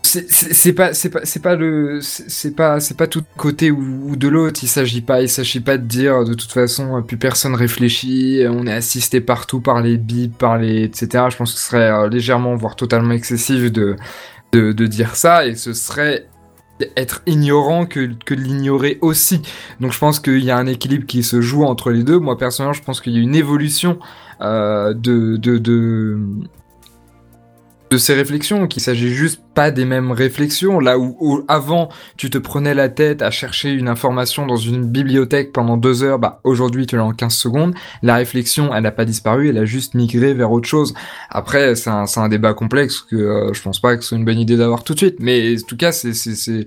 [0.05, 4.29] C'est pas, c'est pas, c'est pas le, c'est pas, c'est pas tout côté ou, de
[4.29, 4.61] l'autre.
[4.63, 8.67] Il s'agit pas, il s'agit pas de dire de toute façon, plus personne réfléchit, on
[8.67, 11.27] est assisté partout par les bips, par les, etc.
[11.31, 13.97] Je pense que ce serait euh, légèrement, voire totalement excessif de,
[14.53, 16.27] de, de dire ça, et ce serait
[16.97, 19.43] être ignorant que, que l'ignorer aussi.
[19.81, 22.19] Donc je pense qu'il y a un équilibre qui se joue entre les deux.
[22.19, 23.99] Moi personnellement, je pense qu'il y a une évolution
[24.41, 25.37] euh, de,
[27.93, 30.81] de ces réflexions, qu'il s'agit juste pas des mêmes réflexions.
[30.81, 34.87] Là où, où avant tu te prenais la tête à chercher une information dans une
[34.87, 37.75] bibliothèque pendant deux heures, bah aujourd'hui tu l'as en 15 secondes.
[38.03, 40.95] La réflexion, elle n'a pas disparu, elle a juste migré vers autre chose.
[41.31, 44.19] Après, c'est un, c'est un débat complexe que euh, je pense pas que ce soit
[44.19, 45.17] une bonne idée d'avoir tout de suite.
[45.21, 46.65] Mais en tout cas, c'est c'est c'est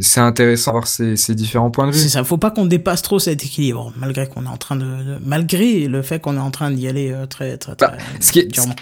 [0.00, 2.08] c'est intéressant d'avoir ces, ces différents points de C'est vue.
[2.08, 5.18] ça, faut pas qu'on dépasse trop cet équilibre, malgré qu'on est en train de, de-
[5.24, 8.32] malgré le fait qu'on est en train d'y aller euh, très, très, très Bah, ce
[8.32, 8.74] qui est- durement.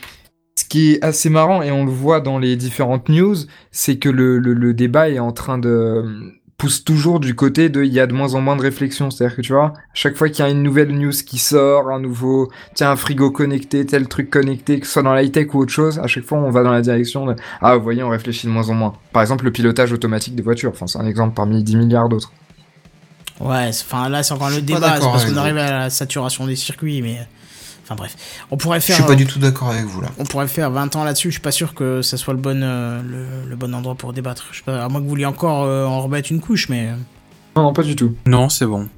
[0.59, 3.37] Ce qui est assez marrant, et on le voit dans les différentes news,
[3.71, 7.85] c'est que le, le, le débat est en train de pousse toujours du côté de
[7.85, 9.13] il y a de moins en moins de réflexion.
[9.13, 12.01] C'est-à-dire que tu vois, chaque fois qu'il y a une nouvelle news qui sort, un
[12.01, 15.71] nouveau, tiens, un frigo connecté, tel truc connecté, que ce soit dans l'high-tech ou autre
[15.71, 18.49] chose, à chaque fois on va dans la direction de ah, vous voyez, on réfléchit
[18.49, 18.95] de moins en moins.
[19.13, 20.73] Par exemple, le pilotage automatique des voitures.
[20.73, 22.33] Enfin, c'est un exemple parmi 10 milliards d'autres.
[23.39, 27.01] Ouais, enfin là c'est encore le débat, parce qu'on arrive à la saturation des circuits,
[27.01, 27.19] mais
[27.89, 28.17] enfin bref,
[28.51, 30.09] on pourrait Je faire, suis pas du tout d'accord avec vous là.
[30.19, 31.29] on pourrait faire 20 ans là-dessus.
[31.29, 34.13] Je suis pas sûr que ça soit le bon, euh, le, le bon endroit pour
[34.13, 34.47] débattre.
[34.53, 36.89] Je sais pas, à moins que vous vouliez encore euh, en remettre une couche, mais
[36.89, 36.95] euh,
[37.57, 38.15] Non, non, pas du tout.
[38.27, 38.89] Non, c'est bon.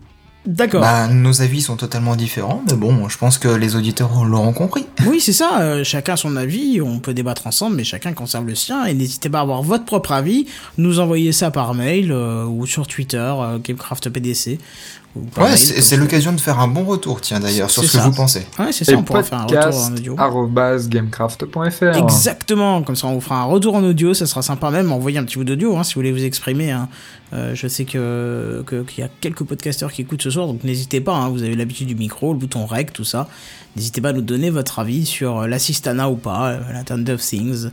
[0.46, 0.80] d'accord.
[0.80, 4.86] Bah, nos avis sont totalement différents, mais bon, je pense que les auditeurs l'auront compris.
[5.06, 5.60] Oui, c'est ça.
[5.60, 6.80] euh, chacun son avis.
[6.82, 8.84] On peut débattre ensemble, mais chacun conserve le sien.
[8.84, 10.46] Et n'hésitez pas à avoir votre propre avis.
[10.78, 14.58] Nous envoyer ça par mail euh, ou sur Twitter, euh, Gamecraft PDC.
[14.58, 14.99] ou par
[15.36, 18.46] Ouais, c'est l'occasion de faire un bon retour, tiens d'ailleurs, sur ce que vous pensez.
[18.60, 18.92] Ouais, c'est ça.
[18.92, 20.14] Et On pourra faire un retour en audio.
[20.14, 21.96] podcast@gamecraft.fr.
[21.96, 25.18] Exactement, comme ça on vous fera un retour en audio, ça sera sympa même, envoyer
[25.18, 26.70] un petit bout d'audio hein, si vous voulez vous exprimer.
[26.70, 26.88] hein.
[27.32, 30.64] Euh, je sais que que- qu'il y a quelques podcasteurs qui écoutent ce soir, donc
[30.64, 33.28] n'hésitez pas, hein, vous avez l'habitude du micro, le bouton rec, tout ça.
[33.76, 37.20] N'hésitez pas à nous donner votre avis sur euh, l'assistana ou pas, euh, l'Internet of
[37.20, 37.68] Things.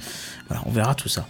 [0.48, 1.26] Voilà, on verra tout ça.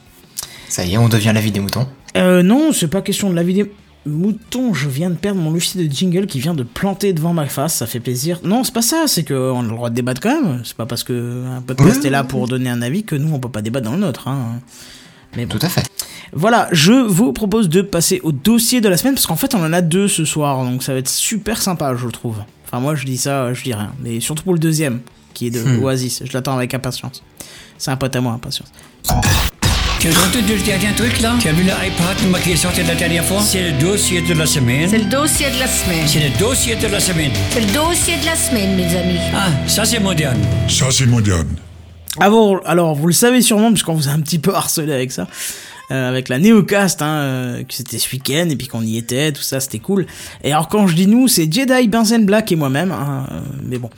[0.69, 1.87] Ça y est, on devient la vie des moutons.
[2.17, 3.67] Euh, non, c'est pas question de la vidéo.
[4.07, 7.45] Mouton, je viens de perdre mon logiciel de jingle qui vient de planter devant ma
[7.45, 8.39] face, ça fait plaisir.
[8.43, 10.61] Non, c'est pas ça, c'est qu'on a le droit de débattre quand même.
[10.63, 13.33] C'est pas parce que un podcast Oui, est là pour donner un avis que nous
[13.33, 14.27] on peut pas débattre dans le nôtre.
[14.27, 14.59] Hein.
[15.35, 15.57] Mais bon.
[15.57, 15.83] Tout à fait.
[16.33, 19.63] Voilà, je vous propose de passer au dossier de la semaine parce qu'en fait on
[19.63, 22.37] en a deux ce soir, donc ça va être super sympa, je trouve.
[22.65, 25.01] Enfin moi je dis ça, je dis rien, mais surtout pour le deuxième
[25.33, 25.83] qui est de Hmm.
[25.83, 27.23] Oasis, je l'attends avec impatience.
[27.77, 28.71] C'est un pote à moi, impatience.
[29.99, 31.33] Tu as entendu le dernier truc là?
[31.39, 33.41] Tu as vu l'iPad qui est sorti la dernière fois?
[33.41, 34.87] C'est le dossier de la semaine.
[34.87, 36.07] C'est le dossier de la semaine.
[36.07, 37.31] C'est le dossier de la semaine.
[37.49, 39.17] C'est le dossier de la semaine, mes amis.
[39.33, 40.39] Ah, ça c'est moderne.
[40.69, 41.55] Ça, c'est moderne.
[42.19, 45.27] Avant, alors, vous le savez sûrement, puisqu'on vous a un petit peu harcelé avec ça,
[45.91, 49.31] euh, avec la Neocast, hein, euh, que c'était ce week-end, et puis qu'on y était,
[49.31, 50.05] tout ça, c'était cool.
[50.43, 53.77] Et alors, quand je dis nous, c'est Jedi, Benzen Black et moi-même, hein, euh, mais
[53.77, 53.89] bon.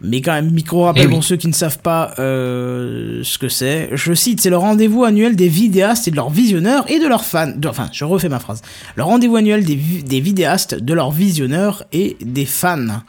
[0.00, 1.14] Mais quand même, micro-rappel Eh oui.
[1.14, 3.88] pour ceux qui ne savent pas euh, ce que c'est.
[3.92, 7.24] Je cite, c'est le rendez-vous annuel des vidéastes et de leurs visionneurs et de leurs
[7.24, 7.52] fans.
[7.56, 8.60] de- enfin, je refais ma phrase.
[8.96, 13.00] Le rendez-vous annuel des, des vidéastes, de leurs visionneurs et des fans.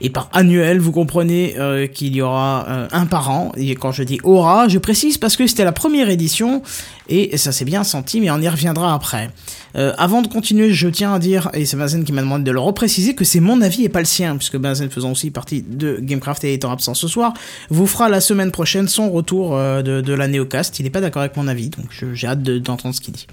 [0.00, 3.52] Et par annuel, vous comprenez euh, qu'il y aura euh, un par an.
[3.56, 6.62] Et quand je dis aura, je précise parce que c'était la première édition
[7.08, 9.30] et ça s'est bien senti, mais on y reviendra après.
[9.76, 12.50] Euh, avant de continuer, je tiens à dire, et c'est Benzen qui m'a demandé de
[12.50, 15.62] le repréciser, que c'est mon avis et pas le sien, puisque Benzen faisant aussi partie
[15.62, 17.34] de Gamecraft et étant absent ce soir,
[17.70, 20.78] vous fera la semaine prochaine son retour de, la Neocast.
[20.78, 23.26] Il n'est pas d'accord avec mon avis, donc j'ai hâte de- d'entendre ce qu'il dit.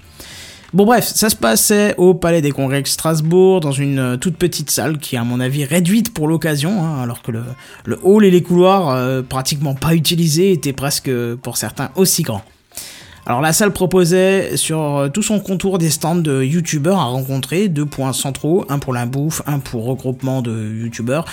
[0.74, 4.38] Bon bref, ça se passait au Palais des Congrès de Strasbourg, dans une euh, toute
[4.38, 7.42] petite salle qui à mon avis réduite pour l'occasion, hein, alors que le,
[7.84, 12.22] le hall et les couloirs, euh, pratiquement pas utilisés, étaient presque, euh, pour certains, aussi
[12.22, 12.42] grands.
[13.24, 17.68] Alors la salle proposait sur euh, tout son contour des stands de youtubeurs à rencontrer,
[17.68, 21.24] deux points centraux, un pour la bouffe, un pour regroupement de youtubeurs,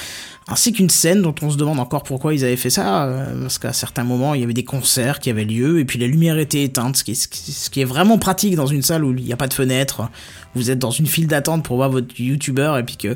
[0.47, 3.57] ainsi qu'une scène dont on se demande encore pourquoi ils avaient fait ça, euh, parce
[3.57, 7.15] qu'à certains moments il y avait des concerts qui avaient lieu, et puis ce qui,
[7.15, 9.47] ce qui- ce qui est vraiment pratique dans une salle où il n'y a pas
[9.47, 10.09] de fenêtre,
[10.53, 13.15] vous êtes dans une file d'attente pour voir votre youtubeur, et puis que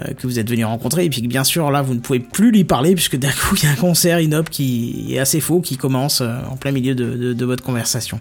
[0.00, 2.20] euh, que vous êtes venu rencontrer et puis que bien sûr là vous ne pouvez
[2.20, 5.40] plus lui parler puisque d'un coup il y a un concert inop qui est assez
[5.40, 8.20] faux qui commence euh, en plein milieu de, de- de votre conversation.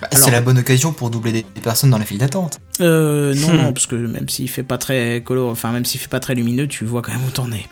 [0.00, 2.60] Bah, c'est la bonne occasion pour doubler des personnes dans la file d'attente.
[2.82, 3.56] Euh, non, Hmm.
[3.56, 6.34] non, parce que même s'il fait pas très color, enfin même s'il fait pas très
[6.34, 7.64] lumineux, tu vois quand même où t'en es.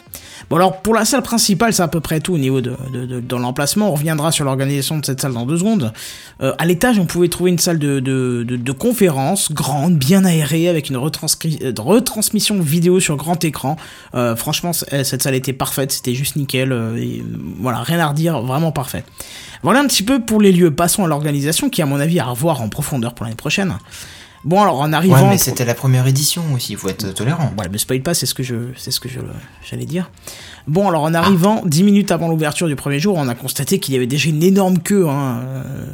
[0.51, 2.77] Bon alors pour la salle principale, c'est à peu près tout au niveau de,
[3.37, 3.89] l'emplacement.
[3.91, 5.93] On reviendra sur l'organisation de cette salle dans deux secondes.
[6.43, 10.91] Euh, à l'étage, on pouvait trouver une salle de, de, conférence grande, bien aérée, avec
[10.91, 13.77] une euh, retransmission vidéo sur grand écran.
[14.15, 16.73] Euh, franchement, c- cette salle était parfaite, c'était juste nickel.
[16.73, 16.99] euh,
[17.61, 19.05] voilà, rien à redire, vraiment parfait.
[19.63, 20.71] Voilà un petit peu pour les lieux.
[20.71, 23.75] Passons à l'organisation, qui à mon avis à revoir en profondeur pour l'année prochaine.
[24.45, 25.15] Bon alors en arrivant.
[25.17, 27.51] Ouais, mais c'était la première édition aussi, il faut être tolérant.
[27.57, 29.21] Voilà, me spoil pas, c'est ce que je, c'est ce que je,
[29.69, 30.11] j'allais dire.
[30.67, 33.95] Bon, alors en arrivant, 10 minutes avant l'ouverture du premier jour, on a constaté qu'il
[33.95, 35.07] y avait déjà une énorme queue.
[35.09, 35.87] Hein, euh,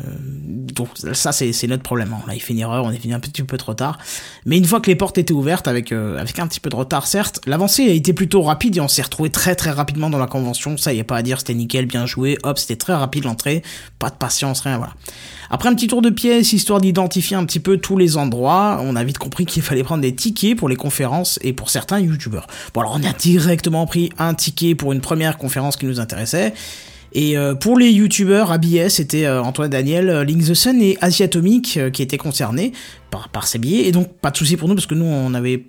[0.74, 2.12] donc ça, c'est, c'est notre problème.
[2.12, 2.22] hein.
[2.27, 3.98] On a fait une erreur, on est venu un petit peu trop tard.
[4.47, 6.77] Mais une fois que les portes étaient ouvertes, avec, euh, avec un petit peu de
[6.77, 10.18] retard, certes, l'avancée a été plutôt rapide et on s'est retrouvé très très rapidement dans
[10.18, 10.77] la convention.
[10.77, 12.39] Ça, y a pas à dire, c'était nickel, bien joué.
[12.44, 13.62] Hop, c'était très rapide l'entrée,
[13.98, 14.94] pas de patience, rien, voilà.
[15.52, 18.94] Après un petit tour de pièce, histoire d'identifier un petit peu tous les endroits, on
[18.94, 22.47] a vite compris qu'il fallait prendre des tickets pour les conférences et pour certains youtubeurs.
[22.72, 26.55] Bon alors on a directement pris un ticket pour une première conférence qui nous intéressait.
[27.12, 30.97] Et euh, pour les youtubeurs ABS, c'était euh, Antoine Daniel, euh, Link the Sun et
[31.01, 32.70] Asiatomic qui étaient concernés
[33.10, 33.89] par, par ces billets.
[33.89, 35.66] Et donc pas de souci pour nous parce que nous on avait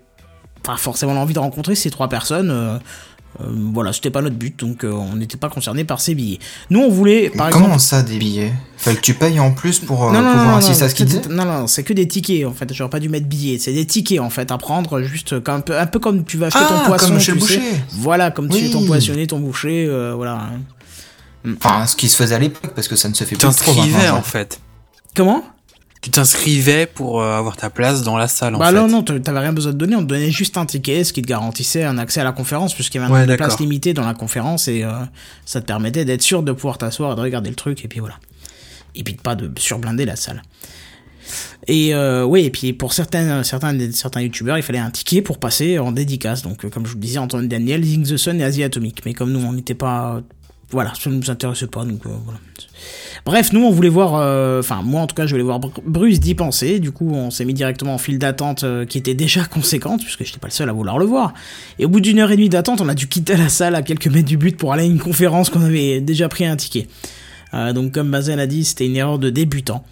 [0.61, 2.79] pas forcément envie de rencontrer ces trois personnes.
[3.39, 6.39] Euh, voilà, c'était pas notre but, donc euh, on n'était pas concernés par ces billets.
[6.69, 7.81] Nous on voulait, par Comment exemple...
[7.81, 8.51] ça, des billets?
[8.77, 10.89] Fait que tu payes en plus pour euh, Non, non, pouvoir non, assister non, à
[10.89, 12.73] ce qu'il Non, non, c'est que des tickets en fait.
[12.73, 13.57] J'aurais pas dû mettre billets.
[13.59, 16.37] C'est des tickets en fait à prendre, juste comme, un, peu, un peu comme tu
[16.37, 17.07] vas acheter Ah, ton poisson.
[17.07, 17.57] comme chez tu le sais.
[17.57, 17.83] boucher.
[17.91, 20.49] Voilà, comme tu es ton poissonnier, ton boucher, euh, voilà.
[21.57, 23.73] Enfin, ce qui se faisait à l'époque, parce que ça ne se fait plus trop
[23.73, 24.17] maintenant.
[24.17, 24.59] en fait.
[25.15, 25.43] Comment?
[26.01, 28.73] Tu t'inscrivais pour euh, avoir ta place dans la salle en Bah fait.
[28.73, 29.95] non, non, t'avais rien besoin de donner.
[29.95, 32.73] On te donnait juste un ticket, ce qui te garantissait un accès à la conférence,
[32.73, 33.47] puisqu'il y avait Ouais, d'accord.
[33.47, 34.91] places limitées dans la conférence et euh,
[35.45, 37.99] ça te permettait d'être sûr de pouvoir t'asseoir et de regarder le truc, et puis
[37.99, 38.15] voilà.
[38.95, 40.41] Et puis de pas de surblinder la salle.
[41.67, 45.37] Et euh, oui, et puis pour certains, certains, certains youtubeurs, il fallait un ticket pour
[45.37, 46.41] passer en dédicace.
[46.41, 49.03] Donc, comme je vous le disais, Antoine Daniel, Zing the Sun et Asie Atomic.
[49.05, 50.21] Mais comme nous, on n'était pas.
[50.71, 52.39] Voilà, ça ne nous intéressait pas, donc euh, voilà.
[53.25, 54.15] Bref, nous, on voulait voir.
[54.15, 56.79] euh, Enfin, moi en tout cas, je voulais voir Br- Bruce d'y penser.
[56.79, 60.23] Du coup, on s'est mis directement en file d'attente euh, qui était déjà conséquente, puisque
[60.25, 61.33] j'étais pas le seul à vouloir le voir.
[61.79, 63.81] Et au bout d'une heure et demie d'attente, on a dû quitter la salle à
[63.81, 66.87] quelques mètres du but pour aller à une conférence qu'on avait déjà pris un ticket.
[67.53, 69.83] Euh, donc, comme Bazen a dit, c'était une erreur de débutant.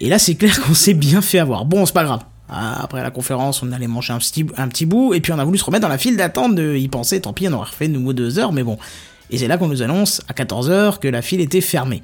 [0.00, 1.64] Et là, c'est clair qu'on s'est bien fait avoir.
[1.64, 2.20] Bon, c'est pas grave.
[2.48, 5.58] Ah, Après la conférence, on allait manger un petit, bout, et puis on a voulu
[5.58, 7.20] se remettre dans la file d'attente de y penser.
[7.20, 8.78] Tant pis, on aurait refait nouveau deux heures, mais bon.
[9.30, 12.02] Et c'est là qu'on nous annonce, à 14h, que la file était fermée.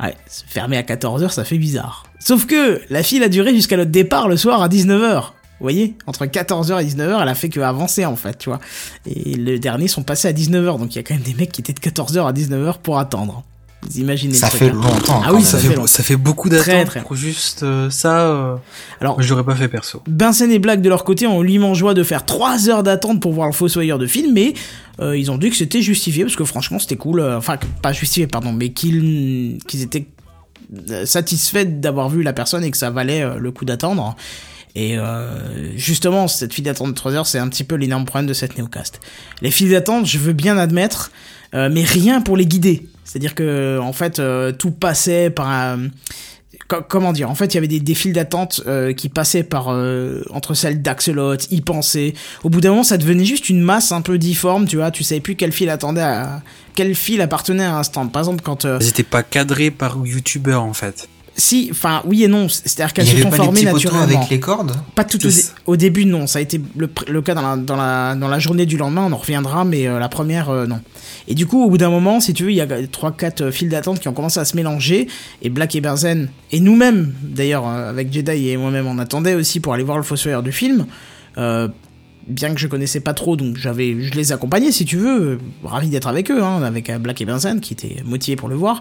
[0.00, 2.04] Ouais, fermée à 14h, ça fait bizarre.
[2.18, 5.32] Sauf que la file a duré jusqu'à notre départ le soir à 19h.
[5.58, 5.96] Vous voyez?
[6.06, 8.60] Entre 14h et 19h, elle a fait que avancer en fait, tu vois.
[9.06, 11.50] Et les derniers sont passés à 19h, donc il y a quand même des mecs
[11.50, 13.42] qui étaient de 14h à 19h pour attendre.
[13.82, 14.80] Vous imaginez Ça le truc, fait hein.
[14.82, 15.22] longtemps.
[15.24, 18.20] Ah oui, ça Ça fait ça beaucoup Très, d'attente très pour juste euh, ça.
[18.30, 18.56] euh,
[19.00, 20.02] Alors, l'aurais pas fait perso.
[20.08, 23.32] Benson et Black de leur côté ont l'immense joie de faire 3 heures d'attente pour
[23.32, 24.54] voir le Fossoyeur de film, mais
[25.00, 27.20] euh, ils ont dit que c'était justifié parce que franchement c'était cool.
[27.20, 30.06] euh, Enfin, pas justifié, pardon, mais qu'ils qu'ils étaient
[31.04, 34.16] satisfaits d'avoir vu la personne et que ça valait le coup d'attendre.
[34.74, 38.26] Et euh, justement, cette file d'attente de 3 heures, c'est un petit peu l'énorme problème
[38.26, 39.00] de cette néocast.
[39.42, 41.10] Les files d'attente, je veux bien admettre,
[41.54, 42.86] euh, mais rien pour les guider.
[43.06, 45.88] C'est-à-dire que, en fait, euh, tout passait par un
[46.68, 49.44] co- comment dire En fait, il y avait des, des files d'attente euh, qui passaient
[49.44, 52.14] par euh, entre celles d'Axelot, y penser.
[52.42, 54.90] Au bout d'un moment, ça devenait juste une masse un peu difforme, tu vois.
[54.90, 56.42] Tu savais plus quelle file attendait à
[56.74, 58.10] quelle appartenait à un stand.
[58.12, 61.08] Par exemple, quand euh, Ils étaient pas cadrés par youtubeur en fait.
[61.36, 62.48] Si, enfin, oui et non.
[62.48, 64.02] C'est-à-dire qu'elles se sont pas formées naturellement.
[64.02, 66.26] avec les cordes Pas tout au, dé- au début, non.
[66.26, 69.04] Ça a été le, le cas dans la, dans, la, dans la journée du lendemain,
[69.08, 70.80] on en reviendra, mais euh, la première, euh, non.
[71.28, 73.50] Et du coup, au bout d'un moment, si tu veux, il y a 3-4 euh,
[73.52, 75.08] files d'attente qui ont commencé à se mélanger,
[75.42, 79.74] et Black et Benzen, et nous-mêmes, d'ailleurs, avec Jedi et moi-même, on attendait aussi pour
[79.74, 80.86] aller voir le fossoyeur du film.
[81.38, 81.68] Euh,
[82.26, 85.88] bien que je connaissais pas trop, donc j'avais, je les accompagnais si tu veux, ravi
[85.88, 88.80] d'être avec eux, hein, avec euh, Black et Benzen qui était motivé pour le voir.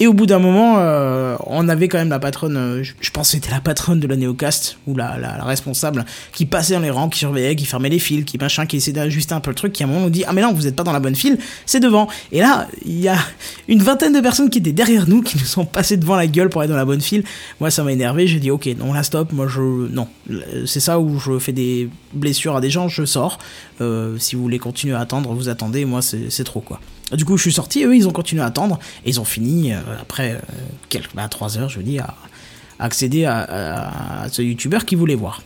[0.00, 3.28] Et au bout d'un moment, euh, on avait quand même la patronne, euh, je, pense
[3.28, 6.80] que c'était la patronne de la Néocast, ou la, la, la responsable, qui passait dans
[6.80, 9.50] les rangs, qui surveillait, qui fermait les fils, qui machin, qui essayait d'ajuster un peu
[9.50, 10.92] le truc, qui à un moment nous dit Ah mais non, vous êtes pas dans
[10.92, 12.08] la bonne file, c'est devant.
[12.32, 13.16] Et là, il y a
[13.68, 16.48] une vingtaine de personnes qui étaient derrière nous, qui nous sont passées devant la gueule
[16.48, 17.24] pour être dans la bonne file.
[17.60, 19.60] Moi, ça m'a énervé, j'ai dit Ok, non, là stop, moi je.
[19.60, 20.08] Non,
[20.66, 23.38] c'est ça où je fais des blessures à des gens, je sors.
[23.80, 26.80] Euh, si vous voulez continuer à attendre, vous attendez, moi c'est trop quoi.
[27.12, 29.78] Du coup, je suis sorti, eux ils ont continué à attendre, ils ont fini, euh,
[30.00, 30.38] après euh,
[30.88, 32.04] quelques, bah, 3 heures, je dire,
[32.78, 35.42] à, accéder à, ce youtubeur qui voulait voir.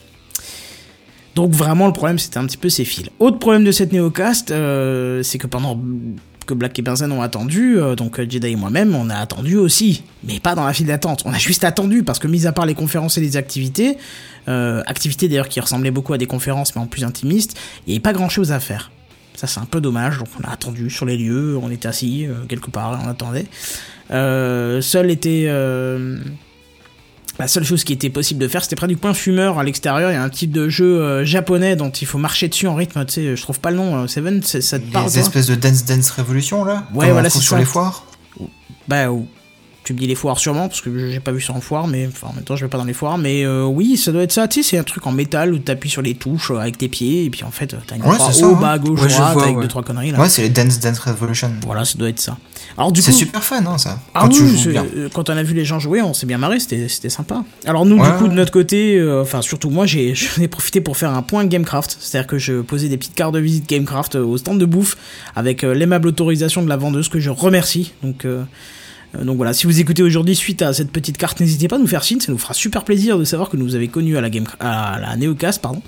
[1.34, 3.10] Donc vraiment le problème c'était un petit peu ces fils.
[3.18, 5.78] Autre problème de cette néocast, c'est que pendant
[6.48, 9.56] que Black et Benzen ont attendu, euh, donc euh, Jedi et moi-même, on a attendu
[9.56, 11.22] aussi, mais pas dans la file d'attente.
[11.26, 13.98] On a juste attendu parce que mis à part les conférences et les activités,
[14.48, 17.56] euh, activités d'ailleurs qui ressemblaient beaucoup à des conférences mais en plus intimistes,
[17.86, 18.90] il n'y avait pas grand-chose à faire.
[19.34, 22.26] Ça c'est un peu dommage, donc on a attendu sur les lieux, on était assis
[22.48, 23.46] quelque part, on attendait.
[24.10, 25.48] Seul était
[27.38, 30.10] la seule chose qui était possible de faire, c'était près du point fumeur à l'extérieur.
[30.10, 32.74] Il y a un type de jeu euh, japonais dont il faut marcher dessus en
[32.74, 33.04] rythme.
[33.06, 33.96] Tu sais, je trouve pas le nom.
[33.96, 37.06] euh, Seven, c'est- ça te parle Les toi espèces de Dance Dance Revolution là Ouais,
[37.06, 37.58] Comme voilà, c'est sur ça.
[37.58, 38.04] les foires
[38.88, 39.26] Bah, ou-
[39.88, 42.06] tu me dis les foires sûrement, parce que j'ai pas vu ça en foire, mais
[42.06, 43.16] enfin, en même temps, je vais pas dans les foires.
[43.16, 44.46] Mais euh, oui, ça doit être ça.
[44.46, 46.88] Tu sais, c'est un truc en métal où t'appuies sur les touches euh, avec tes
[46.88, 48.58] pieds, et puis en fait, t'as une Ouais, croix c'est ça, haut, hein.
[48.60, 49.62] bas, gauche, Ouais, droite, vois, avec ouais.
[49.62, 50.20] deux, trois conneries là.
[50.20, 51.50] Ouais, c'est les Dance Dance Revolution.
[51.64, 52.36] Voilà, ça doit être ça.
[52.76, 53.06] Alors, du coup.
[53.06, 53.98] C'est super fun, hein, ça.
[54.14, 54.84] Ah Quand tu oui, bien.
[54.96, 57.42] euh, quand on a vu les gens jouer, on s'est bien marré, c'était c'était sympa.
[57.64, 60.80] Alors nous, du coup, de notre côté, euh, enfin surtout moi, j'ai j'en ai profité
[60.80, 64.16] pour faire un point Gamecraft, c'est-à-dire que je posais des petites cartes de visite Gamecraft
[64.16, 64.96] au stand de bouffe
[65.34, 67.92] avec l'aimable autorisation de la vendeuse que je remercie.
[68.02, 68.26] Donc
[69.14, 71.86] donc voilà, si vous écoutez aujourd'hui suite à cette petite carte, n'hésitez pas à nous
[71.86, 74.30] faire signe, ça nous fera super plaisir de savoir que nous avez connu à la
[74.30, 75.82] game à la Neocast, pardon.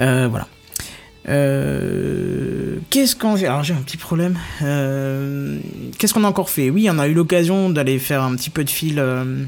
[0.00, 0.46] Euh, voilà.
[1.28, 4.38] Euh, Qu'est-ce qu'on alors j'ai un petit problème.
[4.62, 5.58] Euh,
[5.98, 6.70] Qu'est-ce qu'on a encore fait?
[6.70, 9.44] Oui, on a eu l'occasion d'aller faire un petit peu de fil euh,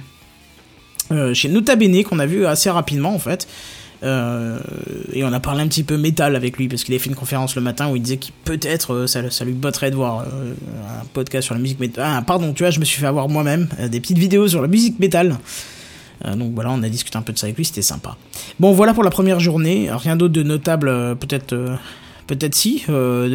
[1.13, 3.47] euh, chez Nota Bene qu'on a vu assez rapidement en fait.
[4.03, 4.59] Euh,
[5.13, 7.17] et on a parlé un petit peu métal avec lui parce qu'il a fait une
[7.17, 10.53] conférence le matin où il disait qu'il peut-être euh, ça, lui botterait de voir euh,
[11.01, 12.05] un podcast sur la musique métal.
[12.07, 14.69] Ah, pardon, tu vois, je me suis fait avoir moi-même des petites vidéos sur la
[14.69, 15.37] musique métal.
[16.37, 18.17] Donc voilà, on a discuté un peu de ça avec lui, c'était sympa.
[18.59, 19.89] Bon, voilà pour la première journée.
[19.89, 21.57] Rien d'autre de notable, peut-être.
[22.27, 22.85] Peut-être si,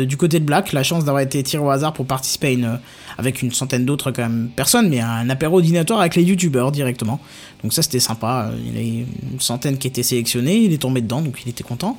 [0.05, 2.79] du côté de Black, la chance d'avoir été tiré au hasard pour participer à une,
[3.17, 7.19] avec une centaine d'autres quand même personnes, mais un apéro dînatoire avec les youtubeurs directement.
[7.61, 11.01] Donc ça c'était sympa, il y a une centaine qui étaient sélectionnés, il est tombé
[11.01, 11.97] dedans, donc il était content.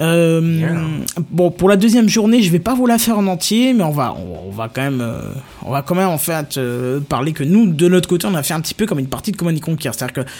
[0.00, 0.76] Euh,
[1.30, 3.90] Bon, pour la deuxième journée, je vais pas vous la faire en entier, mais on
[3.90, 5.20] va, on, on va quand même, euh,
[5.62, 8.42] on va quand même en fait euh, parler que nous, de notre côté, on a
[8.42, 10.30] fait un petit peu comme une partie de Command Conquer, c'est-à-dire que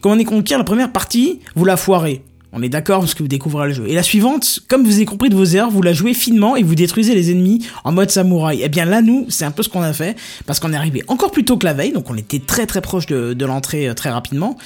[0.00, 2.22] Command Conquer, la première partie, vous la foirez.
[2.58, 3.84] On est d'accord parce que vous découvrez le jeu.
[3.86, 6.62] Et la suivante, comme vous avez compris de vos erreurs, vous la jouez finement et
[6.62, 8.62] vous détruisez les ennemis en mode samouraï.
[8.62, 10.16] Et bien là, nous, c'est un peu ce qu'on a fait
[10.46, 12.80] parce qu'on est arrivé encore plus tôt que la veille, donc on était très très
[12.80, 14.56] proche de, de l'entrée euh, très rapidement.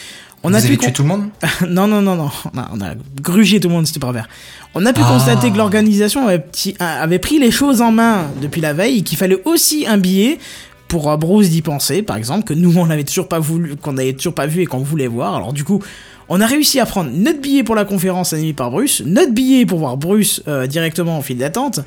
[0.44, 1.24] On Vous a avez pu tué tout le monde?
[1.68, 2.30] Non, non, non, non.
[2.54, 4.28] On a, on a grugé tout le monde, c'était pas vert.
[4.74, 5.08] On a pu Ah.
[5.08, 9.42] constater que l'organisation avait, pris les choses en main depuis la veille et qu'il fallait
[9.44, 10.38] aussi un billet
[10.86, 13.94] pour euh, Bruce d'y penser, par exemple, que nous on n'avait toujours pas voulu, qu'on
[13.94, 15.34] n'avait toujours pas vu et qu'on voulait voir.
[15.34, 15.82] Alors du coup,
[16.30, 19.66] on a réussi à prendre notre billet pour la conférence animée par Bruce, notre billet
[19.66, 21.80] pour voir Bruce euh, directement en file d'attente.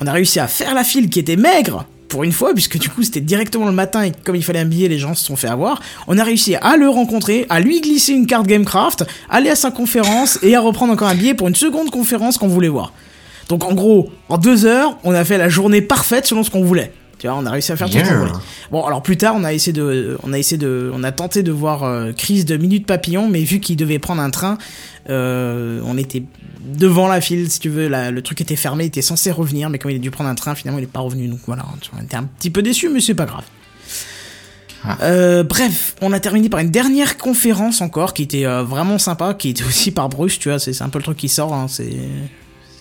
[0.00, 2.88] On a réussi à faire la file qui était maigre pour une fois, puisque du
[2.88, 5.36] coup c'était directement le matin et comme il fallait un billet, les gens se sont
[5.36, 5.80] fait avoir.
[6.08, 9.70] On a réussi à le rencontrer, à lui glisser une carte Gamecraft, aller à sa
[9.70, 12.92] conférence et à reprendre encore un billet pour une seconde conférence qu'on voulait voir.
[13.48, 16.64] Donc en gros, en deux heures, on a fait la journée parfaite selon ce qu'on
[16.64, 16.92] voulait.
[17.24, 18.18] Tu vois, on a réussi à faire tout ce qu'on Yeah.
[18.18, 18.32] voulait.
[18.70, 21.42] Bon, alors plus tard, on a essayé de, on a essayé de, on a tenté
[21.42, 24.58] de voir euh, Chris de Minute Papillon, mais vu qu'il devait prendre un train,
[25.08, 26.22] euh, on était
[26.66, 29.70] devant la file, si tu veux, la- le truc était fermé, il était censé revenir,
[29.70, 31.64] mais comme il a dû prendre un train, finalement il est pas revenu, donc voilà,
[31.98, 33.44] on était un petit peu déçus, mais c'est pas grave.
[34.84, 34.98] Ah.
[35.00, 39.32] Euh, bref, on a terminé par une dernière conférence encore qui était euh, vraiment sympa,
[39.32, 41.54] qui était aussi par Bruce, tu vois, c'est c'est un peu le truc qui sort,
[41.54, 41.88] hein, c'est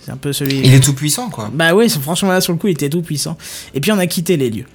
[0.03, 0.59] c'est un peu celui.
[0.59, 1.49] Il est tout puissant, quoi.
[1.53, 3.37] Bah ouais, franchement là sur le coup il était tout puissant.
[3.73, 4.65] Et puis on a quitté les lieux.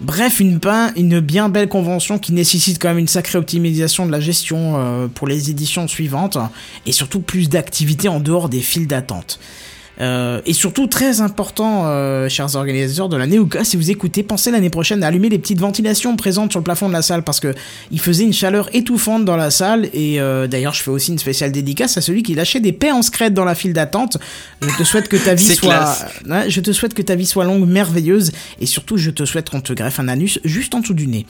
[0.00, 4.10] Bref, une, pain, une bien belle convention qui nécessite quand même une sacrée optimisation de
[4.10, 6.38] la gestion euh, pour les éditions suivantes
[6.86, 9.38] et surtout plus d'activités en dehors des files d'attente.
[10.00, 14.50] Euh, et surtout très important, euh, chers organisateurs de la Néoca, si vous écoutez, pensez
[14.50, 17.40] l'année prochaine à allumer les petites ventilations présentes sur le plafond de la salle parce
[17.40, 17.54] que
[17.90, 21.18] il faisait une chaleur étouffante dans la salle et euh, d'ailleurs je fais aussi une
[21.18, 24.16] spéciale dédicace à celui qui lâchait des paix en secrète dans la file d'attente.
[24.62, 25.96] Je te souhaite que ta vie soit.
[26.26, 29.50] Ouais, je te souhaite que ta vie soit longue, merveilleuse et surtout je te souhaite
[29.50, 31.26] qu'on te greffe un anus juste en dessous du nez.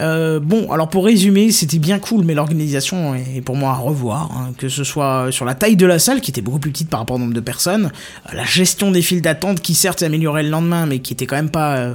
[0.00, 4.30] Euh, bon, alors pour résumer, c'était bien cool, mais l'organisation est pour moi à revoir.
[4.32, 6.88] hein, que ce soit sur la taille de la salle, qui était beaucoup plus petite
[6.88, 7.90] par rapport au nombre de personnes,
[8.32, 11.50] la gestion des files d'attente, qui certes s'améliorait le lendemain, mais qui était quand même
[11.50, 11.94] pas euh,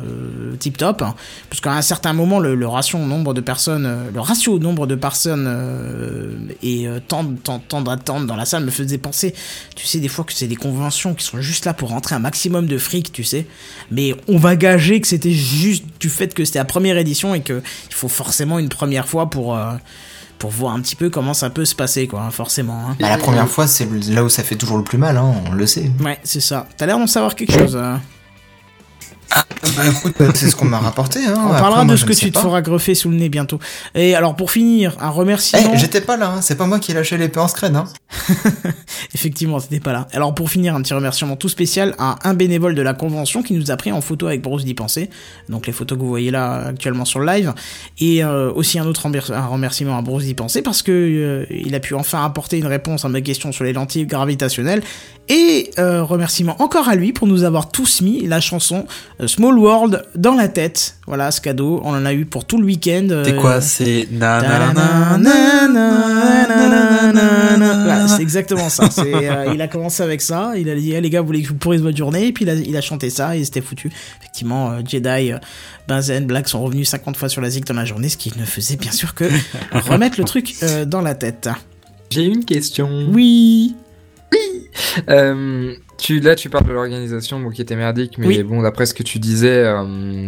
[0.59, 1.01] tip top.
[1.01, 1.15] hein,
[1.49, 4.95] parce qu'à un certain moment, le, ratio nombre de personnes, euh, le ratio nombre de
[4.95, 5.49] personnes
[6.63, 9.34] et temps, temps d'attente dans la salle me faisait penser,
[9.76, 12.19] tu sais, des fois que c'est des conventions qui sont juste là pour rentrer un
[12.19, 13.45] maximum de fric, tu sais.
[13.91, 17.41] Mais on va gager que c'était juste du fait que c'était la première édition et
[17.41, 19.74] que il faut forcément une première fois pour euh,
[20.38, 22.88] pour voir un petit peu comment ça peut se passer, quoi, hein, forcément.
[22.90, 22.95] hein.
[22.99, 25.52] Bah, la première fois, c'est là où ça fait toujours le plus mal, hein, on
[25.52, 25.91] le sait.
[26.02, 26.66] Ouais, c'est ça.
[26.78, 27.76] T'as l'air d'en savoir quelque chose.
[27.76, 27.99] hein.
[29.77, 31.19] Bah écoute, c'est ce qu'on m'a rapporté.
[31.26, 31.35] Hein.
[31.38, 33.60] On parlera de ce que tu te feras greffer sous le nez bientôt.
[33.95, 35.76] Et alors pour finir, un Eh, remerciement.
[35.76, 36.41] j'étais pas là, hein.
[36.41, 37.76] c'est pas moi qui ai lâché l'épée en scred.
[37.76, 37.85] Hein.
[39.14, 40.07] Effectivement, c'était pas là.
[40.14, 43.53] Alors pour finir, un petit remerciement tout spécial à un bénévole de la convention qui
[43.53, 45.10] nous a pris en photo avec Bruce d'y penser.
[45.49, 47.53] Donc les photos que vous voyez là actuellement sur le live.
[47.99, 51.73] Et euh, aussi un autre un remerciement à Bruce d'y penser parce que euh, il
[51.76, 54.81] a pu enfin apporter une réponse à ma question sur les lentilles gravitationnelles.
[55.31, 58.88] Et euh, remerciement encore à lui pour nous avoir tous mis la chanson
[59.25, 60.95] Small World dans la tête.
[61.05, 63.07] Voilà, ce cadeau, on en a eu pour tout le week-end.
[63.09, 64.07] C'est euh, quoi C'est
[68.07, 68.89] c'est exactement ça.
[68.99, 70.53] Euh, il a commencé avec ça.
[70.57, 72.31] Il a dit, Eh, les gars, vous voulez que je vous pourrisse votre journée Et
[72.31, 73.91] puis il a, chanté ça et c'était foutu.
[74.19, 75.37] Effectivement, euh, Jedi, euh,
[75.87, 78.45] Benzen, Black sont revenus 50 fois sur la zik dans la journée, ce qui ne
[78.45, 79.25] faisait bien sûr que
[79.71, 81.49] remettre le truc euh, dans la tête.
[82.09, 83.07] J'ai une question.
[83.11, 83.75] Oui.
[85.09, 88.43] Euh, tu, là, tu parles de l'organisation bon, qui était merdique, mais Oui.
[88.43, 89.84] bon, d'après ce que tu disais, euh,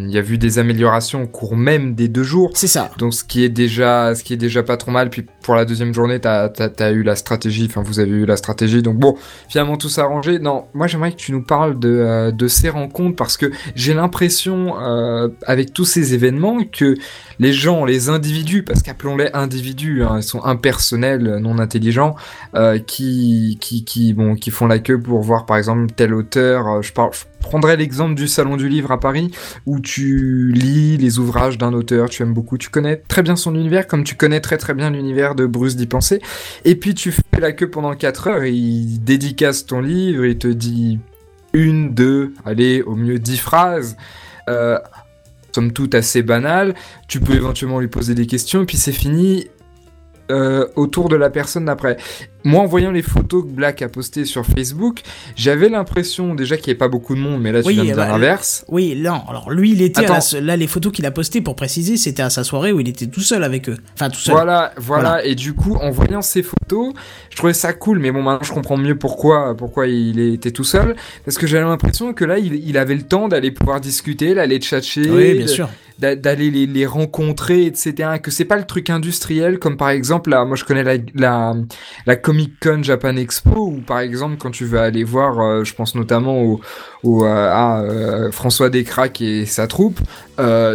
[0.08, 2.52] il y a vu des améliorations au cours même des deux jours.
[2.54, 2.92] C'est ça.
[2.98, 5.10] Donc, ce qui est déjà, ce qui est déjà pas trop mal.
[5.10, 7.66] Puis pour la deuxième journée, t'as, t'as, t'as eu la stratégie.
[7.70, 8.82] Enfin, vous avez eu la stratégie.
[8.82, 9.16] Donc bon,
[9.48, 10.40] finalement tout s'arrangé.
[10.40, 13.94] Non, moi j'aimerais que tu nous parles de, euh, de ces rencontres parce que j'ai
[13.94, 16.96] l'impression, euh, avec tous ces événements, que
[17.40, 22.16] les gens, les individus, parce qu'appelons-les individus, hein, ils sont impersonnels, non intelligents,
[22.86, 25.61] qui, qui, qui, bon, qui font la queue pour voir par exemple
[25.96, 26.68] tel auteur.
[26.68, 26.92] euh, je,
[27.40, 29.32] prendrais l'exemple du salon du livre à Paris
[29.66, 33.56] où tu lis les ouvrages d'un auteur, tu aimes beaucoup, tu connais très bien son
[33.56, 36.22] univers, comme tu connais très très bien l'univers de Bruce d'y penser,
[36.66, 40.38] et puis tu fais la queue pendant 4 heures et il dédicace ton livre, il
[40.38, 41.00] te dit
[41.54, 43.98] une, deux, allez, au mieux 10 phrases.
[44.50, 44.80] Euh,
[45.54, 46.74] somme toute assez banales,
[47.08, 49.48] tu peux éventuellement lui poser des questions, et puis c'est fini
[50.32, 51.98] euh, autour de la personne d'après.
[52.44, 55.02] Moi, en voyant les photos que Black a postées sur Facebook,
[55.36, 57.84] j'avais l'impression déjà qu'il n'y avait pas beaucoup de monde, mais là tu Oui, viens
[57.84, 58.66] de dire bah, l'inverse.
[58.68, 59.22] Oui, non.
[59.30, 62.24] Alors lui, il était à la là les photos qu'il a postées pour préciser, c'était
[62.24, 63.78] à sa soirée où il était tout seul avec eux.
[63.94, 64.34] Enfin tout seul.
[64.34, 66.94] Voilà, voilà, et du coup, en voyant ces photos,
[67.30, 70.64] je trouvais ça cool, mais bon, maintenant je comprends mieux pourquoi, pourquoi il était tout
[70.64, 70.96] seul,
[71.26, 74.58] parce que j'avais l'impression que là, il, il avait le temps d'aller pouvoir discuter, d'aller
[74.60, 75.70] tchatcher, Oui, bien de- sûr.
[76.00, 77.94] d'a- d'aller les, les rencontrer, etc.
[78.22, 81.54] Que c'est pas le truc industriel, comme par exemple, là, moi je connais la, la,
[82.06, 85.76] la Comic Con Japan Expo, où par exemple, quand tu vas aller voir, euh, je
[85.76, 86.42] pense notamment
[87.04, 90.00] au, euh, euh, François Descraques et sa troupe,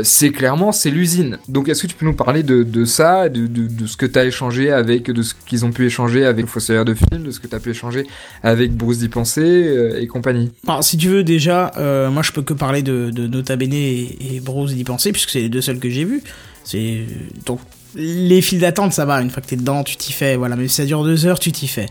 [0.03, 1.39] c'est clairement, c'est l'usine.
[1.49, 3.49] Donc est-ce que tu peux nous parler de, ça, de,
[3.87, 6.93] ce que tu as échangé avec, de ce qu'ils ont pu échanger avec Fossoyeur de
[6.93, 8.07] film, de ce que tu as pu échanger
[8.43, 9.03] avec Bruce
[9.39, 10.53] euh, et compagnie?
[10.69, 11.73] Alors, si tu veux déjà,
[12.13, 15.41] moi je peux que parler de, Nota Bene et, et Bros d'y penser, puisque c'est
[15.41, 16.23] les deux seuls que j'ai vus.
[16.65, 17.07] C'est
[17.47, 17.61] donc
[17.97, 19.21] les files d'attente, ça va.
[19.21, 20.37] Une fois que t'es dedans, tu t'y fais.
[20.37, 21.87] Voilà, mais si ça dure deux heures, tu t'y fais.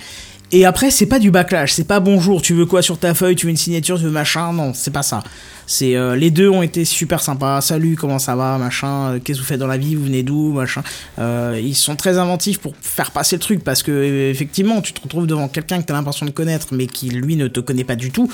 [0.52, 3.36] Et après, c'est pas du backlash, c'est pas bonjour, tu veux quoi sur ta feuille,
[3.36, 5.24] tu veux une signature, tu veux machin, non, c'est pas ça.
[5.68, 7.60] C'est euh, les deux ont été super sympas.
[7.62, 9.14] Salut, comment ça va, machin.
[9.14, 10.84] euh, Qu'est-ce que vous faites dans la vie, vous venez d'où, machin.
[11.20, 15.02] Euh, ils sont très inventifs pour faire passer le truc parce que effectivement, tu te
[15.02, 17.96] retrouves devant quelqu'un que t'as l'impression de connaître, mais qui lui ne te connaît pas
[17.96, 18.30] du tout.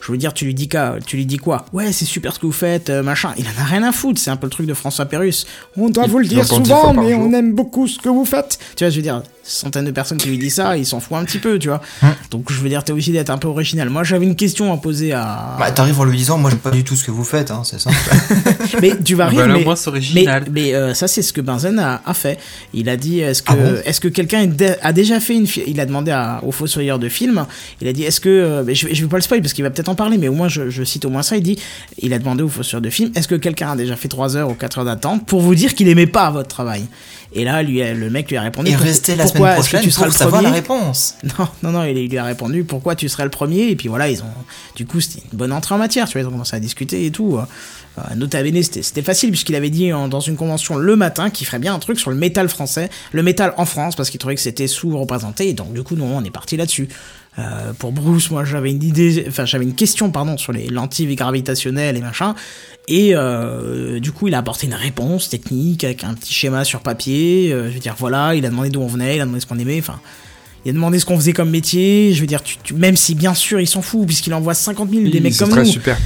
[0.00, 1.66] Je veux dire, tu lui dis quoi Tu lui dis quoi?
[1.72, 3.32] Ouais, c'est super ce que vous faites, euh, machin.
[3.38, 4.20] Il en a rien à foutre.
[4.20, 5.46] C'est un peu le truc de François Pérus.
[5.76, 7.22] On doit Il vous le dire souvent, mais jour.
[7.22, 8.58] on aime beaucoup ce que vous faites.
[8.76, 11.16] Tu vois, je veux dire, centaines de personnes qui lui disent ça, il s'en fout
[11.16, 11.80] un petit peu, tu vois.
[12.30, 13.90] Donc, je veux dire, t'as aussi d'être un peu original.
[13.90, 15.56] Moi, j'avais une question à poser à.
[15.58, 17.62] Bah, t'arrives en lui disant, moi, j'aime pas du tout ce que vous faites, hein,
[17.64, 17.90] c'est ça.
[18.80, 19.64] mais tu vas rire, Bah là, mais.
[19.64, 20.44] moi, c'est Mais, original.
[20.52, 22.38] mais euh, ça, c'est ce que Benzen a, a fait.
[22.74, 25.46] Il a dit est-ce que, Ah bon est-ce que quelqu'un est a déjà fait une.
[25.66, 27.46] Il a demandé à, au fossoyeur de film.
[27.80, 28.28] Il a dit est-ce que.
[28.28, 30.28] euh, mais je, je vais pas le spoil parce qu'il va peut-être en parler, mais
[30.28, 31.36] au moins, je, je cite au moins ça.
[31.36, 31.58] Il dit
[31.98, 34.50] il a demandé au fossoyeur de film est-ce que quelqu'un a déjà fait 3 heures
[34.50, 36.84] ou 4 heures d'attente pour vous dire qu'il aimait pas votre travail?
[37.38, 39.90] Et là, lui, le mec lui a répondu Et restez la pourquoi semaine prochaine tu
[39.90, 41.14] seras pour le savoir la premier réponse.
[41.38, 44.08] non, non, non, il, lui a répondu pourquoi tu serais le premier, et puis voilà,
[44.08, 44.34] ils ont.
[44.74, 47.04] Du coup, c'était une bonne entrée en matière, tu vois, ils ont commencé à discuté
[47.04, 47.38] et tout.
[47.98, 51.30] Euh, nota bene, c'était c'était facile puisqu'il avait dit en- dans une convention le matin
[51.30, 54.18] qu'il ferait bien un truc sur le métal français, le métal en France parce qu'il
[54.18, 56.88] trouvait que c'était sous-représenté et donc du coup nous on est parti là-dessus.
[57.38, 61.14] Euh, pour Bruce, moi j'avais une idée, enfin j'avais une question pardon sur les lentilles
[61.16, 62.34] gravitationnelles et machin,
[62.88, 66.80] et euh, du coup il a apporté une réponse technique avec un petit schéma sur
[66.80, 67.52] papier.
[67.52, 69.46] euh, je veux dire voilà, il a demandé d'où on venait, il a demandé ce
[69.46, 70.00] qu'on aimait, enfin
[70.64, 72.12] il a demandé ce qu'on faisait comme métier.
[72.12, 74.90] Je veux dire, tu, tu- même si bien sûr il s'en fout puisqu'il envoie 50
[74.90, 75.70] 000 des mecs comme très nous.
[75.70, 75.96] super.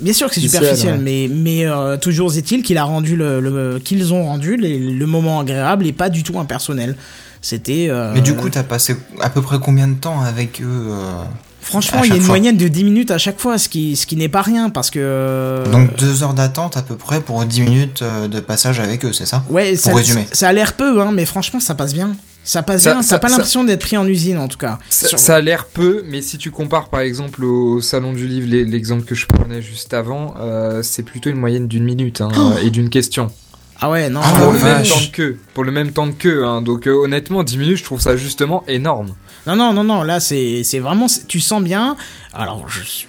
[0.00, 1.00] Bien sûr que c'est Superficiel, ouais.
[1.00, 1.28] mais,
[1.64, 5.92] mais toujours est-il qu'il a rendu le, le- qu'ils ont rendu le moment agréable et
[5.92, 6.94] pas du tout impersonnel.
[7.42, 7.86] C'était.
[7.90, 11.22] euh, Mais du coup, t'as passé à peu près combien de temps avec eux euh,
[11.60, 12.36] franchement, il y a une fois.
[12.36, 14.90] moyenne de 10 minutes à chaque fois, ce qui, ce qui n'est pas rien parce
[14.90, 14.98] que.
[15.02, 19.12] euh, Donc deux heures d'attente à peu près pour 10 minutes de passage avec eux,
[19.12, 20.26] c'est ça ouais, ça, pour résumer.
[20.32, 22.16] ça a l'air peu, hein, mais franchement, ça passe bien.
[22.44, 23.02] Ça passe Ça- bien.
[23.02, 24.78] ça- T'as pas ça- l'impression d'être pris en usine en tout cas.
[24.88, 28.28] Ça, Sur- ça a l'air peu, mais si tu compares par exemple au salon du
[28.28, 32.20] livre, l'e- l'exemple que je prenais juste avant, euh, c'est plutôt une moyenne d'une minute
[32.20, 33.32] hein, Oh et d'une question.
[33.80, 34.20] Ah ouais, non.
[34.24, 36.62] Ah, pour le même temps que pour le même temps que hein.
[36.62, 39.14] donc euh, honnêtement 10 minutes je trouve ça justement énorme
[39.46, 41.06] Non, non, non, non, là, c'est c'est vraiment.
[41.28, 41.96] Tu sens bien.
[42.32, 43.08] Alors, je suis-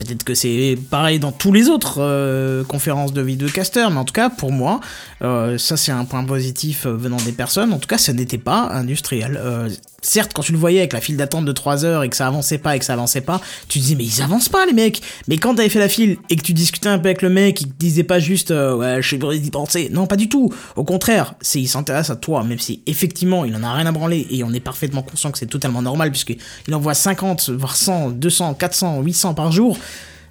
[0.00, 4.14] Peut-être que c'est pareil dans tous les autres euh, conférences de vidéocasters, mais en tout
[4.14, 4.80] cas, pour moi,
[5.20, 7.70] euh, ça c'est un point positif euh, venant des personnes.
[7.74, 9.38] En tout cas, ça n'était pas industriel.
[9.38, 9.68] Euh,
[10.02, 12.26] certes, quand tu le voyais avec la file d'attente de 3 heures et que ça
[12.26, 15.00] avançait pas et que ça avançait pas, tu disais, mais ils avancent pas, les mecs.
[15.28, 17.60] Mais quand t'avais fait la file et que tu discutais un peu avec le mec,
[17.60, 19.88] il disait pas juste, euh, ouais, je suis obligé d'y penser.
[19.92, 20.52] Non, pas du tout.
[20.76, 23.92] Au contraire, c'est il s'intéresse à toi, même si effectivement il en a rien à
[23.92, 26.36] branler et on est parfaitement conscient que c'est totalement normal puisque
[26.66, 29.76] il envoie 50, voire 100, 200, 400, 800 par jour.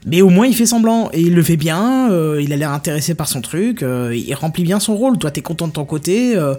[0.05, 2.71] Mais au moins il fait semblant et il le fait bien, euh, il a l'air
[2.71, 5.85] intéressé par son truc, euh, il remplit bien son rôle, toi t'es content de ton
[5.85, 6.55] côté, euh,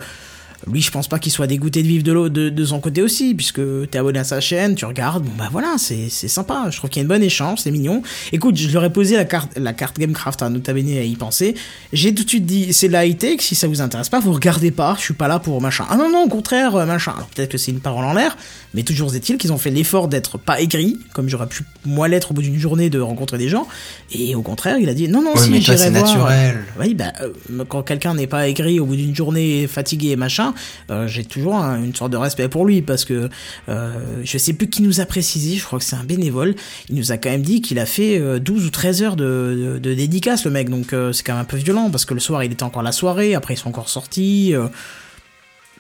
[0.67, 3.03] lui je pense pas qu'il soit dégoûté de vivre de, l'autre- de, de son côté
[3.03, 3.61] aussi, puisque
[3.91, 6.91] t'es abonné à sa chaîne, tu regardes, bon bah voilà, c'est c'est sympa, je trouve
[6.91, 8.03] qu'il y a une bonne échange, c'est mignon.
[8.33, 11.17] Écoute, je leur ai posé la carte, la carte Gamecraft à Nota Bene à y
[11.17, 11.55] penser,
[11.93, 14.33] j'ai tout de suite dit, c'est de la high-tech, si ça vous intéresse pas, vous
[14.33, 15.85] regardez pas, je suis pas là pour machin.
[15.89, 17.13] Ah non non, au contraire, euh, machin.
[17.17, 18.37] Alors peut-être que c'est une parole en l'air,
[18.75, 22.33] mais toujours est-il qu'ils ont fait l'effort d'être pas aigris, comme j'aurais pu moi l'être
[22.33, 23.67] au bout d'une journée de rencontrer des gens,
[24.13, 26.05] et au contraire, il a dit non non Ouais, si j'irai c'est voir.
[26.05, 26.65] naturel.
[26.79, 30.50] Oui, bah, euh, quand quelqu'un n'est pas aigri au bout d'une journée fatigué et machin,
[30.91, 33.29] euh, j'ai toujours un- une sorte de respect pour lui parce que
[33.69, 33.93] euh,
[34.25, 36.55] je sais plus qui nous a précisé, je crois que c'est un bénévole,
[36.89, 39.75] il nous a quand même dit qu'il a fait euh, 12 ou 13 heures de,
[39.75, 42.15] de, de dédicace le mec, donc euh, c'est quand même un peu violent parce que
[42.15, 44.55] le soir il était encore à la soirée, après ils sont encore sortis.
[44.55, 44.67] euh,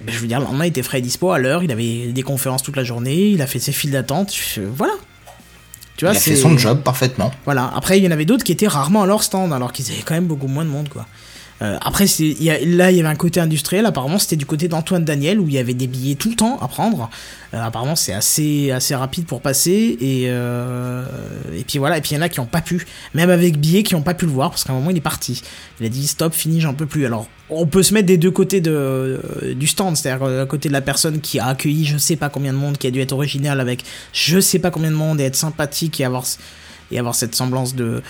[0.06, 2.22] je veux dire, le lendemain il était frais et dispo à l'heure, il avait des
[2.22, 4.34] conférences toute la journée, il a fait ses files d'attente,
[4.74, 4.94] voilà.
[5.96, 7.30] Tu vois, Il a fait son job parfaitement.
[7.44, 7.70] voilà.
[7.76, 10.00] Après, il y en avait d'autres qui étaient rarement à leur stand, alors qu'ils avaient
[10.00, 11.06] quand même beaucoup moins de monde, quoi.
[11.62, 13.84] Euh, après, y a- là, il y avait un côté industriel.
[13.84, 16.58] Apparemment, c'était du côté d'Antoine Daniel où il y avait des billets tout le temps
[16.60, 17.10] à prendre.
[17.52, 19.98] Euh, apparemment, c'est assez assez rapide pour passer.
[20.00, 21.04] Et euh,
[21.66, 21.98] puis voilà.
[21.98, 24.02] Et puis il y en a qui ont pas pu, même avec billets, qui ont
[24.02, 25.42] pas pu le voir parce qu'à un moment il est parti.
[25.80, 27.04] Il a dit stop, fini, j'en peux plus.
[27.04, 30.46] Alors, on peut se mettre des deux côtés de euh, du stand, c'est-à-dire euh, à
[30.46, 32.90] côté de la personne qui a accueilli je sais pas combien de monde, qui a
[32.90, 36.24] dû être original avec je sais pas combien de monde et être sympathique et avoir
[36.92, 38.02] et avoir cette semblance de-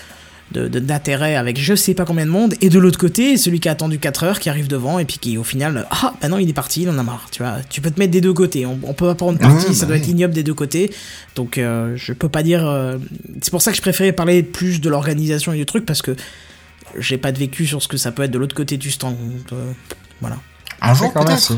[0.53, 3.71] d'intérêt avec je sais pas combien de monde et de l'autre côté celui qui a
[3.71, 6.49] attendu 4 heures qui arrive devant et puis qui au final ah bah non il
[6.49, 8.65] est parti il en a marre tu vois tu peux te mettre des deux côtés
[8.65, 10.01] on, on peut pas prendre parti ça bah doit oui.
[10.01, 10.93] être ignoble des deux côtés
[11.35, 12.97] donc euh, je peux pas dire euh,
[13.41, 16.15] c'est pour ça que je préférais parler plus de l'organisation et du truc parce que
[16.99, 19.15] j'ai pas de vécu sur ce que ça peut être de l'autre côté du stand
[19.15, 19.71] donc, euh,
[20.19, 20.37] voilà
[20.81, 21.53] Un jour peut-être.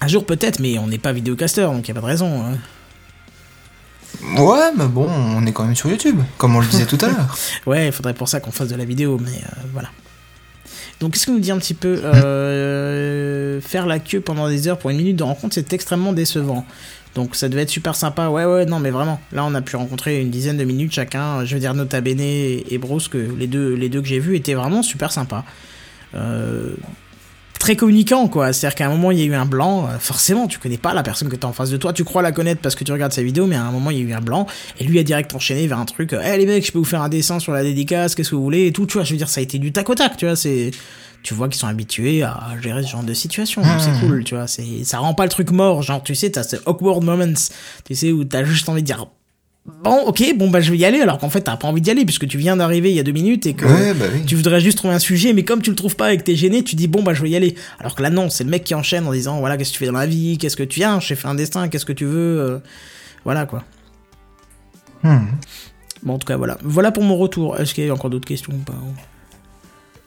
[0.00, 2.56] un jour peut-être mais on n'est pas vidéocaster donc y a pas de raison hein.
[4.36, 7.06] Ouais, mais bon, on est quand même sur YouTube, comme on le disait tout à
[7.06, 7.36] l'heure.
[7.66, 9.90] Ouais, il faudrait pour ça qu'on fasse de la vidéo, mais euh, voilà.
[11.00, 14.78] Donc, qu'est-ce que nous dit un petit peu euh, Faire la queue pendant des heures
[14.78, 16.66] pour une minute de rencontre, c'est extrêmement décevant.
[17.14, 18.28] Donc, ça devait être super sympa.
[18.28, 19.20] Ouais, ouais, non, mais vraiment.
[19.32, 21.44] Là, on a pu rencontrer une dizaine de minutes chacun.
[21.44, 24.36] Je veux dire, Nota Bene et et que les deux, les deux que j'ai vus
[24.36, 25.44] étaient vraiment super sympas.
[26.14, 26.74] Euh,
[27.60, 28.52] très communicant quoi.
[28.52, 30.58] C'est à dire qu'à un moment il y a eu un blanc euh, forcément tu
[30.58, 31.92] connais pas la personne que t'as en face de toi.
[31.92, 33.98] Tu crois la connaître parce que tu regardes sa vidéo mais à un moment il
[33.98, 34.46] y a eu un blanc.
[34.80, 37.02] Et lui a direct enchaîné vers un truc eh les mecs je peux vous faire
[37.02, 38.66] un dessin sur la dédicace qu'est-ce que vous voulez?
[38.66, 40.24] et tout tu vois je veux dire ça a été du tac au tac tu
[40.24, 40.72] vois c'est
[41.22, 43.62] tu vois qu'ils sont habitués à gérer ce genre de situation.
[43.78, 46.42] C'est cool tu vois c'est ça rend pas le truc mort genre tu sais t'as
[46.42, 47.34] ce awkward moments
[47.84, 49.06] tu sais où t'as juste envie de dire
[49.66, 51.90] bon ok bon bah je vais y aller alors qu'en fait t'as pas envie d'y
[51.90, 54.24] aller puisque tu viens d'arriver il y a deux minutes et que Ouais, bah oui.
[54.26, 56.34] tu voudrais juste trouver un sujet, mais comme tu le trouves pas et que t'es
[56.34, 57.54] gêné, tu dis bon bah je vais y aller.
[57.78, 59.78] Alors que là non, c'est le mec qui enchaîne en disant voilà qu'est-ce que tu
[59.80, 62.04] fais dans la vie, qu'est-ce que tu viens, j'ai fait un destin, qu'est-ce que tu
[62.06, 62.58] veux, euh,
[63.24, 63.62] voilà quoi.
[65.02, 65.26] Hmm.
[66.02, 67.58] Bon en tout cas voilà, voilà pour mon retour.
[67.60, 68.74] Est-ce qu'il y a encore d'autres questions ou pas?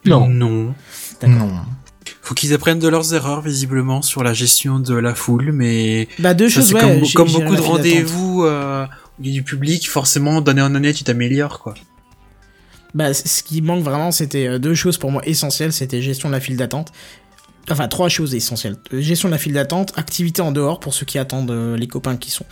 [0.05, 0.27] Non.
[0.27, 0.73] Non.
[1.21, 1.37] D'accord.
[1.47, 1.53] Non.
[2.21, 6.33] Faut qu'ils apprennent de leurs erreurs, visiblement, sur la gestion de la foule, mais Bah
[6.33, 6.79] deux ça, choses ouais.
[6.81, 8.85] comme, comme beaucoup de rendez-vous euh,
[9.19, 11.73] du public, forcément, d'année en année, tu t'améliores, quoi.
[12.93, 15.73] Bah, ce qui manque vraiment, c'était euh, deux choses pour moi essentielles.
[15.73, 16.91] C'était gestion de la file d'attente.
[17.71, 18.75] Enfin, trois choses essentielles.
[18.93, 21.87] Euh, Gestion de la file d'attente, activité en dehors pour ceux qui attendent euh, les
[21.87, 22.45] copains qui sont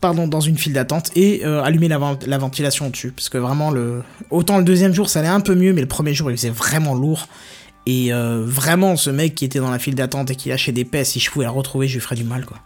[0.00, 3.12] pardon, dans une file d'attente et allumer la, vent- la ventilation au-dessus.
[3.12, 5.88] Parce que vraiment, le autant le deuxième jour, ça allait un peu mieux, mais le
[5.88, 7.28] premier jour, il faisait vraiment lourd.
[7.84, 11.04] Et vraiment, ce mec qui était dans la file d'attente et qui lâchait des pets,
[11.04, 12.58] si je pouvais le retrouver, je lui ferais du mal, quoi.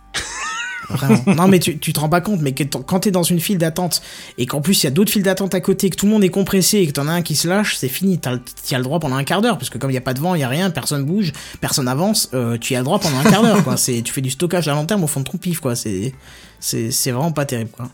[0.88, 1.22] Vraiment.
[1.26, 4.02] Non, mais tu, tu te rends pas compte, mais quand t'es dans une file d'attente
[4.38, 6.24] et qu'en plus il y a d'autres files d'attente à côté, que tout le monde
[6.24, 8.18] est compressé et que t'en as un qui se lâche, c'est fini.
[8.18, 10.14] T'as as le droit pendant un quart d'heure, parce que comme il y a pas
[10.14, 12.84] de vent, il y a rien, personne bouge, personne avance, euh, tu y as le
[12.84, 13.76] droit pendant un quart d'heure, quoi.
[13.76, 15.76] C'est, tu fais du stockage à long terme au fond de ton pif, quoi.
[15.76, 16.12] C'est,
[16.60, 17.88] c'est, c'est vraiment pas terrible, quoi.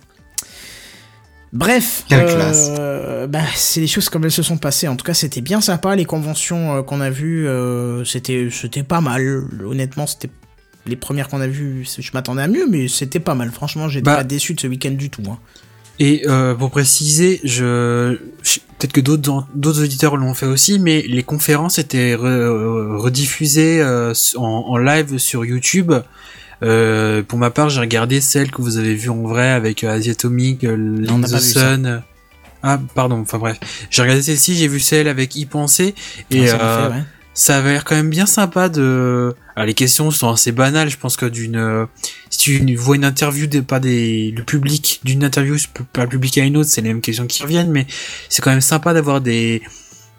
[1.53, 4.87] Bref, euh, bah, c'est les choses comme elles se sont passées.
[4.87, 5.97] En tout cas, c'était bien sympa.
[5.97, 9.49] Les conventions euh, qu'on a vues, euh, c'était, c'était pas mal.
[9.65, 10.31] Honnêtement, c'était
[10.87, 11.87] les premières qu'on a vues.
[11.99, 13.51] Je m'attendais à mieux, mais c'était pas mal.
[13.51, 14.17] Franchement, j'étais Bah.
[14.17, 15.23] pas déçu de ce week-end du tout.
[15.31, 15.39] hein.
[15.99, 21.03] Et euh, pour préciser, je, je- peut-être que d'autres d'autres auditeurs l'ont fait aussi, mais
[21.07, 25.93] les conférences étaient re- rediffusées euh, en, en live sur YouTube.
[26.63, 30.61] Euh, pour ma part, j'ai regardé celle que vous avez vue en vrai avec Asiatomic,
[30.63, 31.39] pas the.
[31.39, 32.03] Sun.
[32.63, 33.21] Ah, pardon.
[33.21, 33.59] Enfin bref,
[33.91, 35.95] j'ai regardé celle-ci, j'ai vu celle avec y penser
[36.31, 37.03] et Ah, euh, fait, ouais.
[37.35, 39.35] Ça avait l'air quand même bien sympa de.
[39.55, 40.91] Alors, les questions sont assez banales.
[40.91, 41.87] Je pense que d'une, euh,
[42.29, 45.57] si tu vois une interview des pas des le public d'une interview
[45.93, 47.87] pas le public à une autre, c'est les mêmes questions qui reviennent, mais
[48.29, 49.63] c'est quand même sympa d'avoir des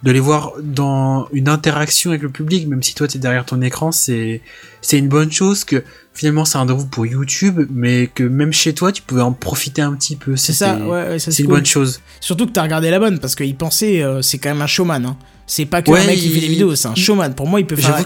[0.04, 3.62] de les voir dans une interaction avec le public, même si toi t'es derrière ton
[3.62, 4.42] écran, c'est
[4.82, 5.84] c'est une bonne chose que
[6.14, 9.82] finalement c'est un rendez-vous pour YouTube, mais que même chez toi tu pouvais en profiter
[9.84, 10.36] un petit peu.
[10.36, 11.58] C'est ça, ouais, ouais, ça, C'est c'est une cool.
[11.58, 12.02] bonne chose.
[12.20, 15.06] Surtout que t'as regardé la bonne, parce qu'il pensait, euh, c'est quand même un showman.
[15.06, 15.18] Hein.
[15.52, 17.34] C'est pas que Ouais, un mec qui fait des vidéos, c'est un showman.
[17.36, 17.92] Pour moi, il peut faire.
[17.98, 18.06] J'avoue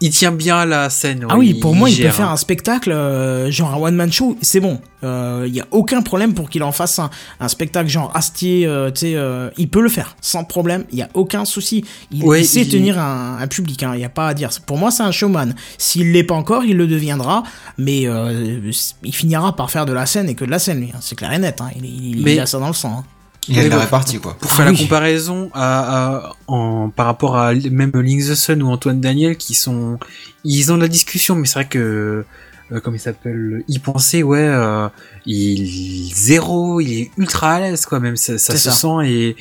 [0.00, 1.26] qu'il tient bien la scène.
[1.28, 2.32] Ah oui, pour moi, il peut faire hein.
[2.32, 4.80] un spectacle, euh, genre un one-man show, c'est bon.
[5.02, 7.10] Il y a aucun problème pour qu'il en fasse un,
[7.40, 10.98] un spectacle genre Astier, euh, tu sais, euh, il peut le faire, sans problème, il
[10.98, 11.84] y a aucun souci.
[12.10, 14.48] Il, Ouais, il sait tenir un, un public, il y a pas à dire.
[14.64, 15.54] Pour moi, c'est un showman.
[15.76, 17.42] S'il l'est pas encore, il le deviendra,
[17.76, 18.70] mais euh,
[19.02, 20.90] il finira par faire de la scène et que de la scène, lui.
[20.94, 20.98] hein.
[21.02, 21.68] C'est clair et net, hein.
[21.82, 23.04] il, a ça dans le sang.
[23.48, 24.36] Il a de la répartie, quoi.
[24.38, 28.68] Pour faire la comparaison à, à- en, par rapport à même Link the Sun ou
[28.68, 29.98] Antoine Daniel qui sont,
[30.44, 32.24] ils ont de la discussion, mais c'est vrai que,
[32.72, 34.88] euh, comme il s'appelle, y penser, ouais, euh,
[35.26, 38.70] il zéro, il est ultra à l'aise, quoi, même ça, ça se ça.
[38.72, 39.36] sent et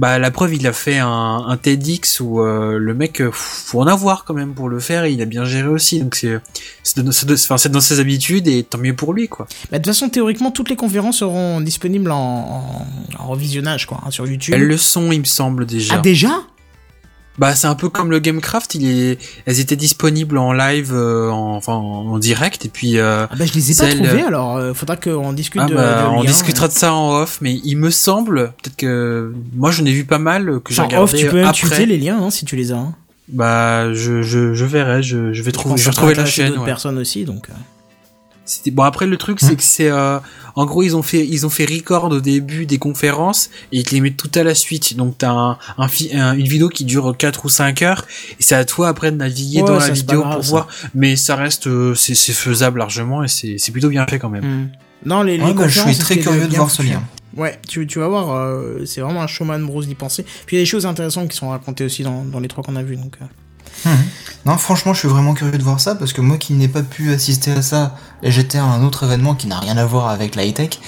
[0.00, 3.82] bah la preuve, il a fait un, un TEDx où euh, le mec, euh, faut
[3.82, 6.40] en avoir quand même pour le faire, et il a bien géré aussi, donc c'est,
[6.82, 9.46] c'est, dans ses habitudes et tant mieux pour lui, quoi.
[9.70, 12.16] Bah, de toute façon, théoriquement, toutes les conférences seront disponibles en,
[13.18, 14.54] en, en revisionnage, quoi, hein, sur YouTube.
[14.54, 15.96] Elles le sont, il me semble déjà.
[15.96, 16.32] Ah, déjà?
[17.38, 21.30] Bah c'est un peu comme le Gamecraft, il est, elles étaient disponibles en live, euh,
[21.30, 24.56] en, enfin en direct, et puis euh, Ah bah je les ai pas trouvées, alors
[24.58, 27.54] euh, faudra qu'on discute ah de, bah, de on discutera de ça en off, mais
[27.64, 31.04] il me semble, peut-être que moi j'en ai vu pas mal euh, que j'ai regardé
[31.04, 32.76] off, tu peux tweeter les liens hein, si tu les as.
[32.76, 32.94] hein.
[33.28, 36.48] Bah je, je, je verrai, je, je vais trouver, je vais retrouver la chaîne.
[36.48, 36.66] d'autres ouais.
[36.66, 37.46] personnes aussi, donc.
[38.50, 40.18] C'était bon après le truc c'est que c'est euh,
[40.56, 43.84] en gros ils ont fait ils ont fait record au début des conférences et ils
[43.84, 46.68] te les mettent tout à la suite donc t'as un, un, fi- un- une vidéo
[46.68, 49.78] qui dure 4 ou 5 heures et c'est à toi après de naviguer Ouais, dans
[49.78, 50.50] la vidéo grave, pour ça.
[50.50, 54.30] voir mais ça reste euh, c'est faisable largement et c'est c'est plutôt bien fait quand
[54.30, 54.44] même.
[54.44, 54.68] Hmm.
[55.06, 57.02] Non, les, les Ouais, bah, je suis très curieux de voir ce lien.
[57.36, 60.24] Ouais, tu, tu vas voir, euh, c'est vraiment un showman Bros d'y penser.
[60.44, 62.62] Puis il y a des choses intéressantes qui sont racontées aussi dans, dans les trois
[62.64, 63.14] qu'on a vus, donc.
[63.22, 63.24] euh.
[63.84, 64.04] Mhm.
[64.46, 66.82] Non, franchement, je suis vraiment curieux de voir ça parce que moi qui n'ai pas
[66.82, 70.34] pu assister à ça, j'étais à un autre événement qui n'a rien à voir avec
[70.34, 70.80] la high-tech,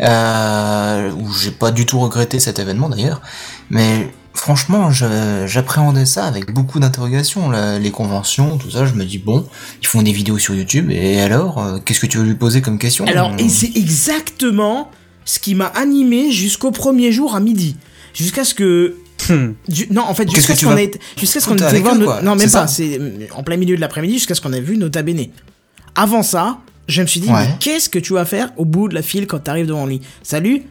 [0.00, 3.22] euh, où j'ai pas du tout regretté cet événement d'ailleurs,
[3.70, 8.84] mais franchement, j'appréhendais ça avec beaucoup d'interrogations, les conventions, tout ça.
[8.84, 9.46] Je me dis bon,
[9.80, 12.60] ils font des vidéos sur YouTube, et alors, euh, qu'est-ce que tu veux lui poser
[12.60, 13.06] comme question?
[13.06, 14.90] Alors, et c'est exactement
[15.24, 17.76] ce qui m'a animé jusqu'au premier jour à midi.
[18.14, 18.96] Jusqu'à ce que
[19.28, 19.52] Hmm.
[19.68, 22.50] Du- non, en fait, jusqu'à ce qu'on ait, jusqu'à ce qu'on ait voir, non, même
[22.50, 22.98] pas, c'est
[23.34, 25.26] en plein milieu de l'après-midi, jusqu'à ce qu'on ait vu Nota Bene.
[25.94, 27.46] Avant ça, je me suis dit, Ouais.
[27.46, 30.00] mais qu'est-ce que tu vas faire au bout de la file quand t'arrives devant lui
[30.22, 30.62] Salut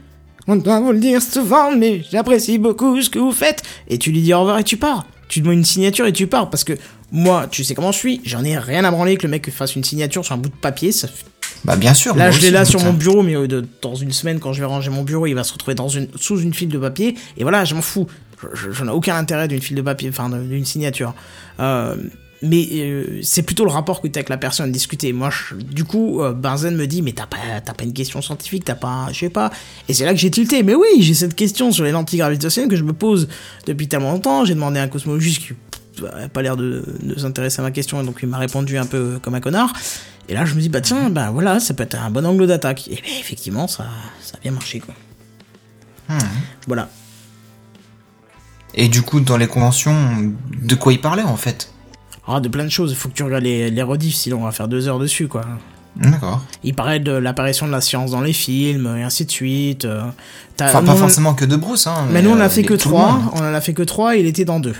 [0.47, 3.61] On doit vous le dire souvent, mais j'apprécie beaucoup ce que vous faites.
[3.89, 5.05] Et tu lui dis au revoir et tu pars.
[5.27, 6.49] Tu demandes une signature et tu pars.
[6.49, 6.73] Parce que
[7.11, 9.75] moi, tu sais comment je suis, j'en ai rien à branler que le mec fasse
[9.75, 10.91] une signature sur un bout de papier.
[10.93, 11.25] Ça fait
[11.65, 12.15] Bah bien sûr.
[12.15, 14.59] Là, je l'ai là sur ça- mon bureau, mais euh, dans une semaine, quand je
[14.61, 17.15] vais ranger mon bureau, il va se retrouver dans une, sous une file de papier.
[17.37, 18.07] Et voilà, je m'en fous.
[18.41, 21.13] Je- je- J'en ai aucun intérêt d'une file de papier, enfin d'une signature.
[21.59, 21.95] Euh,
[22.43, 25.11] mais euh, c'est plutôt le rapport que tu as avec la personne, discuter.
[25.11, 27.37] Moi, je- du coup, euh, Benzen me dit, mais t'as pas,
[27.73, 29.49] pas une question scientifique, t'as pas, je sais pas.
[29.89, 30.61] Et c'est là que j'ai tilté.
[30.61, 33.27] Mais oui, j'ai cette question sur les lentilles gravitationnelles que je me pose
[33.65, 34.45] depuis tellement longtemps.
[34.45, 35.53] J'ai demandé à un cosmologiste qui
[35.95, 38.77] pff, a pas l'air de, de s'intéresser à ma question, et donc il m'a répondu
[38.77, 39.73] un peu comme un connard.
[40.29, 42.45] Et là, je me dis, bah tiens, bah voilà, ça peut être un bon angle
[42.45, 42.87] d'attaque.
[42.89, 43.87] Et effectivement, ça,
[44.21, 44.93] ça a bien marché, quoi.
[46.09, 46.19] Hmm.
[46.67, 46.87] Voilà.
[48.77, 49.95] Et du coup, dans les conventions,
[50.61, 51.71] de quoi il parlait en fait?
[52.27, 52.91] Ah, de plein de choses.
[52.91, 55.27] Il faut que tu regardes les, les rediffs, sinon on va faire deux heures dessus,
[55.27, 55.43] quoi.
[55.95, 56.43] D'accord.
[56.63, 59.85] Il parlait de l'apparition de la science dans les films, et ainsi de suite.
[59.85, 60.03] euh.
[60.55, 62.05] T'as- Enfin, nous, pas on- forcément que de Bruce, hein.
[62.11, 63.13] Mais nous, on euh, a fait les- que tout le trois.
[63.13, 63.29] monde.
[63.33, 64.15] On en a fait que trois.
[64.15, 64.75] Il était dans deux,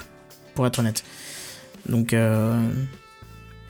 [0.53, 1.03] pour être honnête.
[1.90, 2.56] Donc, euh,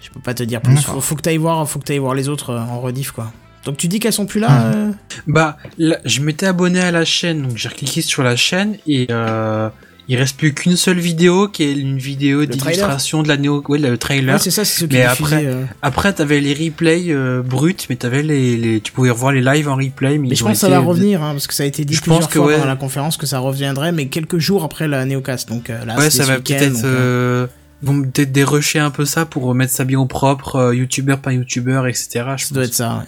[0.01, 0.73] je peux pas te dire plus.
[0.75, 0.95] D'accord.
[0.95, 3.31] Faut, faut que t'ailles voir, faut que t'ailles voir les autres euh, en rediff, quoi.
[3.63, 4.49] Donc tu dis qu'elles sont plus là.
[4.49, 4.73] Mhm.
[4.75, 4.91] euh
[5.27, 9.07] Bah, là, je m'étais abonné à la chaîne, donc j'ai cliqué sur la chaîne et
[9.09, 9.69] euh,
[10.09, 13.77] il reste plus qu'une seule vidéo qui est une vidéo d'illustration de la néo, ouais,
[13.77, 14.35] le trailer.
[14.35, 15.63] Ouais, c'est ça, c'est ce qui Mais après- euh.
[15.81, 19.67] Après, t'avais les replays euh, bruts, mais t'avais les, les, tu pouvais revoir les lives
[19.69, 20.17] en replay.
[20.17, 21.93] Mais, Mais je pense que ça va revenir, hein, parce que ça a été dit
[21.93, 22.53] Je plusieurs pense que fois ouais.
[22.55, 25.49] pendant la conférence que ça reviendrait, mais quelques jours après la Neocast.
[25.49, 26.73] Donc euh, là, Ouais, ça va peut-être.
[26.73, 27.47] donc, euh, Euh,
[27.83, 31.31] vont peut-être dérusher un peu ça pour remettre ça bien au propre, euh, youtubeur par
[31.33, 32.07] youtubeur, etc.
[32.13, 32.53] Je Ça pense.
[32.53, 33.05] doit être ça, ouais.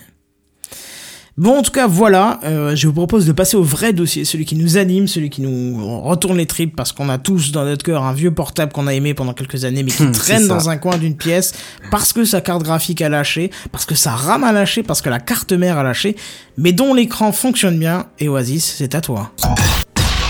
[1.37, 2.39] Bon, en tout cas, voilà.
[2.43, 5.41] euh, je vous propose de passer au vrai dossier, celui qui nous anime, celui qui
[5.41, 8.87] nous retourne les tripes, parce qu'on a tous dans notre cœur un vieux portable qu'on
[8.87, 11.53] a aimé pendant quelques années, mais qui Hum, traîne dans un coin d'une pièce,
[11.91, 15.09] parce que sa carte graphique a lâché, parce que sa RAM a lâché, parce que
[15.09, 16.17] la carte mère a lâché,
[16.57, 18.07] mais dont l'écran fonctionne bien.
[18.19, 19.31] Et Oasis, c'est à toi.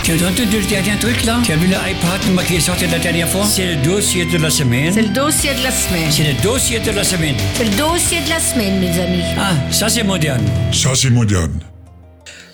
[0.10, 2.98] Tu as entendu le dernier truc là Tu as vu l'iPad qui est sorti la
[2.98, 3.46] dernière fois?
[3.46, 4.92] C'est le dossier de la semaine.
[4.92, 6.12] C'est le dossier de la semaine.
[6.12, 7.36] C'est le dossier de la semaine.
[7.54, 9.22] C'est le dossier de la semaine, mes amis.
[9.38, 10.44] Ah, ça c'est moderne.
[10.72, 11.60] Ça, c'est moderne.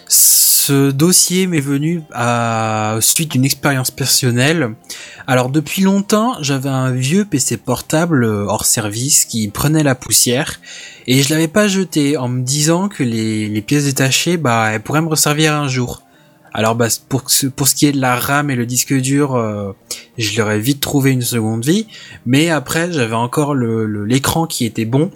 [0.10, 4.72] Ce dossier m'est venu à suite d'une expérience personnelle.
[5.26, 10.60] Alors depuis longtemps, j'avais un vieux PC portable euh, hors service qui prenait la poussière
[11.08, 14.82] et je l'avais pas jeté en me disant que les, les pièces détachées, bah, elles
[14.82, 16.05] pourraient me resservir un jour.
[16.58, 19.36] Alors bah, pour, ce, pour ce qui est de la RAM et le disque dur,
[19.36, 19.74] euh,
[20.18, 21.86] je leur ai vite trouvé une seconde vie.
[22.26, 25.12] Mais après, j'avais encore l'écran qui était bon.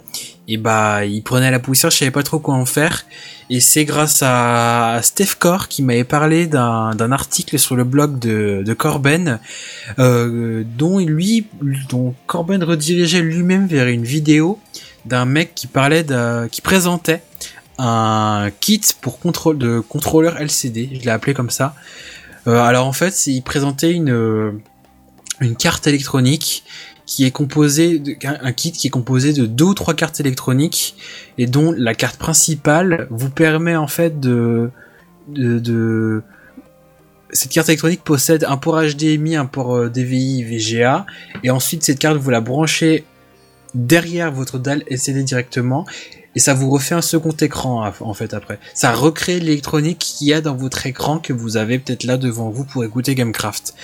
[0.48, 3.06] Et bah, il prenait la poussière, je savais pas trop quoi en faire.
[3.48, 8.62] Et c'est grâce à Steph Core qui m'avait parlé d'un article sur le blog de,
[8.62, 9.38] de Corben,
[9.98, 11.46] euh, dont lui,
[11.88, 14.58] dont Corben redirigeait lui-même vers une vidéo
[15.06, 17.22] d'un mec qui parlait de, qui présentait
[17.82, 21.74] un kit pour contrôle de contrôleur LCD, je l'ai appelé comme ça.
[22.46, 24.52] Euh, alors en fait, il présentait une euh,
[25.40, 26.64] une carte électronique
[27.06, 30.20] qui est composée de, un un kit qui est composé de deux ou trois cartes
[30.20, 30.94] électroniques
[31.38, 34.70] et dont la carte principale vous permet en fait de
[35.28, 36.22] de, de-
[37.32, 41.06] cette carte électronique possède un port HDMI, un port euh, DVI, VGA,
[41.44, 43.04] et ensuite cette carte vous la branchez
[43.74, 45.86] derrière votre dalle LCD directement,
[46.36, 48.58] et ça vous refait un second écran en fait après.
[48.74, 52.50] Ça recrée l'électronique qu'il y a dans votre écran que vous avez peut-être là devant
[52.50, 53.74] vous pour écouter Gamecraft.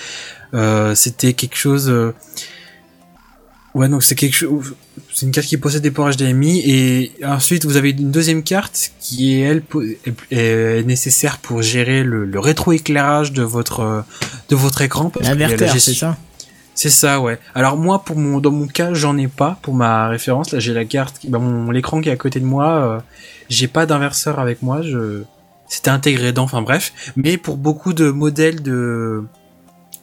[0.53, 1.89] Euh, C'était quelque chose.
[1.89, 2.13] euh,
[3.75, 4.73] Ouais, donc c'est quelque chose.
[5.13, 8.91] C'est une carte qui possède des ports HDMI et ensuite vous avez une deuxième carte
[8.99, 9.61] qui est elle
[10.31, 14.01] est, nécessaire pour gérer le, le rétroéclairage de votre euh,
[14.49, 15.11] de votre écran.
[15.79, 16.17] c'est ça?
[16.77, 17.39] C'est ça, ouais.
[17.55, 19.57] Alors moi, pour mon, dans mon cas, j'en ai pas.
[19.63, 22.45] Pour ma référence, là, j'ai la carte, bah, mon l'écran qui est à côté de
[22.45, 22.67] moi.
[22.69, 22.99] euh,
[23.49, 24.83] j'ai pas d'inverseur avec moi.
[24.83, 25.23] Je,
[25.67, 26.43] c'était intégré dans.
[26.43, 26.93] Enfin bref.
[27.15, 29.23] Mais pour beaucoup de modèles de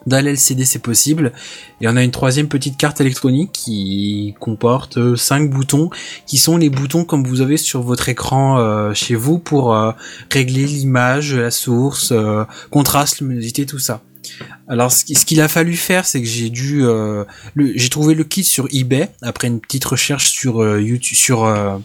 [0.06, 1.32] d'AL LCD, c'est possible.
[1.80, 5.90] Et on a une troisième petite carte électronique qui comporte euh, cinq boutons,
[6.26, 9.76] qui sont les boutons comme vous avez sur votre écran euh, chez vous pour
[10.28, 12.12] régler l'image, la source,
[12.72, 14.02] contraste, luminosité, tout ça.
[14.68, 17.24] Alors ce qui- ce qu'il a fallu faire, c'est que j'ai dû, euh,
[17.56, 21.76] j'ai trouvé le kit sur eBay après une petite recherche sur euh, YouTube, sur euh,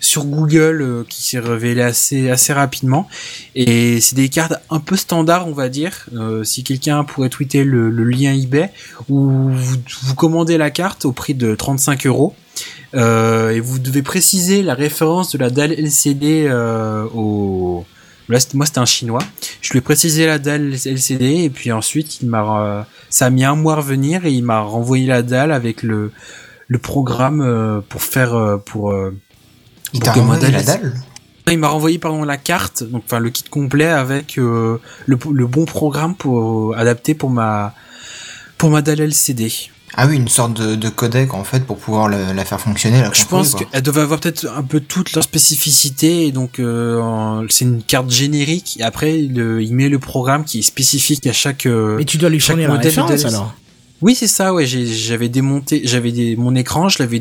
[0.00, 3.08] sur Google qui s'est révélé assez rapidement.
[3.54, 6.10] Et c'est des cartes un peu standard, on va dire.
[6.42, 8.70] Si quelqu'un pourrait tweeter le, lien eBay,
[9.08, 12.34] où vous, commandez la carte au prix de 35 euros.
[12.92, 16.50] Et vous devez préciser la référence de la dalle LCD
[17.14, 17.86] au
[18.28, 19.20] Là, moi, c'était un chinois.
[19.60, 23.30] Je lui ai précisé la dalle LCD et puis ensuite, il m'a, euh, ça a
[23.30, 26.10] mis un mois à revenir et il m'a renvoyé la dalle avec le
[26.66, 28.92] le programme euh, pour faire euh, pour.
[29.92, 30.94] Il pour que ma la dalle- dalle
[31.52, 35.46] il m'a renvoyé pardon la carte, donc enfin le kit complet avec euh, le, le
[35.46, 37.74] bon programme pour euh, adapter pour ma
[38.56, 39.52] pour ma dalle LCD.
[39.96, 43.00] Ah oui, une sorte de, de codec en fait pour pouvoir le- la faire fonctionner.
[43.00, 47.46] La Je pense qu'elle devait avoir peut-être un peu toutes leurs spécificités et donc euh,
[47.48, 51.32] c'est une carte générique et après le, il met le programme qui est spécifique à
[51.32, 53.54] chaque euh, Mais tu dois lui fournir la référence alors.
[54.02, 57.20] Oui, c'est ça, ouais, j'ai- j'avais démonté, j'avais des, mon écran, je l'avais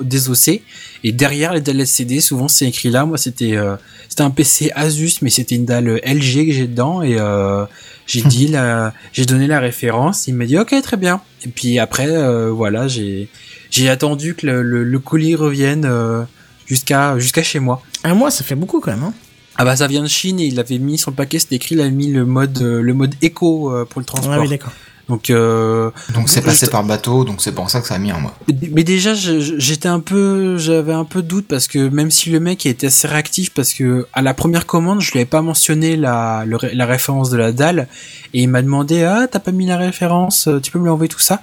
[0.00, 0.62] désossé,
[1.04, 3.76] et derrière les dalles LCD, souvent c'est écrit là, moi c'était euh,
[4.08, 7.64] c'était un PC Asus, mais c'était une dalle LG que j'ai dedans, et euh,
[8.06, 11.78] j'ai dit la, j'ai donné la référence, il m'a dit ok très bien, et puis
[11.78, 13.28] après euh, voilà, j'ai
[13.70, 16.22] j'ai attendu que le, le, le colis revienne euh,
[16.66, 17.82] jusqu'à jusqu'à chez moi.
[18.04, 19.04] Un mois, ça fait beaucoup quand même.
[19.04, 19.14] Hein
[19.56, 21.74] Ah bah ça vient de Chine et il avait mis sur le paquet, c'était écrit,
[21.76, 24.32] il avait mis le mode euh, le mode éco euh, pour le transport.
[24.32, 24.72] Ouais, oui, d'accord.
[25.08, 28.10] Donc euh, Donc c'est passé par bateau, donc c'est pour ça que ça a mis
[28.10, 28.34] un mois.
[28.70, 32.38] mais déjà j'étais un peu j'avais un peu de doute parce que même si le
[32.40, 35.96] mec était assez réactif parce que à la première commande je lui avais pas mentionné
[35.96, 37.88] la le ré- la référence de la dalle
[38.32, 41.08] et il m'a demandé ah t'as pas mis la référence euh, tu peux me l'envoyer
[41.08, 41.40] tout ça?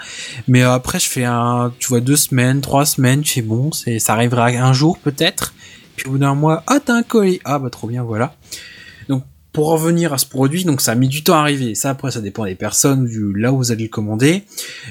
[0.47, 3.71] Mais euh, après je fais un tu vois deux semaines trois semaines je fais bon
[3.71, 5.53] c'est ça arrivera un jour peut-être
[5.97, 7.41] puis au bout d'un mois ah t'as un colis!
[7.43, 8.33] Ah bah trop bien voilà
[9.63, 11.75] revenir à ce produit, donc ça a mis du temps à arriver.
[11.75, 14.43] Ça après ça dépend des personnes, du là où vous allez le commander.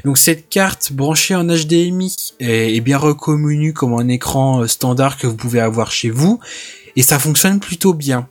[0.04, 5.18] Donc cette carte branchée en HDMI est, est bien reconnue comme un écran euh, standard
[5.18, 6.40] que vous pouvez avoir chez vous
[6.96, 8.28] et ça fonctionne plutôt bien.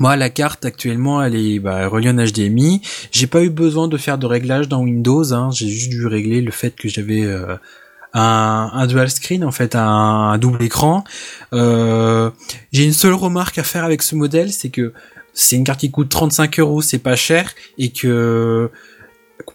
[0.00, 2.82] Moi, la carte actuellement, elle est bah, reliée en HDMI.
[3.10, 5.32] J'ai pas eu besoin de faire de réglage dans Windows.
[5.32, 5.50] Hein.
[5.52, 7.56] J'ai juste dû régler le fait que j'avais euh,
[8.14, 9.82] un, un dual screen, en fait, un,
[10.32, 11.04] un double écran.
[11.52, 12.30] Euh,
[12.72, 14.92] J'ai une seule remarque à faire avec ce modèle, c'est que
[15.34, 18.70] c'est une carte qui coûte 35 euros, c'est pas cher, et que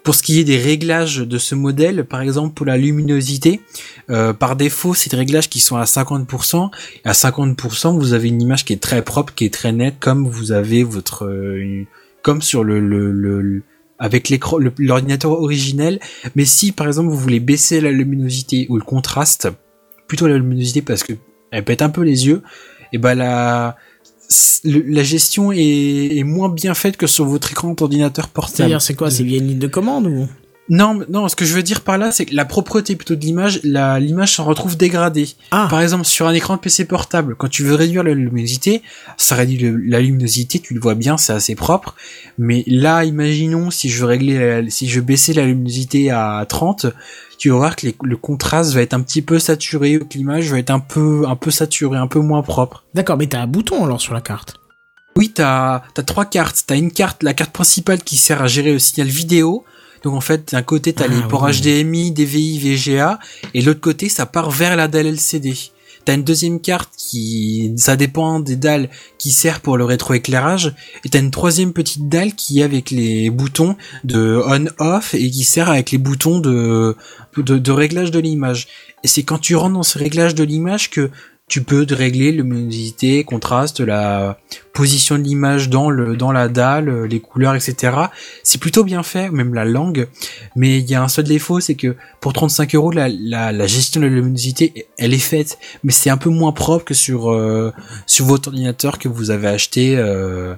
[0.04, 3.62] pour ce qui est des réglages de ce modèle, par exemple pour la luminosité,
[4.10, 6.72] euh, par défaut, c'est des réglages qui sont à 50%.
[7.04, 9.96] Et à 50%, vous avez une image qui est très propre, qui est très nette,
[10.00, 11.86] comme vous avez votre, euh,
[12.22, 13.64] comme sur le, le, le- le-
[14.04, 14.30] avec
[14.80, 16.02] l'ordinateur originel.
[16.36, 19.48] Mais si, par exemple, vous voulez baisser la luminosité ou le contraste,
[20.08, 21.14] plutôt la luminosité parce que
[21.52, 22.44] elle pète un peu les yeux,
[22.92, 23.78] et ben la
[24.66, 28.76] la gestion est, moins bien faite que sur votre écran d'ordinateur portable.
[28.82, 29.10] C'est quoi?
[29.10, 30.28] C'est via une ligne de commande
[30.70, 33.20] Non, non, ce que je veux dire par là, c'est que la propreté plutôt de
[33.20, 35.28] l'image, l'image s'en retrouve dégradée.
[35.52, 38.82] Ah, Par exemple, sur un écran de PC portable, quand tu veux réduire la luminosité,
[39.18, 41.96] ça réduit le- la luminosité, tu le vois bien, c'est assez propre.
[42.38, 46.86] Mais là, imaginons si je veux régler, la- si je baisser la luminosité à 30,
[47.38, 50.50] tu vas voir que les- le contraste va être un petit peu saturé, que l'image
[50.50, 52.86] va être un peu, un peu saturée, un peu moins propre.
[52.94, 54.56] d'accord, mais t'as un bouton alors sur la carte.
[55.18, 56.64] Oui, t'as as trois cartes.
[56.66, 59.66] T'as une carte, la carte principale qui sert à gérer le signal vidéo.
[60.04, 61.60] Donc en fait, d'un côté t'as Ah, les ports oui.
[61.60, 63.20] HDMI, DVI, VGA,
[63.54, 65.54] et l'autre côté ça part vers la dalle LCD.
[66.06, 70.74] T'as une deuxième carte qui, ça dépend des dalles, qui sert pour le rétroéclairage,
[71.06, 75.46] et t'as une troisième petite dalle qui est avec les boutons de on/off et qui
[75.46, 76.98] sert avec les boutons de
[77.38, 78.68] de, de réglage de l'image.
[79.06, 81.10] Et c'est quand tu rentres dans ce réglage de l'image que
[81.54, 84.40] tu peux te régler luminosité, contraste, la
[84.74, 87.96] position de l'image dans le dans la dalle, les couleurs, etc.
[88.42, 90.08] C'est plutôt bien fait, même la langue.
[90.56, 93.68] Mais il y a un seul défaut, c'est que pour 35 euros, la, la, la
[93.68, 97.32] gestion de la luminosité, elle est faite, mais c'est un peu moins propre que sur
[97.32, 97.72] euh,
[98.08, 99.96] sur votre ordinateur que vous avez acheté.
[99.96, 100.56] euh,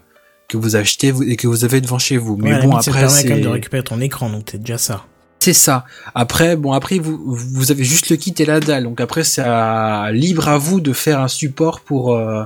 [0.48, 2.38] que vous achetez et que vous avez devant chez vous.
[2.38, 4.78] Mais Ouais, bon, après, permet quand même de c'est récupérer ton écran, donc c'est déjà
[4.78, 5.04] ça.
[5.40, 5.86] C'est ça.
[6.16, 8.84] Après, bon, après vous vous avez juste le kit et la dalle.
[8.86, 12.44] Donc après, c'est à- libre à vous de faire un support pour euh,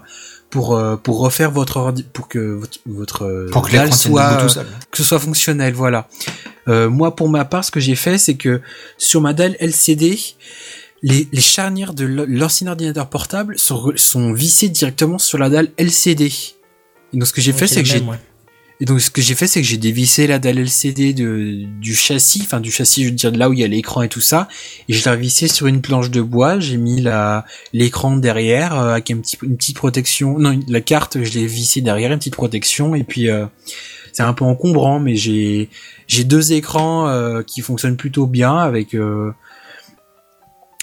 [0.49, 4.36] pour euh, pour refaire votre ordi pour que votre, votre euh, Pour que dalle soit
[4.41, 4.66] tout seul.
[4.91, 5.74] que ce soit fonctionnel.
[5.74, 6.07] Voilà.
[6.68, 8.61] Euh, moi, pour ma part, ce que j'ai fait, c'est que
[8.98, 10.20] sur ma dalle LCD,
[11.02, 16.26] les, les charnières de l'ancien ordinateur portable sont, sont vissées directement sur la dalle LCD.
[17.14, 18.03] Et donc ce que j'ai fait, c'est que j'ai
[18.82, 21.94] et donc ce que j'ai fait, c'est que j'ai dévissé la dalle LCD de, du
[21.96, 24.08] châssis, enfin du châssis, je veux dire de là où il y a l'écran et
[24.10, 24.48] tout ça,
[24.88, 26.60] et je l'ai revissé sur une planche de bois.
[26.60, 27.04] J'ai mis
[27.74, 30.40] l'écran derrière euh, avec un petit, une petite protection.
[30.40, 33.46] Non, la carte, je l'ai vissée derrière, une petite protection, et puis euh,
[34.14, 35.68] c'est un peu encombrant, mais j'ai
[36.24, 38.94] deux écrans euh, qui fonctionnent plutôt bien avec.
[38.94, 39.32] euh,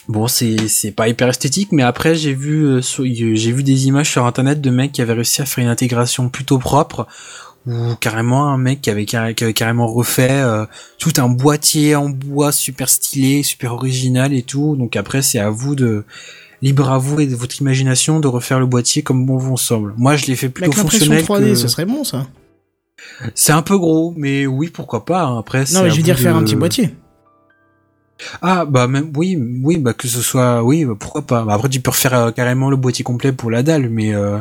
[0.08, 4.08] Bon, c'est c'est pas hyper esthétique, mais après j'ai vu euh, j'ai vu des images
[4.08, 7.08] sur internet de mecs qui avaient réussi à faire une intégration plutôt propre
[7.66, 10.64] ou carrément un mec qui avait, qui avait carrément refait euh,
[10.98, 14.76] tout un boîtier en bois super stylé, super original et tout.
[14.76, 16.04] Donc après c'est à vous de
[16.62, 19.94] libre à vous et de votre imagination de refaire le boîtier comme bon vous semble.
[19.96, 22.26] Moi je l'ai fait plutôt Avec fonctionnel 3D, que ce serait bon ça.
[23.34, 25.24] c'est un peu gros, mais oui pourquoi pas.
[25.24, 25.38] hein.
[25.38, 26.94] Après Non, mais je veux dire faire un petit boîtier.
[28.40, 31.44] Ah bah même oui oui bah que ce soit oui bah, pourquoi pas.
[31.44, 34.38] Bah, après tu peux refaire euh, carrément le boîtier complet pour la dalle, mais euh.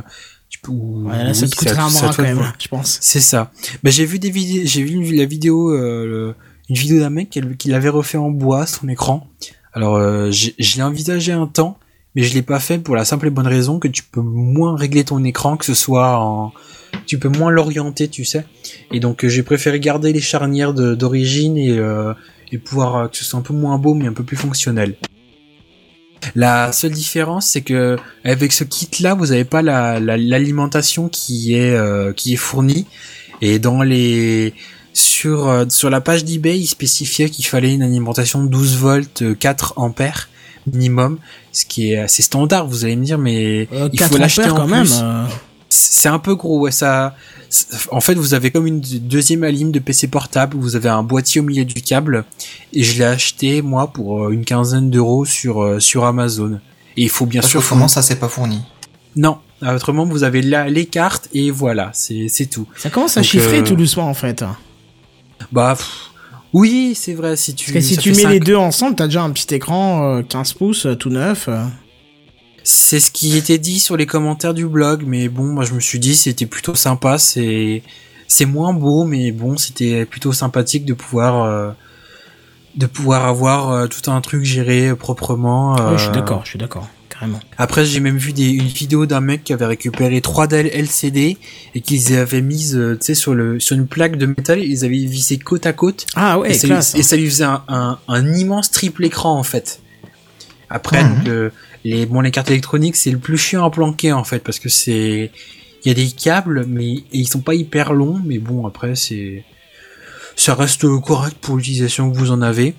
[0.67, 2.97] Ou- Ouais, là, ça oui, te coûterait à- un bras quand même, je pense.
[3.01, 3.51] C'est ça.
[3.83, 6.33] Bah, j'ai vu des vidéos, j'ai vu une- la vidéo, euh,
[6.69, 9.27] une vidéo d'un mec qui, qui l'avait refait en bois son écran.
[9.73, 11.77] Alors, euh, je l'ai envisagé un temps,
[12.15, 14.75] mais je l'ai pas fait pour la simple et bonne raison que tu peux moins
[14.77, 16.53] régler ton écran, que ce soit en,
[17.05, 18.45] tu peux moins l'orienter, tu sais.
[18.91, 22.13] Et donc, euh, j'ai préféré garder les charnières d'origine et, euh,
[22.51, 24.95] et pouvoir que ce soit un peu moins beau, mais un peu plus fonctionnel.
[26.33, 31.53] La seule différence, c'est que avec ce kit-là, vous n'avez pas la- la- l'alimentation qui
[31.55, 32.85] est euh, qui est fournie.
[33.41, 34.53] Et dans les
[34.93, 39.21] sur euh, sur la page d'eBay, il spécifiait qu'il fallait une alimentation de 12 volts,
[39.21, 40.29] euh, 4 ampères
[40.71, 41.19] minimum,
[41.51, 42.65] ce qui est assez standard.
[42.67, 44.81] Vous allez me dire, mais Euh, il 4 faut l'acheter quand même.
[44.85, 44.99] plus.
[45.01, 45.25] euh,
[45.69, 47.15] C'est un peu gros, ouais, ça.
[47.91, 50.57] En fait, vous avez comme une deuxième alim de PC portable.
[50.57, 52.25] Vous avez un boîtier au milieu du câble,
[52.73, 56.59] et je l'ai acheté moi pour euh, une quinzaine d'euros sur euh, sur Amazon.
[56.97, 57.61] Et il faut bien Parce sûr.
[57.61, 58.61] qu'autrement, ça c'est pas fourni.
[59.15, 62.67] Non, autrement vous avez là les cartes et voilà, c'est c'est tout.
[62.77, 64.43] Ça commence à Donc, chiffrer euh, tout doucement en fait.
[64.43, 64.55] Parce
[65.51, 65.87] Bah pff,
[66.53, 67.35] oui, c'est vrai.
[67.37, 70.21] Si tu que si tu mets les deux ensemble, t'as déjà un petit écran euh,
[70.23, 71.47] 15 pouces euh, tout neuf.
[71.47, 71.65] euh.
[72.67, 75.79] C'est ce qui était dit sur les commentaires du blog, mais bon, moi je me
[75.79, 77.83] suis dit c'était plutôt sympa, c'est
[78.27, 81.71] c'est moins beau, mais bon, c'était plutôt sympathique de pouvoir euh,
[82.75, 85.95] de pouvoir avoir euh, tout un truc géré euh, proprement.
[85.95, 86.13] Je suis euh.
[86.13, 87.39] d'accord, je suis d'accord, carrément.
[87.59, 91.37] Après, j'ai même vu des, une vidéo d'un mec qui avait récupéré trois dalles LCD
[91.75, 95.05] et qu'ils avaient mises, tu sais, sur le sur une plaque de métal, ils avaient
[95.05, 96.95] vissé côte à côte Ah ouais, et, ça lui, classe.
[96.95, 99.81] et ça lui faisait un, un, un immense triple écran en fait.
[100.69, 101.15] Après, Mhm.
[101.19, 101.49] donc, euh,
[101.83, 104.69] les bon les cartes électroniques c'est le plus chiant à planquer en fait parce que
[104.69, 105.31] c'est
[105.83, 108.95] il y a des câbles mais et ils sont pas hyper longs mais bon après
[108.95, 109.43] c'est
[110.35, 112.73] ça reste correct pour l'utilisation que vous en avez.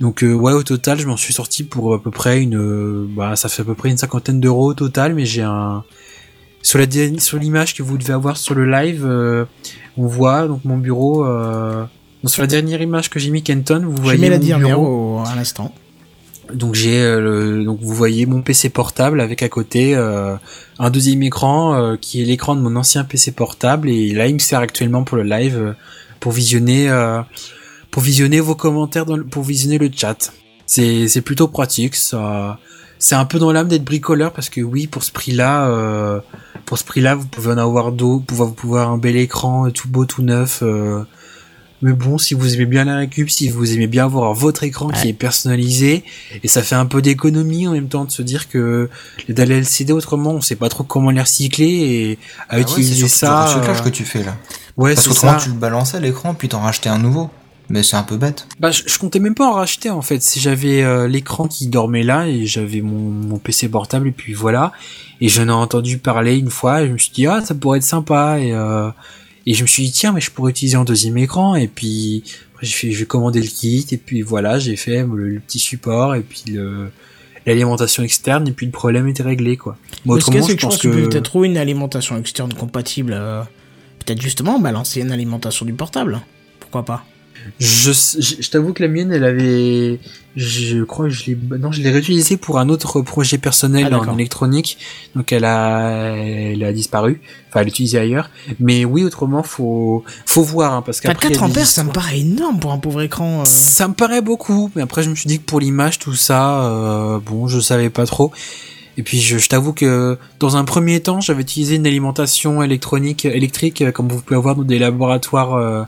[0.00, 3.06] Donc euh, ouais au total je m'en suis sorti pour à peu près une euh,
[3.08, 5.84] bah ça fait à peu près une cinquantaine d'euros au total mais j'ai un
[6.62, 9.44] sur la dernière- sur l'image que vous devez avoir sur le live euh,
[9.96, 11.84] on voit donc mon bureau euh,
[12.24, 15.20] sur la dernière image que j'ai mis Kenton vous Je voyez mets la mon bureau.
[15.20, 15.72] au- à l'instant.
[16.54, 20.36] Donc j'ai euh, donc vous voyez mon PC portable avec à côté euh,
[20.78, 24.34] un deuxième écran euh, qui est l'écran de mon ancien PC portable et là il
[24.34, 25.74] me sert actuellement pour le live
[26.20, 26.90] pour visionner
[27.90, 30.32] pour visionner vos commentaires pour visionner le chat.
[30.66, 32.58] C'est c'est plutôt pratique ça
[32.98, 36.22] c'est un peu dans l'âme d'être bricoleur parce que oui pour ce prix-là
[36.66, 39.88] pour ce prix-là vous pouvez en avoir d'autres, vous pouvez avoir un bel écran tout
[39.88, 40.62] beau tout neuf
[41.82, 44.88] mais bon, si vous aimez bien la récup, si vous aimez bien avoir votre écran
[44.88, 46.04] qui est personnalisé,
[46.42, 48.90] et ça fait un peu d'économie en même temps de se dire que
[49.28, 52.64] les dalles LCD autrement, on sait pas trop comment les recycler et à Ah ouais,
[52.66, 53.44] c'est utiliser surtout ça.
[53.46, 54.36] du recyclage euh, que tu fais là.
[54.76, 57.30] Ouais, Parce c'est qu'autrement, tu le balançais à l'écran puis t'en rachetais un nouveau.
[57.72, 58.48] Mais c'est un peu bête.
[58.58, 60.20] Bah, je, je comptais même pas en racheter en fait.
[60.24, 64.34] Si j'avais euh, l'écran qui dormait là et j'avais mon, mon PC portable et puis
[64.34, 64.72] voilà.
[65.20, 67.78] Et j'en ai entendu parler une fois et je me suis dit ah ça pourrait
[67.78, 68.90] être sympa et euh,
[69.46, 72.22] et je me suis dit tiens mais je pourrais utiliser un deuxième écran et puis
[72.54, 72.90] après j'ai fait
[73.40, 76.90] le kit et puis voilà j'ai fait le, le petit support et puis le
[77.46, 79.76] l'alimentation externe et puis le problème était réglé quoi.
[80.04, 82.52] Mais ce autrement je pense pense que tu peux que peut-être trouver une alimentation externe
[82.52, 83.14] compatible.
[83.14, 83.42] euh,
[84.00, 86.20] peut-être justement balancer une alimentation du portable.
[86.58, 87.04] Pourquoi pas?
[87.58, 89.98] Je, je, je t'avoue que la mienne, elle avait,
[90.36, 93.98] je crois que je l'ai, non, je l'ai réutilisée pour un autre projet personnel Ah,
[93.98, 94.78] en électronique.
[95.14, 97.20] Donc elle a, elle a disparu.
[97.48, 98.30] Enfin, elle est utilisée ailleurs.
[98.60, 101.28] Mais oui, autrement, faut, faut voir, hein, parce qu'après.
[101.28, 103.40] il y 4 a des ampères, ça me paraît énorme pour un pauvre écran.
[103.40, 103.44] euh.
[103.44, 106.62] Ça me paraît beaucoup, mais après je me suis dit que pour l'image, tout ça,
[106.64, 108.32] euh, bon, je savais pas trop.
[108.96, 113.24] Et puis je, je t'avoue que dans un premier temps, j'avais utilisé une alimentation électronique,
[113.24, 115.82] électrique, euh, comme vous pouvez avoir dans des laboratoires euh,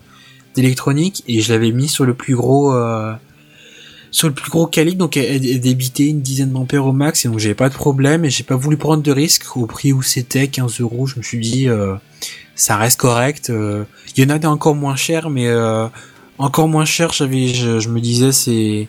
[0.55, 3.13] d'électronique, et je l'avais mis sur le plus gros, euh,
[4.11, 7.29] sur le plus gros calibre, donc elle, elle débitait une dizaine d'ampères au max, et
[7.29, 10.03] donc j'avais pas de problème, et j'ai pas voulu prendre de risque au prix où
[10.03, 11.07] c'était, 15 euros.
[11.07, 11.95] Je me suis dit, euh,
[12.55, 13.51] ça reste correct.
[13.51, 13.85] euh.
[14.17, 15.87] Il y en a des encore moins chers, mais euh,
[16.39, 18.89] encore moins cher, j'avais, je, je me disais, c'est,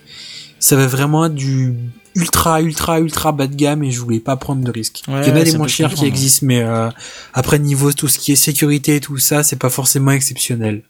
[0.60, 1.74] ça va vraiment être du
[2.16, 5.04] ultra, ultra, ultra bas de gamme et je voulais pas prendre de risques.
[5.08, 6.90] Ouais, Il y en a des moins chers qui existent, mais euh,
[7.34, 10.84] après niveau tout ce qui est sécurité et tout ça, c'est pas forcément exceptionnel.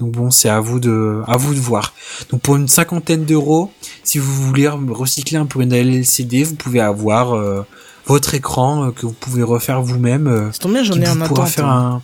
[0.00, 1.94] Donc bon, c'est à vous de, à vous de voir.
[2.30, 3.70] Donc pour une cinquantaine d'euros,
[4.02, 7.64] si vous voulez recycler un peu une LCD, vous pouvez avoir euh,
[8.06, 10.26] votre écran euh, que vous pouvez refaire vous-même.
[10.26, 11.48] euh, Ça tombe bien, j'en ai un attente.
[11.48, 12.02] faire un.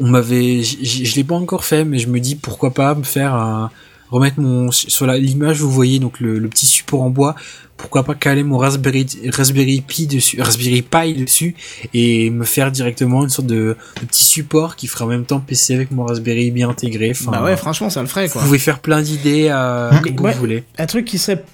[0.00, 3.34] On m'avait, je l'ai pas encore fait, mais je me dis pourquoi pas me faire
[3.34, 3.70] un,
[4.10, 7.34] remettre mon sur la l'image vous voyez donc le, le petit support en bois.
[7.76, 11.54] Pourquoi pas caler mon Raspberry Raspberry Pi dessus, Raspberry Pi dessus
[11.94, 15.38] et me faire directement une sorte de, de petit support qui fera en même temps
[15.38, 17.10] PC avec mon Raspberry bien intégré.
[17.12, 18.42] Enfin, Bah ouais, franchement, ça le ferait vous quoi.
[18.42, 20.32] pouvez faire plein d'idées euh, Mais comme ouais.
[20.32, 20.64] vous voulez.
[20.76, 21.44] Un truc qui serait.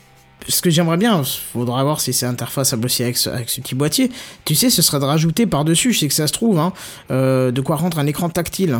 [0.48, 1.22] Ce que j'aimerais bien,
[1.52, 4.10] faudra voir si c'est interfaçable aussi avec ce, avec ce petit boîtier.
[4.44, 6.72] Tu sais, ce serait de rajouter par-dessus, je sais que ça se trouve, hein,
[7.10, 8.78] euh, de quoi rendre un écran tactile.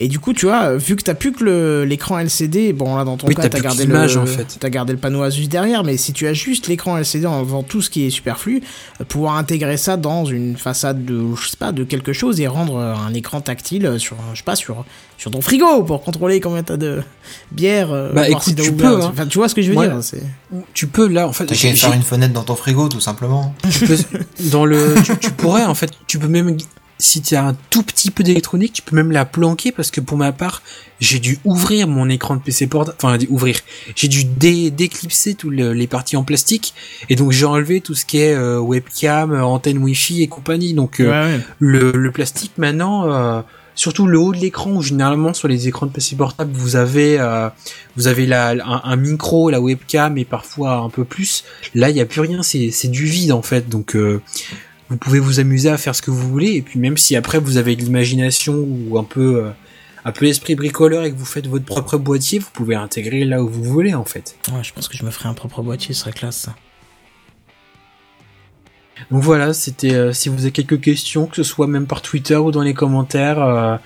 [0.00, 3.02] Et du coup, tu vois, vu que t'as plus que le- l'écran LCD, bon là
[3.02, 4.56] dans ton Oui, cas t'as gardé l'image, le, en fait.
[4.60, 7.64] t'as gardé le panneau Asus derrière, mais si tu as juste l'écran LCD en enlevant
[7.64, 8.62] tout ce qui est superflu,
[9.00, 12.46] euh, pouvoir intégrer ça dans une façade de, je sais pas, de quelque chose et
[12.46, 14.84] rendre euh, un écran tactile sur, je sais pas, sur,
[15.16, 17.02] sur ton frigo pour contrôler combien t'as de
[17.50, 17.90] bière.
[17.92, 19.10] euh, Bah, écoute, si tu ouvert- peux, hein.
[19.12, 19.88] Enfin, tu vois ce que je veux Ouais.
[19.88, 20.22] dire, c'est.
[20.74, 21.46] Tu peux là en fait.
[21.46, 23.52] T'as qu'à faire une fenêtre dans ton frigo, tout simplement.
[23.68, 23.98] tu peux-
[24.52, 26.56] dans le tu, tu pourrais en fait tu peux même
[26.98, 30.00] si tu as un tout petit peu d'électronique, tu peux même la planquer parce que
[30.00, 30.62] pour ma part,
[31.00, 33.60] j'ai dû ouvrir mon écran de PC portable, enfin ouvrir,
[33.94, 36.74] j'ai dû dé déclipser toutes les parties en plastique
[37.08, 40.74] et donc j'ai enlevé tout ce qui est euh, webcam, antenne Wi-Fi et compagnie.
[40.74, 41.40] Donc euh, Ouais, ouais.
[41.60, 43.42] le, le plastique maintenant, euh,
[43.76, 47.20] surtout le haut de l'écran où généralement sur les écrans de PC portable vous avez
[47.20, 47.48] euh,
[47.96, 51.44] vous avez la, un, un micro, la webcam et parfois un peu plus.
[51.76, 53.68] Là il y a plus rien, c'est c'est du vide en fait.
[53.68, 54.20] Donc euh,
[54.90, 57.38] vous pouvez vous amuser à faire ce que vous voulez et puis même si après
[57.38, 59.50] vous avez de l'imagination ou un peu euh,
[60.04, 63.42] un peu l'esprit bricoleur et que vous faites votre propre boîtier, vous pouvez l'intégrer là
[63.42, 64.36] où vous voulez en fait.
[64.50, 66.54] Ouais, je pense que je me ferai un propre boîtier, ce serait classe ça.
[69.10, 72.36] Donc voilà, c'était euh, si vous avez quelques questions, que ce soit même par Twitter
[72.36, 73.76] ou dans les commentaires, euh,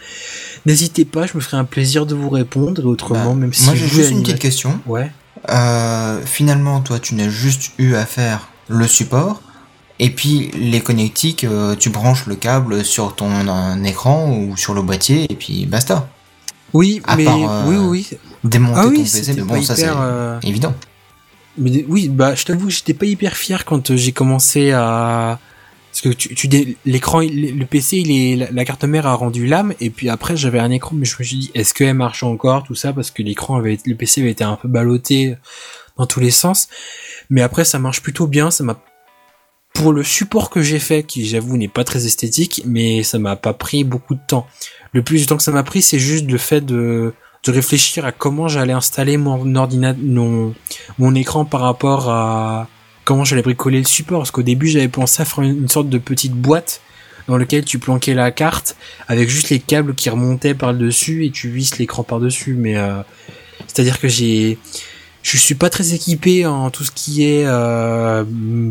[0.65, 2.85] n'hésitez pas, je me ferai un plaisir de vous répondre.
[2.87, 4.81] Autrement, Bah, même si Moi j'ai vous, juste une petite question.
[4.87, 5.11] Ouais.
[5.51, 9.43] Euh, finalement, toi, tu n'as juste eu à faire le support.
[10.03, 14.75] Et puis les connectiques, euh, tu branches le câble sur ton euh, écran ou sur
[14.75, 16.09] le boîtier et puis basta.
[16.73, 18.19] Oui, À mais part, euh, oui, oui.
[18.43, 20.75] Démonter Ah ton PC, mais bon, ça c'est euh, évident.
[21.57, 25.39] Mais oui, bah je t'avoue que j'étais pas hyper fier quand j'ai commencé à
[25.93, 26.49] parce que tu, tu
[26.85, 30.37] l'écran le PC il est la, la carte mère a rendu l'âme et puis après
[30.37, 33.11] j'avais un écran mais je me suis dit est-ce qu'elle marche encore tout ça parce
[33.11, 35.37] que l'écran avait le PC avait été un peu ballotté
[35.99, 36.69] dans tous les sens
[37.29, 38.83] mais après ça marche plutôt bien ça m'a
[39.73, 43.37] pour le support que j'ai fait qui j'avoue n'est pas très esthétique mais ça m'a
[43.37, 44.47] pas pris beaucoup de temps.
[44.93, 48.05] Le plus de temps que ça m'a pris c'est juste le fait de de réfléchir
[48.05, 50.03] à comment j'allais installer mon ordinateur
[50.99, 52.69] mon écran par rapport à
[53.05, 54.21] comment j'allais bricoler le support.
[54.21, 56.81] Parce qu'au début j'avais pensé à faire une, sorte de petite boîte
[57.29, 58.77] dans lequel tu planquais la carte
[59.09, 62.55] avec juste les câbles qui remontaient par le dessus et tu visses l'écran par dessus
[62.55, 63.01] mais euh,
[63.69, 64.59] c'est à dire que j'ai
[65.23, 68.25] je suis pas très équipé en tout ce qui est euh,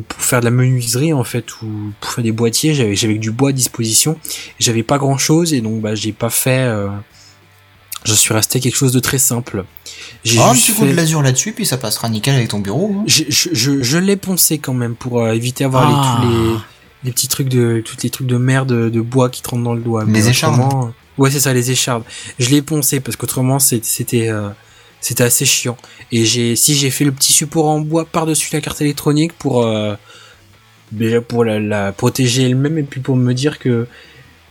[0.08, 1.68] pour faire de la menuiserie en fait ou
[2.02, 4.18] pour faire des boîtiers j'avais j'avais que du bois à disposition
[4.60, 6.90] j'avais pas grand chose et donc bah j'ai pas fait euh,
[8.04, 9.64] je suis resté quelque chose de très simple
[10.24, 12.60] j'ai Ah, un petit coup fait- de lasure là-dessus, puis ça passera nickel avec ton
[12.60, 12.96] bureau.
[13.00, 13.04] hein.
[13.08, 16.20] je, je, je, je l'ai poncé quand même pour euh, éviter d'avoir les, Ah.
[16.22, 16.56] tous les,
[17.06, 19.64] les petits trucs de, tous les trucs de merde de, de bois qui te rentrent
[19.64, 20.04] dans le doigt.
[20.06, 20.92] Les Mais échardes.
[21.18, 22.04] Ouais, c'est ça, les échardes.
[22.40, 24.30] Je l'ai poncé parce qu'autrement, c'était,
[25.02, 25.76] c'était assez chiant.
[26.14, 29.66] Et j'ai, si j'ai fait le petit support en bois par-dessus la carte électronique pour,
[29.66, 29.96] euh,
[30.94, 33.88] déjà pour la, la protéger elle-même et puis pour me dire que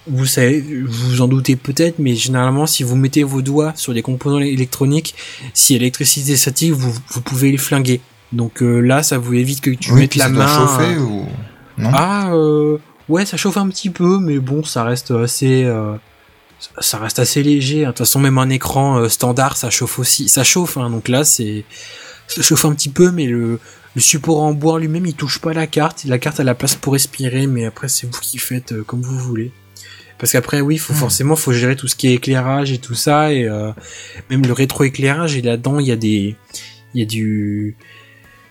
[0.06, 3.94] vous savez, vous vous en doutez peut-être, mais généralement, si vous mettez vos doigts sur
[3.94, 5.14] des composants électroniques,
[5.54, 8.00] si l'électricité statique, vous, vous pouvez les flinguer.
[8.32, 10.44] Donc euh, là, ça vous évite que tu oui, mettes la ça main.
[10.46, 11.26] doit chauffer ou
[11.78, 11.90] non?
[11.92, 12.78] Ah, euh,
[13.08, 15.94] ouais, ça chauffe un petit peu, mais bon, ça reste assez, euh,
[16.80, 17.84] ça reste assez léger.
[17.84, 17.88] hein.
[17.88, 20.76] De toute façon, même un écran euh, standard, ça chauffe aussi, ça chauffe.
[20.76, 21.64] Hein, donc là, c'est,
[22.28, 23.58] ça chauffe un petit peu, mais le,
[23.94, 26.04] le support en bois lui-même, il touche pas la carte.
[26.04, 29.02] La carte a la place pour respirer, mais après, c'est vous qui faites euh, comme
[29.02, 29.52] vous voulez.
[30.18, 30.96] Parce qu'après, oui, faut Hmm.
[30.96, 33.72] forcément, faut gérer tout ce qui est éclairage et tout ça, et euh,
[34.28, 35.36] même le rétroéclairage.
[35.36, 36.36] Et là-dedans, il y a des,
[36.94, 37.74] il y a du,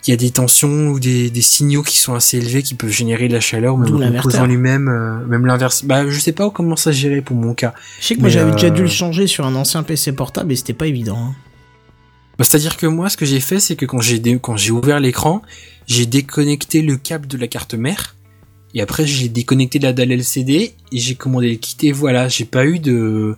[0.07, 2.89] il y a des tensions ou des, des signaux qui sont assez élevés qui peuvent
[2.89, 4.23] générer de la chaleur, même le l'inverteur.
[4.23, 5.83] composant lui-même, euh, même l'inverse.
[5.83, 7.73] Bah, je sais pas comment ça se gérer pour mon cas.
[7.99, 10.51] Je sais que moi j'avais déjà euh, dû le changer sur un ancien PC portable
[10.51, 11.17] et c'était pas évident.
[11.17, 11.35] hein.
[12.37, 14.71] Bah, C'est-à-dire que moi, ce que j'ai fait, c'est que quand j'ai dé- quand j'ai
[14.71, 15.41] ouvert l'écran,
[15.87, 18.15] j'ai déconnecté le câble de la carte mère.
[18.73, 21.75] Et après, j'ai déconnecté la dalle LCD et j'ai commandé le kit.
[21.87, 23.35] Et voilà, j'ai pas eu de,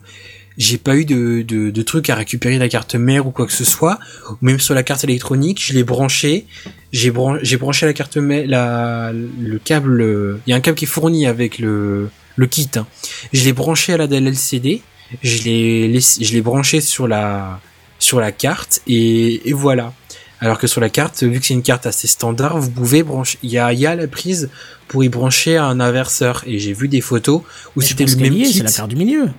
[0.58, 3.54] j'ai pas eu de, de, de truc à récupérer la carte mère ou quoi que
[3.54, 4.00] ce soit.
[4.42, 6.46] Même sur la carte électronique, je l'ai branché.
[6.92, 10.40] J'ai bran- branché la carte mère, la, le câble.
[10.46, 12.70] Il y a un câble qui est fourni avec le, le kit.
[12.76, 12.86] hein.
[13.34, 14.82] Je l'ai branché à la LCD.
[15.24, 17.60] Je l'ai je l'ai branché sur la,
[18.00, 19.94] sur la carte et, et voilà.
[20.40, 23.38] Alors que sur la carte, vu que c'est une carte assez standard, vous pouvez brancher.
[23.44, 24.50] Il y a, y a la prise
[24.88, 26.44] pour y brancher un inverseur.
[26.48, 27.42] Et j'ai vu des photos
[27.76, 28.54] où c'était le même kit.
[28.54, 29.30] C'est la carte du milieu.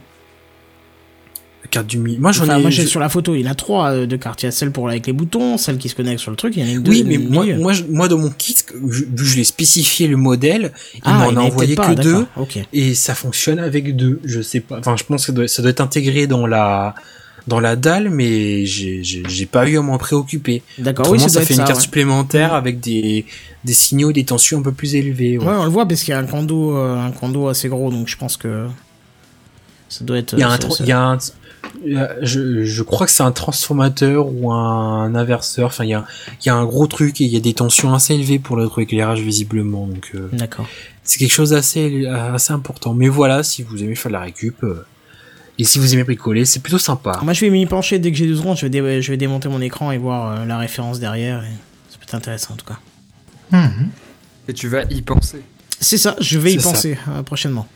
[1.73, 2.20] Carte du milieu.
[2.20, 2.61] Moi j'en Enfin, ai.
[2.62, 4.43] moi j'ai je- sur la photo, il a trois euh, de cartes.
[4.43, 6.55] Il y a celle pour avec les boutons, celle qui se connecte sur le truc,
[6.57, 9.07] il y en a une Oui, mais moi, moi, je- moi, dans mon kit, vu
[9.07, 12.12] que je l'ai spécifié le modèle, il ah, m'en a envoyé que deux.
[12.12, 12.59] d'accord, Ok.
[12.74, 14.20] et ça fonctionne avec deux.
[14.24, 14.78] Je sais pas.
[14.78, 16.94] Enfin, je pense que ça doit, ça doit être intégré dans la
[17.49, 20.62] dans la dalle, mais j'ai pas eu à m'en préoccuper.
[20.78, 21.65] D'accord, oui, ça ça fait une ça.
[21.65, 21.82] carte ouais.
[21.82, 23.24] supplémentaire avec des
[23.65, 25.39] des signaux des tensions un peu plus élevées.
[25.39, 25.44] ouais.
[25.47, 27.90] Ouais, on le voit parce qu'il y a un condo, euh, un condo assez gros,
[27.90, 28.66] donc je pense que
[29.89, 30.35] ça doit être.
[30.35, 31.32] Il y a un, ça- tro- ça- il y a un, il y a-
[31.84, 35.66] je, je crois que c'est un transformateur ou un inverseur.
[35.66, 36.05] Enfin, il y a,
[36.40, 38.56] il y a un gros truc et il y a des tensions assez élevées pour
[38.56, 39.86] le éclairage visiblement.
[39.86, 40.66] Donc, euh, D'accord.
[41.05, 42.94] c'est quelque chose d'assez, assez important.
[42.94, 44.84] Mais voilà, si vous aimez faire de la récup euh,
[45.59, 47.20] et si vous aimez bricoler, c'est plutôt sympa.
[47.22, 48.56] Moi, je vais m'y pencher dès que j'ai 12 secondes.
[48.56, 51.43] Je vais, dé- je vais démonter mon écran et voir euh, la référence derrière.
[51.44, 51.51] Et
[51.90, 52.78] ça peut être intéressant en tout cas.
[53.56, 53.89] Mhm.
[54.48, 55.43] Et tu vas y penser.
[55.78, 57.66] C'est ça, je vais y penser euh, prochainement.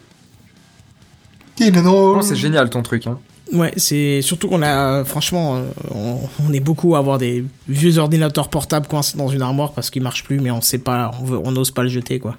[1.58, 2.16] Il est drôle?
[2.16, 3.06] Non, c'est génial ton truc.
[3.06, 3.18] Hein.
[3.52, 6.14] Ouais, c'est surtout qu'on a, franchement, euh,
[6.48, 10.02] on, est beaucoup à avoir des vieux ordinateurs portables coincés dans une armoire parce qu'ils
[10.02, 12.36] marchent plus, mais on sait pas, on n'ose pas le jeter, quoi.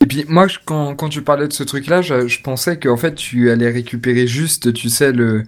[0.00, 3.50] Et puis moi, quand tu parlais de ce truc-là, je, je pensais qu'en fait tu
[3.50, 5.44] allais récupérer juste, tu sais, le...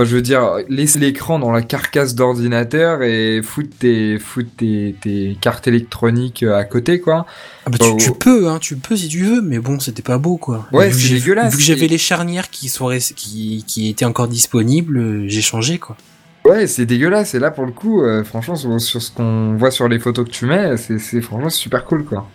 [0.00, 5.36] je veux dire, laisser l'écran dans la carcasse d'ordinateur et foutre tes, foutre tes, tes
[5.40, 7.26] cartes électroniques euh, à côté, quoi.
[7.64, 7.96] Ah bah, tu, Oh.
[7.98, 10.66] tu peux, hein, tu peux si tu veux, mais bon, c'était pas beau, quoi.
[10.72, 11.52] Ouais, c'est dégueulasse.
[11.52, 15.42] Vu que j'avais les charnières qui, sont res- qui, qui étaient encore disponibles, euh, j'ai
[15.42, 15.96] changé, quoi.
[16.44, 17.34] Ouais, c'est dégueulasse.
[17.34, 20.26] Et là, pour le coup, euh, franchement, sur, sur ce qu'on voit sur les photos
[20.26, 22.28] que tu mets, c'est c'est- franchement super cool, quoi.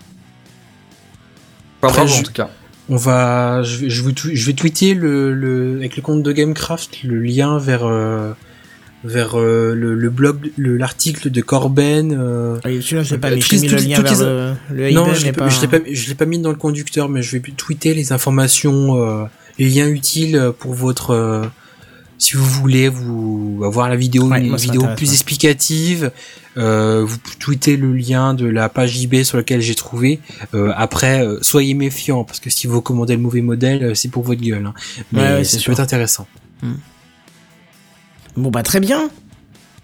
[1.81, 2.49] Enfin, Après, bravo, je- en tout cas.
[2.89, 6.31] On va, je vais, je tw- je vais tweeter le, le, avec le compte de
[6.31, 8.31] Gamecraft le lien vers, euh,
[9.03, 12.11] vers euh, le, le blog, le- l'article de Corben.
[12.17, 14.75] euh, Ah, Celui-là, je l'ai pas Euh, mis, j'ai mis le toutes- lien vers les-
[14.75, 16.55] le, le non, je l'ai pas, je l'ai pas, je l'ai pas mis dans le
[16.55, 19.25] conducteur, mais je vais tweeter les informations, euh,
[19.59, 21.43] les liens utiles pour votre, euh,
[22.19, 26.11] si vous voulez vous avoir la vidéo, Ouais, une moi, vidéo plus explicative.
[26.57, 30.19] Euh, vous tweetez le lien de la page eBay sur laquelle j'ai trouvé.
[30.53, 34.23] Euh, après, euh, soyez méfiants parce que si vous commandez le mauvais modèle, c'est pour
[34.23, 34.65] votre gueule.
[34.65, 34.73] hein.
[35.11, 36.27] Mais Ouais, ouais, ça c'est peut être intéressant.
[38.35, 39.09] Bon, bah, très bien.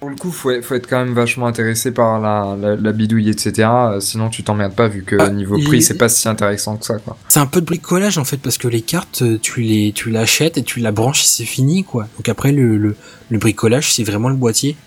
[0.05, 2.91] Pour le coup, faut, être- faut être quand même vachement intéressé par la, la, la
[2.91, 3.67] bidouille, etc.
[3.67, 6.85] euh, Sinon, tu t'emmerdes pas, vu que Ah, niveau prix, c'est pas si intéressant que
[6.85, 7.17] ça, quoi.
[7.27, 10.11] C'est un peu de bricolage en fait parce que les cartes, euh, tu les, tu
[10.11, 12.03] l'achètes et tu la branches et c'est fini quoi.
[12.17, 12.95] Donc après le, le,
[13.31, 14.77] le bricolage, c'est vraiment le boîtier.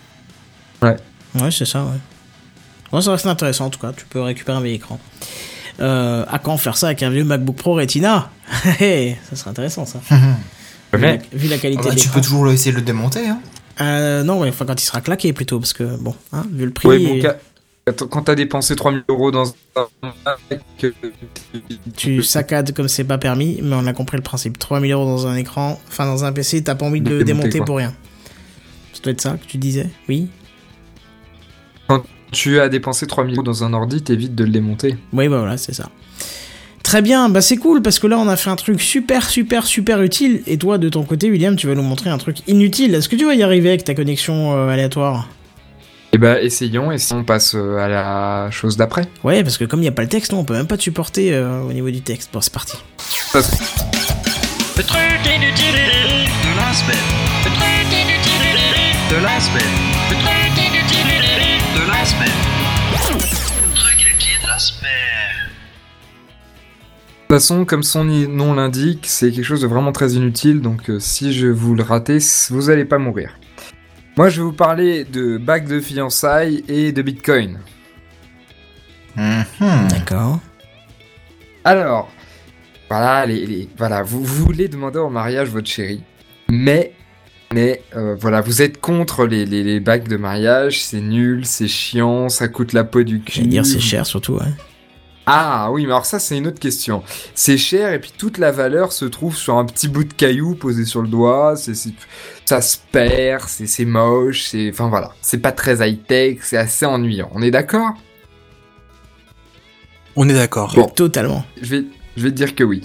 [0.82, 0.96] Ouais,
[1.50, 1.98] c'est ça, ouais.
[2.92, 3.92] Ouais, ça reste intéressant, en tout cas.
[3.96, 5.00] Tu peux récupérer un vieil écran.
[5.80, 8.30] Euh, à quand faire ça avec un vieux MacBook Pro Retina?
[8.78, 9.98] Ça serait intéressant, ça.
[10.94, 13.28] Vu la, Mais, vu la qualité Ah bah, tu peux toujours essayer de le démonter.
[13.28, 13.40] Hein.
[13.80, 16.72] Euh, non, ouais, enfin, quand il sera claqué, plutôt, parce que, bon, hein, vu le
[16.72, 16.88] prix...
[16.88, 20.90] ouais, bon, quand t'as dépensé 3000 euros dans un euh,
[21.96, 24.58] Tu saccades comme c'est pas permis, mais on a compris le principe.
[24.58, 27.60] 3000 euros dans un écran, enfin dans un PC, t'as pas envie de le Démonter,
[27.60, 27.94] pour rien.
[28.92, 30.28] Ça doit être ça que tu disais Oui
[32.30, 34.96] tu as dépensé 3000 euros dans un ordi, t'évites de le démonter.
[35.12, 35.90] Oui, bah voilà, c'est ça.
[36.88, 39.66] Très bien, bah c'est cool parce que là on a fait un truc super super
[39.66, 42.94] super utile et toi de ton côté William tu vas nous montrer un truc inutile.
[42.94, 45.28] Est-ce que tu vas y arriver avec ta connexion euh, aléatoire?
[46.14, 49.02] Et bah, essayons, et si on passe euh, à la chose d'après.
[49.22, 50.78] Ouais parce que comme il n'y a pas le texte, non, on peut même pas
[50.78, 52.30] te supporter euh, au niveau du texte.
[52.32, 52.78] Bon c'est parti.
[53.34, 53.50] Parce-
[54.78, 56.96] Le truc inutile de la semaine.
[57.44, 59.87] Le truc inutile de la semaine.
[67.28, 70.88] De toute façon, comme son nom l'indique, c'est quelque chose de vraiment très inutile, donc
[70.88, 72.16] euh, si je vous le ratez,
[72.48, 73.38] vous allez pas mourir.
[74.16, 77.58] Moi, je vais vous parler de bagues de fiançailles et de Bitcoin.
[79.14, 79.88] Mhm.
[79.90, 80.40] D'accord.
[81.64, 82.10] Alors,
[82.88, 86.02] voilà, les, les- voilà, vous, vous voulez demander en mariage votre chérie,
[86.48, 86.94] mais,
[87.52, 91.68] mais euh, voilà, vous êtes contre les, les, les bagues de mariage, c'est nul, c'est
[91.68, 93.32] chiant, ça coûte la peau du cul.
[93.34, 94.36] J'allais dire c'est cher surtout.
[94.36, 94.46] Ouais.
[95.30, 97.02] Ah oui, mais alors ça c'est une autre question.
[97.34, 100.54] C'est cher et puis toute la valeur se trouve sur un petit bout de caillou
[100.54, 101.54] posé sur le doigt.
[101.54, 101.74] C'est,
[102.46, 106.56] ça se perd, c'est, c'est moche, c'est, enfin voilà, c'est pas très high tech, c'est
[106.56, 107.30] assez ennuyant.
[107.34, 107.92] On est d'accord?
[110.16, 110.72] On est d'accord.
[110.74, 110.86] Bon.
[110.86, 111.44] Totalement.
[111.60, 111.84] Je vais,
[112.16, 112.82] je vais te dire que oui.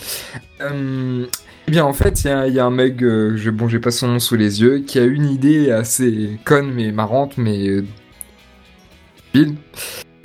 [0.59, 1.25] Euh,
[1.67, 3.69] eh bien en fait, il y a, il y a un mec, euh, je, bon
[3.69, 7.37] j'ai pas son nom sous les yeux, qui a une idée assez conne mais marrante,
[7.37, 7.85] mais euh,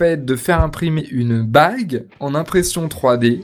[0.02, 3.42] de faire imprimer une bague en impression 3D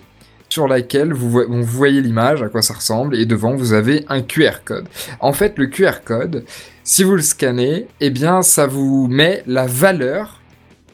[0.49, 3.73] sur laquelle vous, vo- bon, vous voyez l'image, à quoi ça ressemble, et devant vous
[3.73, 4.87] avez un QR code.
[5.21, 6.45] En fait, le QR code,
[6.85, 10.41] si vous le scannez, eh bien, ça vous met la valeur,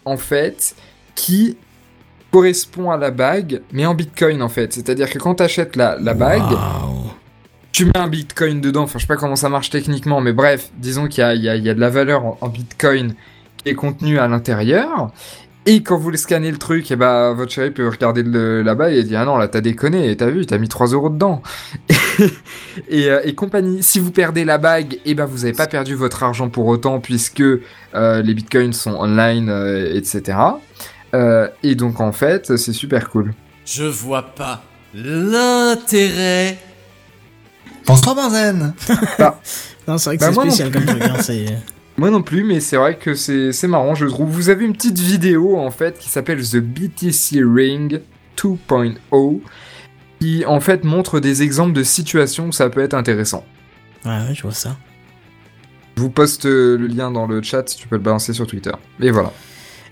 [0.06, 0.74] en fait,
[1.14, 1.58] qui
[2.30, 4.72] correspond à la bague, mais en bitcoin, en fait.
[4.72, 6.42] C'est-à-dire que quand tu achètes la, la bague,
[7.72, 10.70] tu mets un bitcoin dedans, enfin je sais pas comment ça marche techniquement, mais bref,
[10.78, 13.14] disons qu'il y a de la valeur en, en bitcoin
[13.62, 15.10] qui est contenue à l'intérieur.
[15.72, 19.04] Et quand vous le scannez le truc, et bah votre chérie peut regarder là-bas et
[19.04, 21.42] dire ah non là t'as déconné, t'as vu, t'as mis 3 euros dedans.
[22.88, 25.94] et, euh, et compagnie, si vous perdez la bague, et bah vous avez pas perdu
[25.94, 30.38] votre argent pour autant puisque euh, les bitcoins sont online, euh, etc.
[31.14, 33.32] Euh, et donc en fait c'est super cool.
[33.64, 36.58] Je vois pas l'intérêt.
[37.86, 38.74] Pense-toi, Benzen
[39.86, 41.02] Non, c'est vrai que Bah, c'est non spécial comme truc.
[41.02, 41.46] hein, c'est...
[42.00, 44.30] Moi non plus, mais c'est vrai que c'est c'est marrant, je trouve.
[44.30, 48.00] Vous avez une petite vidéo en fait qui s'appelle The BTC Ring
[48.38, 49.40] 2.0
[50.18, 53.44] qui en fait montre des exemples de situations où ça peut être intéressant.
[54.06, 54.78] Ouais, ouais, je vois ça.
[55.98, 58.72] Je vous poste euh, le lien dans le chat, tu peux le balancer sur Twitter.
[59.02, 59.30] Et voilà.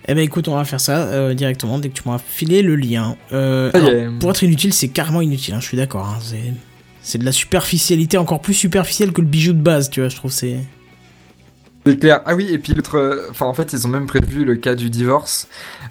[0.07, 2.77] Eh ben écoute, on va faire ça euh, directement dès que tu m'auras filé le
[2.77, 3.19] lien.
[3.35, 4.09] Euh, alors, est.
[4.19, 6.07] pour être inutile, c'est carrément inutile, hein, je suis d'accord.
[6.07, 6.55] hein, c'est...
[7.03, 10.17] C'est de la superficialité encore plus superficielle que le bijou de base, tu vois, je
[10.17, 10.57] trouve c'est.
[11.87, 12.21] C'est clair.
[12.27, 12.97] Ah oui, et puis l'autre.
[12.99, 15.49] euh, Enfin, en fait, ils ont même prévu le cas du divorce,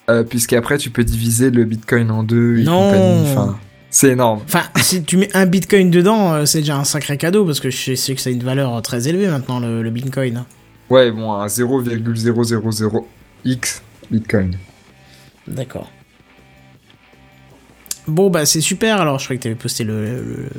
[0.09, 2.84] euh, puisqu'après, tu peux diviser le bitcoin en deux et Non.
[2.85, 3.31] compagnie.
[3.31, 3.57] Enfin,
[3.89, 4.41] c'est énorme.
[4.45, 7.69] Enfin, si tu mets un bitcoin dedans, euh, c'est déjà un sacré cadeau parce que
[7.72, 10.43] je sais que ça a une valeur très élevée maintenant le, le bitcoin.
[10.89, 13.81] Ouais, bon, un 0,000x
[14.11, 14.55] bitcoin.
[15.47, 15.89] D'accord.
[18.07, 19.01] Bon bah c'est super.
[19.01, 20.05] Alors je croyais que t'avais posté le.
[20.05, 20.49] le-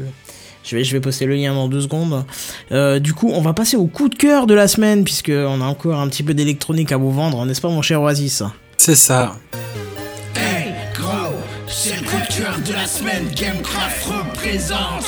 [0.68, 2.26] Je vais, je vais poster le lien dans deux secondes.
[2.72, 5.62] Euh, du coup, on va passer au coup de cœur de la semaine, puisque on
[5.62, 8.42] a encore un petit peu d'électronique à vous vendre, n'est-ce pas, mon cher Oasis?
[8.76, 9.34] C'est ça.
[10.36, 11.32] Hey, gros,
[11.68, 13.24] c'est le coup de cœur de la semaine.
[13.34, 15.06] Gamecraft représente.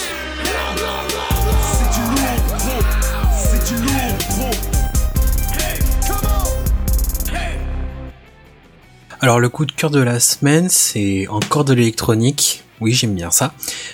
[9.21, 12.65] Alors le coup de cœur de la semaine, c'est encore de l'électronique.
[12.81, 13.53] Oui, j'aime bien ça.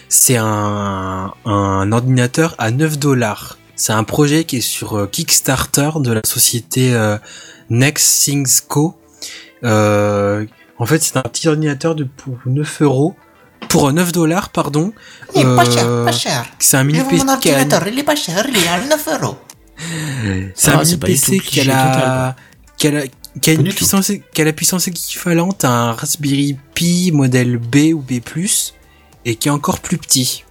[0.08, 3.58] C'est un, un ordinateur à 9 dollars.
[3.74, 7.18] C'est un projet qui est sur euh, Kickstarter de la société euh,
[7.70, 8.96] Next Things Co.
[9.64, 10.46] Euh,
[10.78, 13.16] en fait, c'est un petit ordinateur de pour 9 euros.
[13.68, 14.92] Pour euh, 9 dollars, pardon.
[15.34, 16.46] Il est pas cher, Euh, pas cher.
[16.58, 19.36] C'est un mini Mon PC a- il est pas cher, il est à 9 euros.
[20.54, 22.36] C'est Ah, un c'est mini PC qui a la,
[22.78, 23.02] qui a la-
[23.42, 27.92] qui a une puissance, qui a la puissance équivalente à un Raspberry Pi modèle B
[27.92, 28.20] ou B+,
[29.26, 30.44] et qui est encore plus petit.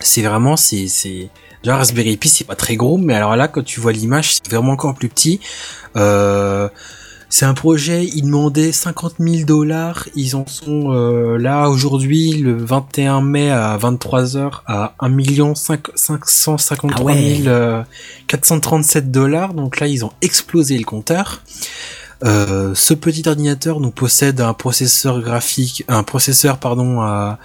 [0.00, 1.28] C'est vraiment, c'est, c'est,
[1.62, 4.50] déjà Raspberry Pi c'est pas très gros, mais alors là, quand tu vois l'image, c'est
[4.50, 5.38] vraiment encore plus petit.
[5.94, 6.68] Euh,
[7.28, 12.56] c'est un projet, ils demandaient 50 000 dollars, ils en sont euh, là aujourd'hui, le
[12.56, 17.40] 21 mai à 23h à 1 553 Ah ouais.
[17.42, 17.82] 000 euh,
[18.28, 21.42] 437 dollars, donc là ils ont explosé le compteur.
[22.24, 27.38] Euh, ce petit ordinateur nous possède un processeur graphique, un processeur pardon à,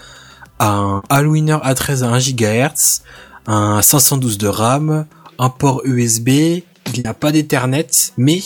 [0.59, 3.01] un Allwinner A13 à 1 GHz,
[3.47, 5.05] un 512 de RAM,
[5.37, 8.41] un port USB, il n'a pas d'Ethernet, mais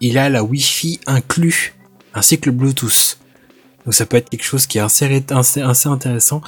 [0.00, 1.74] il a la Wi-Fi inclus,
[2.14, 3.18] ainsi que le Bluetooth.
[3.84, 5.04] Donc ça peut être quelque chose qui est assez,
[5.84, 6.42] intéressant.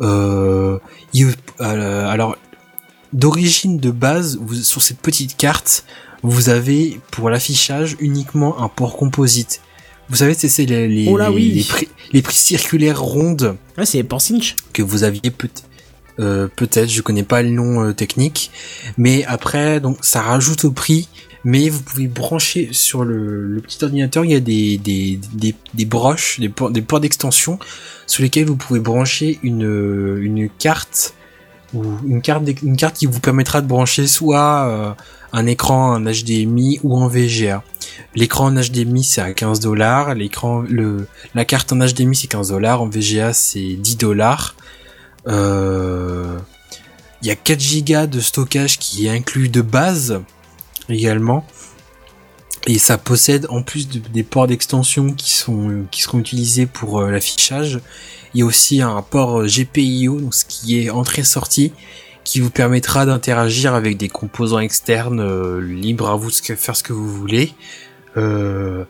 [0.00, 0.78] Euh,
[1.60, 2.36] euh, alors,
[3.12, 5.84] d'origine de base, sur cette petite carte,
[6.22, 9.60] vous avez pour l'affichage uniquement un port composite.
[10.08, 11.66] Vous savez, c'est les, les, Oh là les, oui.
[12.12, 14.56] les les circulaires rondes Ouais, c'est Porcinch.
[14.72, 15.48] que vous aviez peut
[16.18, 18.50] euh, peut-être, je connais pas le nom euh, technique,
[18.98, 21.08] mais après donc ça rajoute au prix,
[21.42, 25.54] mais vous pouvez brancher sur le, le petit ordinateur, il y a des des, des,
[25.72, 27.58] des broches, des ports, des ports d'extension
[28.06, 31.14] sur lesquels vous pouvez brancher une euh, une carte
[31.74, 34.92] ou une carte une carte qui vous permettra de brancher soit euh,
[35.32, 37.62] un écran en HDMI ou en VGA.
[38.14, 42.48] L'écran en HDMI c'est à 15 dollars, l'écran le la carte en HDMI c'est 15
[42.48, 44.54] dollars, en VGA c'est 10 dollars.
[45.28, 46.38] Euh,
[47.22, 50.20] Il y a 4 gigas de stockage qui est inclus de base
[50.88, 51.44] également.
[52.68, 57.00] Et ça possède en plus de- des ports d'extension qui sont qui seront utilisés pour
[57.00, 57.80] euh, l'affichage.
[58.34, 61.72] Il y a aussi un port euh, GPIO, donc ce qui est entrée-sortie,
[62.24, 66.84] qui vous permettra d'interagir avec des composants externes euh, libres à vous de faire ce
[66.84, 67.52] que vous voulez.
[68.16, 68.84] Euh,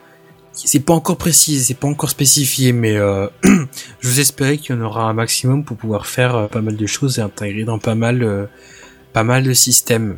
[0.53, 4.79] c'est pas encore précisé, c'est pas encore spécifié, mais euh, je vous espérais qu'il y
[4.79, 7.79] en aura un maximum pour pouvoir faire euh, pas mal de choses et intégrer dans
[7.79, 8.45] pas mal, euh,
[9.13, 10.17] pas mal de systèmes.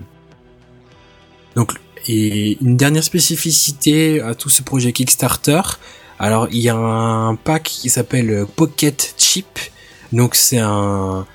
[1.55, 1.71] Donc,
[2.07, 5.61] et une dernière spécificité à tout ce projet Kickstarter.
[6.19, 9.59] Alors, il y a un pack qui s'appelle Pocket Chip.
[10.13, 11.25] Donc, c'est un,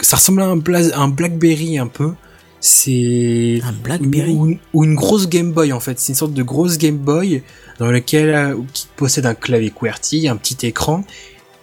[0.00, 2.12] ça ressemble à un, Bla- un BlackBerry un peu.
[2.60, 4.32] C'est Un Blackberry.
[4.32, 5.98] ou, une- ou une grosse Game Boy en fait.
[5.98, 7.42] C'est une sorte de grosse Game Boy
[7.78, 11.04] dans lequel euh, qui possède un clavier QWERTY, un petit écran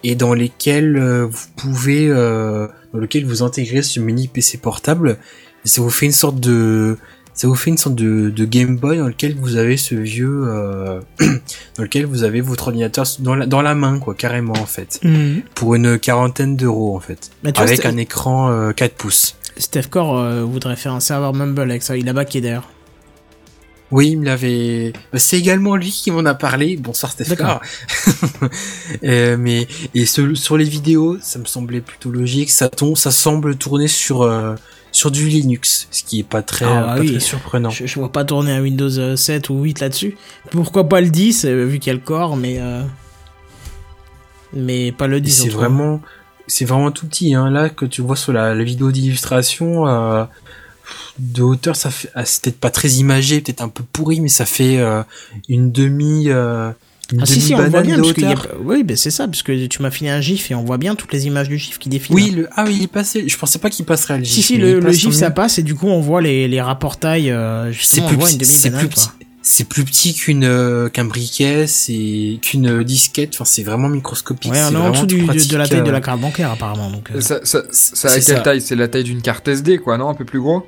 [0.02, 5.18] et dans lesquels euh, vous pouvez euh, dans lequel vous intégrez ce mini PC portable.
[5.64, 6.98] Et ça vous fait une sorte de
[7.40, 10.42] ça vous fait une sorte de, de Game Boy dans lequel vous avez ce vieux
[10.46, 11.00] euh,
[11.76, 15.00] dans lequel vous avez votre ordinateur dans la, dans la main quoi carrément en fait
[15.02, 15.42] Mhm.
[15.54, 19.36] pour une quarantaine d'euros en fait vois, avec un écran euh, 4 pouces.
[19.56, 21.96] Steph Core euh, voudrait faire un serveur Mumble avec ça.
[21.96, 22.68] Il a baqué d'ailleurs.
[23.90, 24.92] Oui, il me l'avait.
[25.12, 26.76] bah, C'est également lui qui m'en a parlé.
[26.76, 27.24] Bonsoir Steph.
[27.28, 27.60] D'accord.
[29.04, 32.50] Euh, mais et ce- sur les vidéos, ça me semblait plutôt logique.
[32.50, 34.54] Ça tombe, ça semble tourner sur euh,
[34.92, 37.10] sur du Linux, ce qui est pas très, Ah, pas oui.
[37.12, 37.70] très surprenant.
[37.70, 40.16] Je, je vois pas tourner un Windows euh, 7 ou 8 là-dessus.
[40.50, 42.56] Pourquoi pas le 10, euh, vu qu'il y a le core, mais.
[42.60, 42.82] euh,
[44.52, 45.42] Mais pas le Et 10.
[45.44, 46.00] c'est vraiment,
[46.46, 47.34] c'est vraiment tout petit.
[47.34, 47.50] Hein.
[47.50, 50.24] Là, que tu vois sur la, la vidéo d'illustration, euh,
[51.18, 54.28] de hauteur, ça fait, ah, c'est peut-être pas très imagé, peut-être un peu pourri, mais
[54.28, 55.02] ça fait euh,
[55.48, 56.72] une demi, euh,
[57.18, 58.34] Ah si si, on voit bien parce a...
[58.62, 60.94] Oui, ben c'est ça parce que tu m'as filé un gif et on voit bien
[60.94, 62.14] toutes les images du gif qui défilent.
[62.14, 63.24] Oui, le, ah oui, il est passé.
[63.26, 64.34] Je pensais pas qu'il passerait le gif.
[64.34, 67.30] Si si, le, gif ça passe et du coup on voit les les rapportails.
[67.30, 69.08] Euh, C'est plus, c'est plus petit.
[69.42, 73.30] C'est plus petit qu'une euh, qu'un briquet, c'est qu'une euh, disquette.
[73.34, 74.52] Enfin, c'est vraiment microscopique.
[74.52, 75.90] Ouais, c'est on est en vraiment dessous tout du- de, pratique, de la taille de
[75.90, 76.90] la carte bancaire apparemment.
[76.90, 78.42] Donc, euh, Ça, ça, ça a C'est quelle ça.
[78.42, 78.60] taille?
[78.60, 80.10] C'est la taille d'une carte SD, quoi, non?
[80.10, 80.66] Un peu plus gros?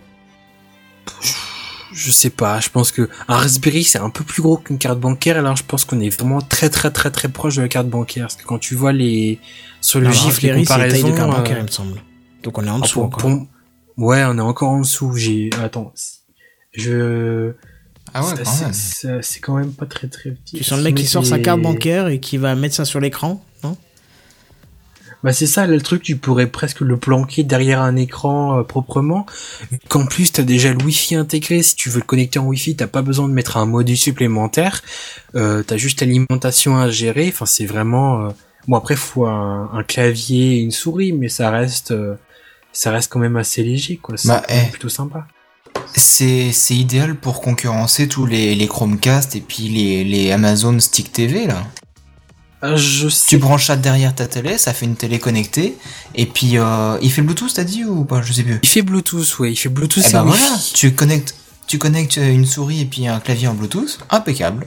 [1.93, 2.60] Je sais pas.
[2.60, 5.39] Je pense que un Raspberry c'est un peu plus gros qu'une carte bancaire.
[5.39, 7.89] Et là, je pense qu'on est vraiment très très très très proche de la carte
[7.89, 8.24] bancaire.
[8.24, 9.39] Parce que quand tu vois les
[9.81, 12.02] sur le gif les la taille comparaisons, de carte bancaire euh, il me semble.
[12.43, 13.20] Donc on est en ah, dessous pour- encore.
[13.20, 13.47] pour-
[13.98, 15.14] Ouais, on est encore en dessous.
[15.16, 15.93] J'ai attends.
[16.73, 17.52] Je
[18.14, 18.35] Ah ouais,
[18.73, 19.73] c'est- quand même.
[19.73, 20.56] pas très très petit.
[20.56, 23.01] Tu sens le mec qui sort sa carte bancaire et qui va mettre ça sur
[23.01, 23.44] l'écran,
[25.24, 28.62] Bah c'est ça, là, le truc, tu pourrais presque le planquer derrière un écran euh,
[28.64, 29.24] proprement.
[29.88, 31.62] Qu'en plus, t'as déjà le Wi-Fi intégré.
[31.62, 34.82] Si tu veux le connecter en Wi-Fi, t'as pas besoin de mettre un module supplémentaire.
[35.36, 37.28] Euh, t'as juste l'alimentation à gérer.
[37.32, 38.26] Enfin, c'est vraiment.
[38.26, 38.30] euh,
[38.68, 42.14] Bon après, faut un, un clavier et une souris, mais ça reste, euh,
[42.72, 44.16] ça reste quand même assez léger, quoi.
[44.16, 44.70] C'est Bah, eh.
[44.70, 45.26] plutôt sympa.
[45.94, 51.12] C'est c'est idéal pour concurrencer tous les, les Chromecast et puis les, les Amazon Stick
[51.12, 51.64] TV là.
[52.76, 53.26] Je sais.
[53.28, 55.76] Tu branches ça derrière ta télé, ça fait une télé connectée
[56.14, 58.22] et puis euh, il fait Bluetooth t'as dit ou pas?
[58.22, 58.60] Je sais plus.
[58.62, 59.52] Il fait Bluetooth, ouais.
[59.52, 60.05] Il fait Bluetooth.
[60.06, 60.39] Eh et ben Wi-Fi.
[60.39, 61.34] voilà, tu connectes
[61.66, 64.66] tu connectes une souris et puis un clavier en Bluetooth, impeccable.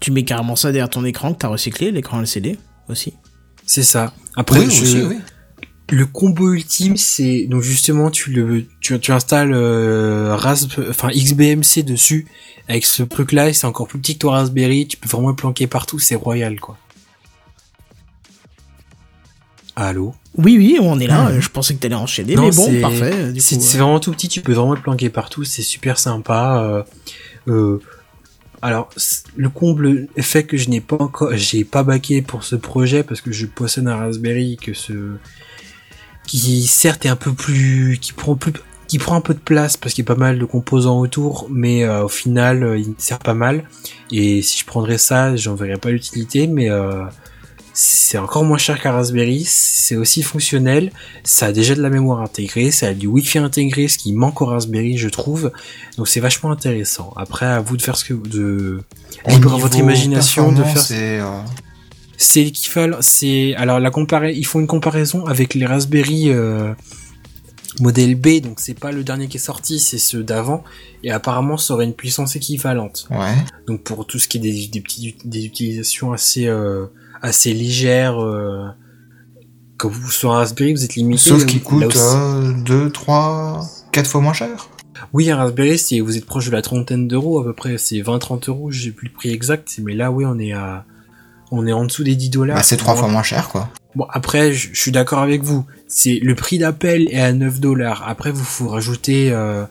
[0.00, 3.14] Tu mets carrément ça derrière ton écran que t'as recyclé, l'écran LCD aussi.
[3.66, 4.12] C'est ça.
[4.36, 5.16] Après, Oui, je- aussi, oui.
[5.90, 11.82] Le combo ultime, c'est donc justement tu le tu, tu installes euh, Rasp, enfin XBMC
[11.84, 12.26] dessus
[12.68, 15.28] avec ce truc là, et c'est encore plus petit que ton Raspberry, tu peux vraiment
[15.28, 16.78] le planquer partout, c'est royal quoi.
[19.76, 20.14] Allô.
[20.36, 21.28] Oui, oui, on est là.
[21.28, 23.32] Euh, Je pensais que t'allais enchaîner, Non, mais bon, parfait.
[23.38, 26.62] C'est euh, vraiment tout petit, tu peux vraiment le planquer partout, c'est super sympa.
[26.62, 26.82] euh,
[27.48, 27.78] euh,
[28.62, 28.88] alors
[29.36, 33.20] le comble fait que je n'ai pas encore, j'ai pas baqué pour ce projet parce
[33.20, 35.16] que je possède un Raspberry que ce
[36.26, 38.54] qui certes est un peu plus, qui prend plus,
[38.88, 41.46] qui prend un peu de place parce qu'il y a pas mal de composants autour,
[41.50, 43.64] mais euh, au final euh, il sert pas mal.
[44.10, 47.04] Et si je prendrais ça, j'en verrais pas l'utilité, mais euh,
[47.76, 50.92] c'est encore moins cher qu'un Raspberry, c'est aussi fonctionnel,
[51.24, 54.40] ça a déjà de la mémoire intégrée, ça a du Wi-Fi intégré, ce qui manque
[54.40, 55.50] au Raspberry, je trouve.
[55.96, 57.12] Donc c'est vachement intéressant.
[57.16, 58.80] Après, à vous de faire ce que de
[59.26, 60.78] libre à votre imagination de faire.
[60.78, 61.40] c'est, euh,
[62.16, 62.98] C'est l'équivalent.
[63.00, 64.30] C'est alors la compara...
[64.30, 66.72] Ils font une comparaison avec les Raspberry euh,
[67.80, 70.62] modèle B, donc c'est pas le dernier qui est sorti, c'est ceux d'avant,
[71.02, 73.08] et apparemment ça aurait une puissance équivalente.
[73.10, 73.34] Ouais.
[73.66, 76.86] Donc pour tout ce qui est des, des petites des utilisations assez euh,
[77.24, 78.66] assez légères, euh,
[79.76, 81.30] quand vous sur un Raspberry, vous êtes limité.
[81.30, 84.68] Sauf qu'il coûte où- 2, 3, 4 fois moins cher.
[85.12, 88.00] Oui, un Raspberry, c'est vous êtes proche de la trentaine d'euros à peu près, c'est
[88.00, 90.84] 20-30 euros, j'ai plus le prix exact, mais là oui on est à
[91.50, 92.56] on est en dessous des 10 dollars.
[92.56, 93.68] Bah, c'est 3 fois moins cher quoi.
[93.94, 95.64] Bon, après, je je suis d'accord avec vous.
[95.86, 98.02] C'est le prix d'appel est à 9 dollars.
[98.08, 99.64] Après, vous faut rajouter, euh,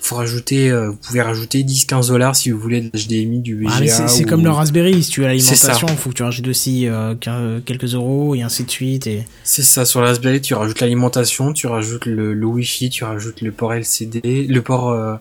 [0.00, 3.70] faut rajouter, euh, vous pouvez rajouter 10-15 dollars si vous voulez de l'HDMI, du VGA.
[3.72, 5.02] ah, mais c'est ou- comme le Raspberry.
[5.02, 8.42] Si tu as l'alimentation, il faut que tu rajoutes aussi euh, qu'un- quelques euros et
[8.42, 9.06] ainsi de suite.
[9.06, 9.24] Et...
[9.44, 13.40] C'est ça, sur le Raspberry, tu rajoutes l'alimentation, tu rajoutes le, le Wi-Fi, tu rajoutes
[13.42, 15.14] le port LCD, le port, euh,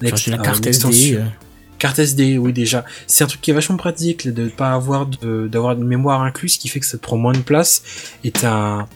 [0.00, 1.14] la euh, carte SD.
[1.16, 1.24] euh.
[1.78, 2.84] Carte SD, oui déjà.
[3.08, 6.52] C'est un truc qui est vachement pratique de pas avoir de d'avoir une mémoire incluse,
[6.54, 7.82] ce qui fait que ça te prend moins de place.
[8.22, 8.86] Et t'as,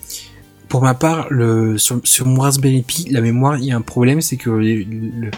[0.69, 3.81] pour ma part, le sur, sur mon Raspberry Pi, la mémoire, il y a un
[3.83, 5.31] problème, c'est que le, le-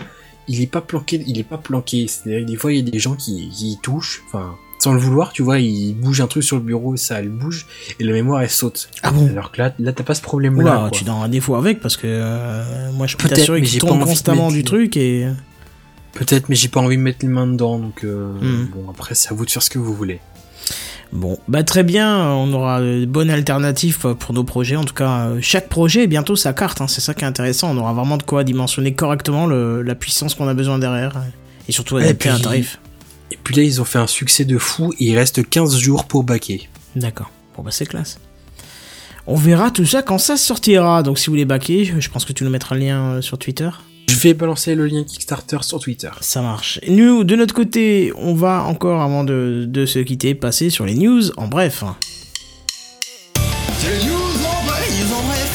[0.49, 2.07] il est pas planqué, il est pas planqué.
[2.09, 4.95] C'est-à-dire que des fois il y a des gens qui, qui y touchent, enfin sans
[4.95, 7.67] le vouloir, tu vois, il bouge un truc sur le bureau, ça elle bouge
[7.99, 8.89] et la mémoire elle saute.
[9.03, 10.91] Ah bon Alors que là, là t'as pas ce problème Oula, là.
[10.93, 14.51] tu donnes un défaut avec parce que euh, moi je peux t'assurer qu'il tombe constamment
[14.51, 15.27] du le- truc et.
[16.15, 18.67] Peut-être, mais j'ai pas envie de mettre les mains dedans, donc euh, Hmm.
[18.75, 20.21] bon après c'est à vous de faire ce que vous voulez.
[21.11, 24.77] Bon, bah très bien, on aura de bonnes alternatives pour nos projets.
[24.77, 27.27] En tout cas, euh, chaque projet est bientôt sa carte, hein, c'est ça qui est
[27.27, 27.71] intéressant.
[27.75, 31.15] On aura vraiment de quoi dimensionner correctement le- la puissance qu'on a besoin derrière.
[31.67, 32.79] Et surtout adapter un tarif.
[33.31, 36.05] Et puis là, ils ont fait un succès de fou et il reste 15 jours
[36.05, 36.69] pour baquer.
[36.95, 38.19] D'accord, bon bah c'est classe.
[39.27, 41.03] On verra tout ça quand ça sortira.
[41.03, 43.21] Donc si vous voulez baquer, je je pense que tu nous mettras le lien euh,
[43.23, 43.69] sur Twitter.
[44.09, 46.11] Je vais balancer le lien Kickstarter sur Twitter.
[46.23, 46.81] Ça marche.
[46.89, 50.95] Nous, de notre côté, on va encore, avant de, de se quitter, passer sur les
[50.95, 51.85] news en bref.
[53.79, 55.51] C'est les news en bref, les news en bref.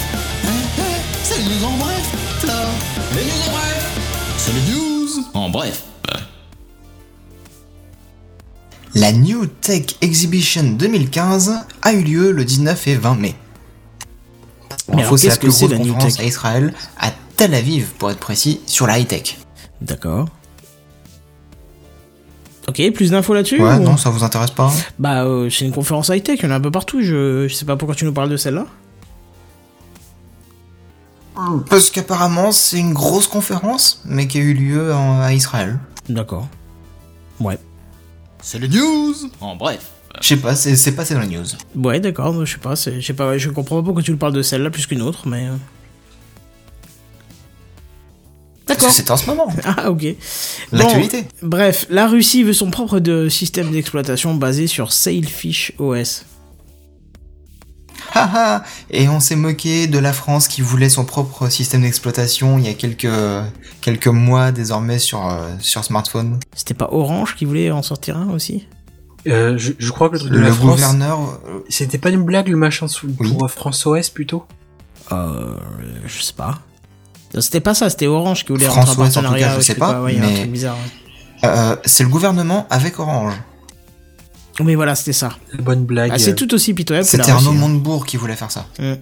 [1.24, 2.66] C'est les news en bref, là.
[3.16, 4.38] Les news en bref.
[4.38, 5.84] C'est les news en bref.
[8.96, 13.36] La New Tech Exhibition 2015 a eu lieu le 19 et 20 mai.
[14.94, 18.20] La qu'est-ce que c'est, la New conférence Tech à Israël, à Tel Aviv pour être
[18.20, 19.38] précis, sur la high-tech.
[19.82, 20.28] D'accord.
[22.70, 25.74] Ok, plus d'infos là-dessus Ouais, ou- non, ça vous intéresse pas Bah, euh, c'est une
[25.74, 27.02] conférence high-tech, il y en a un peu partout.
[27.02, 28.66] Je, je sais pas pourquoi tu nous parles de celle-là.
[31.70, 35.80] Parce qu'apparemment, c'est une grosse conférence, mais qui a eu lieu en- à Israël.
[36.08, 36.48] D'accord.
[37.40, 37.58] Ouais.
[38.42, 39.90] C'est les news En bref.
[40.22, 41.46] Je sais pas, c'est c'est passé dans les news.
[41.76, 44.34] Ouais, d'accord, je sais pas, je sais pas, je comprends pas pourquoi tu nous parles
[44.34, 45.48] de celle-là plus qu'une autre, mais.
[48.70, 48.74] Euh.
[48.74, 48.92] D'accord.
[48.92, 49.48] c'est en ce moment.
[49.66, 50.02] Ah, ok.
[50.72, 51.26] Bon, L'actualité.
[51.42, 56.26] bref, la Russie veut son propre de système d'exploitation basé sur Sailfish OS.
[58.14, 62.66] Haha Et on s'est moqué de la France qui voulait son propre système d'exploitation il
[62.66, 63.08] y a quelques,
[63.82, 66.40] quelques mois désormais sur, euh, sur smartphone.
[66.56, 68.68] C'était pas Orange qui voulait en sortir un aussi?
[69.28, 71.20] Euh, je, je crois que le truc de Le la France, gouverneur...
[71.48, 73.32] euh, c'était pas une blague le machin sous, Oui.
[73.32, 74.44] pour euh, France OS plutôt?
[75.12, 75.56] Euh.
[76.06, 76.60] Je sais pas.
[77.34, 79.56] Non, C'était pas ça, c'était Orange qui voulait rentrer en OS, en tout cas, partenariat.
[79.58, 80.76] je sais pas, Ouais, mais- bizarre.
[80.76, 81.50] ouais.
[81.50, 83.34] euh, c'est le gouvernement avec Orange.
[84.64, 85.30] Mais voilà, c'était ça.
[85.58, 86.12] Bonne blague.
[86.14, 87.32] Ah, c'est euh, tout aussi pitoyable C'était Russie.
[87.48, 87.56] Arnaud hein.
[87.70, 88.68] Montebourg qui voulait faire ça.
[88.80, 88.94] Mm.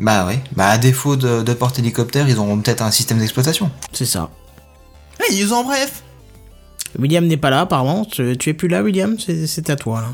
[0.00, 3.70] Bah ouais, bah à défaut de, de porte-hélicoptère, ils auront peut-être un système d'exploitation.
[3.92, 4.30] C'est ça.
[5.30, 6.02] Les news en bref
[6.98, 8.04] William n'est pas là, apparemment.
[8.04, 9.16] Tu, tu es plus là, William?
[9.18, 10.08] C'est à toi, là.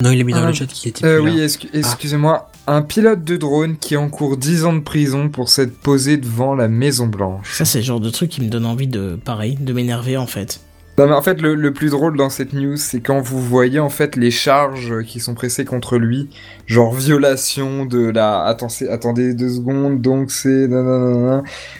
[0.00, 1.44] Non, il a mis dans le chat qu'il était Euh, plus oui, là.
[1.46, 2.50] excu- excusez-moi.
[2.70, 6.68] Un pilote de drone qui encourt 10 ans de prison pour s'être posé devant la
[6.68, 7.56] Maison Blanche.
[7.56, 10.26] Ça, c'est le genre de truc qui me donne envie de, pareil, de m'énerver, en
[10.26, 10.60] fait.
[10.98, 13.78] Non, mais en fait, le, le plus drôle dans cette news, c'est quand vous voyez
[13.78, 16.28] en fait les charges qui sont pressées contre lui,
[16.66, 18.42] genre violation de la.
[18.42, 20.00] Attendez, attendez deux secondes.
[20.00, 20.66] Donc c'est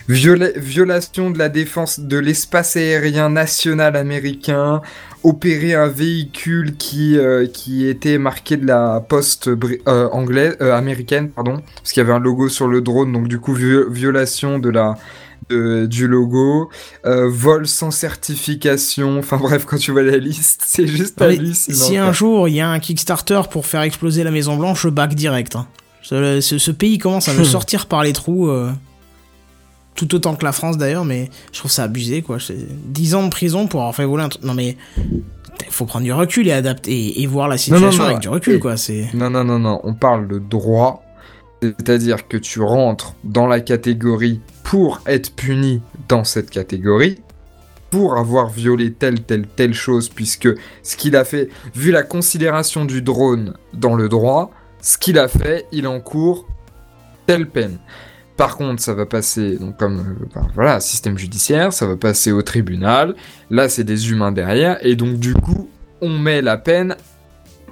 [0.09, 4.83] viola- violation de la défense de l'espace aérien national américain,
[5.25, 11.57] opérer un véhicule qui euh, qui était marqué de la poste euh, euh, américaine, pardon,
[11.77, 13.13] parce qu'il y avait un logo sur le drone.
[13.13, 14.95] Donc du coup, vi- violation de la
[15.51, 16.69] de- du logo,
[17.07, 21.77] euh, vol sans certification, enfin bref, quand tu vois la liste, c'est juste hallucinant.
[21.79, 24.89] si un jour il y a un Kickstarter pour faire exploser la Maison Blanche, je
[24.89, 25.57] back direct.
[25.57, 25.67] hein.
[26.03, 28.71] Ce, ce- ce pays commence à me sortir par les trous, euh,
[29.95, 32.39] tout autant que la France d'ailleurs, mais je trouve ça abusé quoi.
[32.41, 32.57] C'est
[32.93, 34.45] 10 ans de prison pour avoir fait voler un truc.
[34.45, 34.77] Non mais
[35.07, 38.29] il faut prendre du recul et adapter et, et voir la situation non, avec du
[38.29, 38.77] recul quoi.
[38.77, 41.03] C'est Non, non, non, non, on parle de droit,
[41.61, 45.81] c'est-à-dire que tu rentres dans la catégorie pour être puni
[46.11, 47.23] dans cette catégorie,
[47.89, 50.51] pour avoir violé telle, telle, telle chose, puisque
[50.83, 54.51] ce qu'il a fait, vu la considération du drone dans le droit,
[54.83, 56.47] ce qu'il a fait, il encourt
[57.25, 57.79] telle peine.
[58.37, 62.43] Par contre, ça va passer, comme euh, ben, voilà, système judiciaire, ça va passer au
[62.43, 63.15] tribunal.
[63.49, 65.71] Là, c'est des humains derrière, et donc du coup,
[66.03, 66.95] on met la peine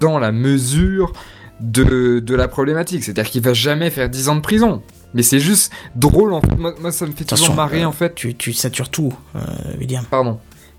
[0.01, 1.13] dans la mesure
[1.61, 3.05] de, de la problématique.
[3.05, 4.83] C'est-à-dire qu'il va jamais faire 10 ans de prison.
[5.15, 6.57] Mais c'est juste drôle, en fait.
[6.57, 8.15] Moi, moi, ça me fait Attention, toujours marrer, euh, en fait.
[8.15, 9.41] tu, tu satures tout, euh,
[9.79, 10.05] William.
[10.11, 10.39] Pardon.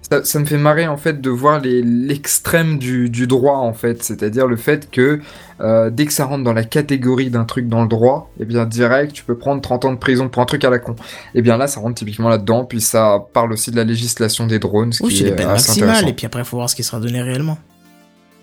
[0.09, 4.03] Ça, ça me fait marrer, en fait, de voir l'extrême du, du droit, en fait.
[4.03, 5.19] C'est-à-dire le fait que
[5.59, 8.65] euh, dès que ça rentre dans la catégorie d'un truc dans le droit, eh bien,
[8.65, 10.95] direct, tu peux prendre 30 ans de prison pour un truc à la con.
[11.35, 12.63] Et bien là, ça rentre typiquement là-dedans.
[12.63, 15.47] Puis ça parle aussi de la législation des drones, ce Oui, c'est les est peines
[15.47, 17.57] maximales et puis après faut voir ce qui sera donné réellement.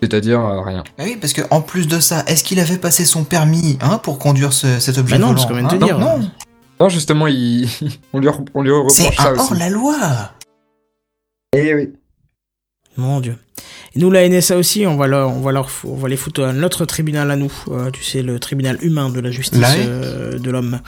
[0.01, 0.83] C'est-à-dire euh, rien.
[0.97, 3.97] Ah oui, parce que en plus de ça, est-ce qu'il avait passé son permis hein,
[3.97, 5.97] pour conduire ce- cet objet Bah non, volant parce qu'on vient de hein te dire.
[5.99, 6.31] Non, non.
[6.79, 7.67] Non, justement, il...
[8.13, 9.41] on, lui re- on lui reproche c'est ça un aussi.
[9.53, 9.95] hors-la-loi
[11.55, 11.93] Eh oui.
[12.97, 13.37] Mon dieu.
[13.95, 16.17] Et nous, la NSA aussi, on va, leur, on va, leur, fou- on va les
[16.17, 17.51] foutre à notre tribunal à nous.
[17.69, 20.79] euh, tu sais, le tribunal humain de la justice Là, euh, de l'homme.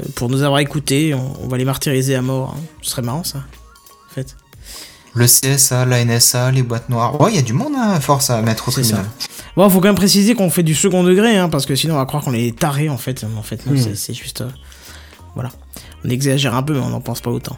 [0.00, 2.54] Euh, pour nous avoir écoutés, on, on va les martyriser à mort.
[2.56, 2.60] hein.
[2.82, 3.38] Ce serait marrant, ça.
[3.38, 4.36] En fait.
[5.14, 7.20] Le CSA, la NSA, les boîtes noires.
[7.20, 9.04] Ouais, il y a du monde hein, à force à mettre au tribunal.
[9.56, 11.98] Bon, faut quand même préciser qu'on fait du second degré, hein, parce que sinon on
[11.98, 13.24] va croire qu'on est taré en fait.
[13.36, 13.78] En fait, non, Hmm.
[13.78, 14.42] c'est- c'est juste.
[14.42, 14.48] euh,
[15.34, 15.50] voilà.
[16.04, 17.56] On exagère un peu, mais on n'en pense pas autant.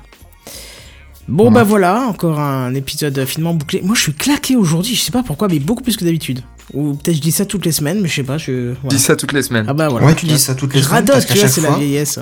[1.28, 1.50] Bon, Ouais.
[1.52, 3.80] bah voilà, encore un épisode finement bouclé.
[3.82, 6.42] Moi, je suis claqué aujourd'hui, je sais pas pourquoi, mais beaucoup plus que d'habitude.
[6.74, 8.72] Ou peut-être je dis ça toutes les semaines, mais je sais pas, je.
[8.82, 8.96] Voilà.
[8.96, 9.66] dis ça toutes les semaines.
[9.68, 10.06] Ah bah voilà.
[10.06, 12.18] Ouais, tu dis ça toutes les Je semaines radote, tu vois, c'est la fois, vieillesse.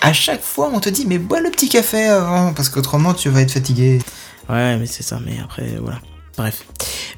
[0.00, 3.28] à chaque fois, on te dit mais bois le petit café avant parce qu'autrement tu
[3.28, 4.00] vas être fatigué.
[4.48, 6.00] Ouais, mais c'est ça, mais après, voilà.
[6.36, 6.64] Bref.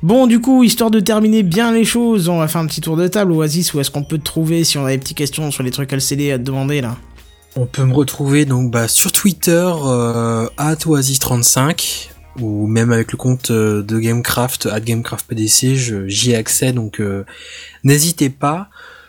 [0.02, 2.96] Bon, du coup, histoire de terminer bien les choses, on va faire un petit tour
[2.96, 3.32] de table.
[3.32, 5.70] Oasis, où est-ce qu'on peut te trouver si on a des petites questions sur les
[5.70, 6.96] trucs LCD à te demander là?
[7.56, 9.50] On peut me retrouver donc bah, sur Twitter
[9.86, 12.08] euh, @oasis35
[12.40, 17.24] ou même avec le compte euh, de Gamecraft @gamecraftpdc, je- j'y ai accès donc euh,
[17.84, 18.68] n'hésitez pas.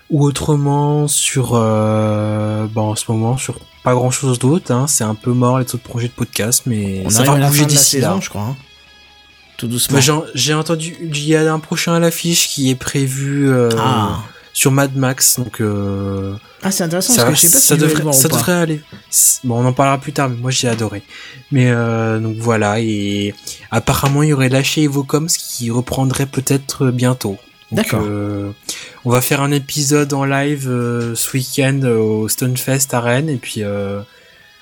[0.09, 5.15] Ou autrement sur bah, en ce moment sur pas grand chose d'autre, hein, c'est un
[5.15, 8.19] peu mort les autres projets de podcast, mais On ça va bouger d'ici saison, là.
[8.21, 8.41] je crois.
[8.41, 8.55] hein.
[9.57, 9.97] Tout doucement.
[9.97, 14.19] Bah, J'ai entendu, il y a un prochain à l'affiche qui est prévu euh, ah,
[14.53, 15.39] sur Mad Max.
[15.39, 17.85] Donc euh, Ah, c'est intéressant ça, parce que je sais pas si ça je vais
[17.87, 18.35] le devrait, voir ou ça pas.
[18.35, 18.81] devrait aller.
[19.43, 21.01] Bon, on en parlera plus tard, mais moi j'ai adoré.
[21.51, 23.33] Mais euh, donc voilà, et
[23.71, 27.37] apparemment il y aurait lâché Evocoms qui reprendrait peut-être bientôt.
[27.71, 28.01] D'accord.
[28.05, 28.51] euh,
[29.03, 33.29] on va faire un épisode en live euh, ce week-end euh, au Stonefest à Rennes,
[33.29, 34.01] et puis euh,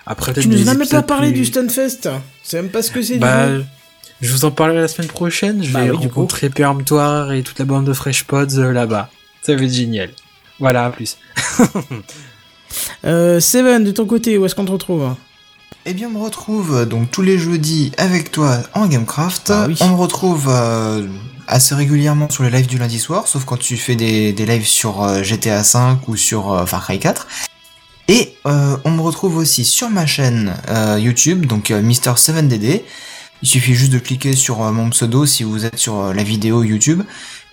[0.07, 2.09] après Tu peut-être nous as même pas parlé plus- du Stunfest.
[2.43, 3.65] C'est même pas ce que c'est Bah, du tout.
[4.21, 5.63] je vous en parlerai la semaine prochaine.
[5.63, 6.15] Je Bah vais oui, du coup.
[6.21, 9.09] rencontrer Péremptoire et toute la bande de Fresh Pods euh, là-bas.
[9.43, 10.09] Ça va être génial.
[10.59, 11.17] Voilà, à plus.
[13.05, 15.15] Euh, Seven, de ton côté, où est-ce qu'on te retrouve?
[15.85, 19.51] Eh bien, on me retrouve donc tous les jeudis avec toi en Gamecraft.
[19.51, 19.77] Ah oui.
[19.81, 21.05] On me retrouve euh,
[21.47, 24.67] assez régulièrement sur les lives du lundi soir, sauf quand tu fais des, des lives
[24.67, 27.27] sur euh, GTA V ou sur euh, Far Cry 4.
[28.07, 30.53] Et euh, on me retrouve aussi sur ma chaîne
[30.97, 32.83] YouTube, donc euh, Mister7DD.
[33.41, 37.03] Il suffit juste de cliquer sur mon pseudo si vous êtes sur la vidéo YouTube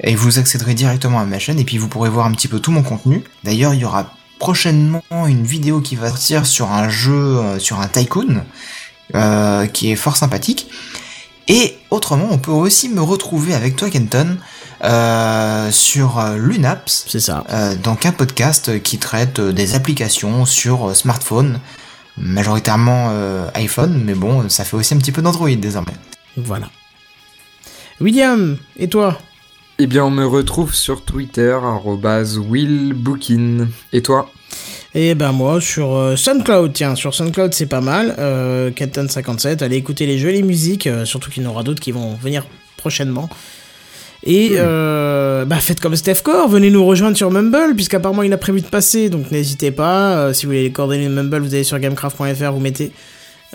[0.01, 2.61] et vous accéderez directement à ma chaîne et puis vous pourrez voir un petit peu
[2.61, 3.23] tout mon contenu.
[3.45, 7.89] D'ailleurs, il y aura prochainement une vidéo qui va sortir sur un jeu, sur un
[7.89, 8.45] tycoon,
[9.73, 10.69] qui est fort sympathique.
[11.49, 14.37] Et autrement, on peut aussi me retrouver avec toi, Kenton,
[14.85, 17.45] euh, sur euh, Lunaps, C'est ça.
[17.51, 21.59] euh, donc un podcast qui traite des applications sur smartphone,
[22.17, 25.95] majoritairement euh, iPhone, mais bon, ça fait aussi un petit peu d'Android désormais.
[26.37, 26.69] Voilà.
[28.01, 29.19] William, et toi?
[29.79, 33.69] Eh bien, on me retrouve sur Twitter, arrobase willbookin.
[33.93, 34.31] Et toi?
[34.95, 38.15] Eh ben moi sur euh, SoundCloud, tiens, sur SoundCloud c'est pas mal.
[38.19, 41.93] Euh, Captain57, allez écouter les jolies musiques, euh, surtout qu'il y en aura d'autres qui
[41.93, 42.47] vont venir
[42.77, 43.31] prochainement.
[44.25, 48.39] Et euh, bah faites comme Steph Core, venez nous rejoindre sur Mumble, puisqu'apparemment il a
[48.39, 50.17] prévu de passer, donc n'hésitez pas.
[50.17, 52.93] Euh, si vous voulez les coordonnées de Mumble, vous allez sur gamecraft.fr, vous mettez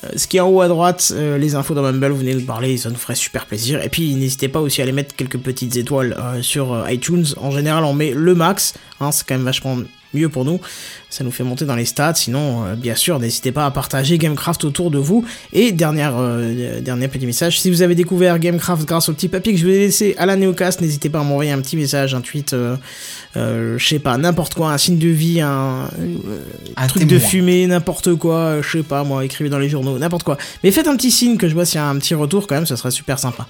[0.04, 2.46] euh, ce qui est en haut à droite, les infos dans Mumble, vous venez nous
[2.46, 3.82] parler, ça nous ferait super plaisir.
[3.82, 7.26] Et puis n'hésitez pas aussi à aller mettre quelques petites étoiles sur iTunes.
[7.38, 9.78] En général, on met le max, hein, c'est quand même vachement
[10.14, 10.60] mieux pour nous.
[11.10, 12.16] Ça nous fait monter dans les stats.
[12.16, 15.26] Sinon, euh, bien sûr, n'hésitez pas à partager Gamecraft autour de vous.
[15.54, 19.54] Et dernière, euh, dernier petit message, si vous avez découvert Gamecraft grâce au petit papier
[19.54, 22.14] que je vous ai laissé à la Neocast, n'hésitez pas à m'envoyer un petit message,
[22.14, 22.78] un tweet, euh,
[23.34, 25.90] je sais pas, n'importe quoi, un signe de vie, un,
[26.76, 30.24] Un truc de fumée, n'importe quoi, je sais pas, moi, écrivez dans les journaux, n'importe
[30.24, 30.38] quoi.
[30.64, 32.56] Mais faites un petit signe que je vois s'il y a un petit retour quand
[32.56, 33.48] même, ça serait super sympa.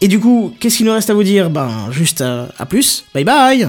[0.00, 1.50] Et du coup, qu'est-ce qu'il nous reste à vous dire?
[1.50, 3.68] Ben, juste à plus, bye bye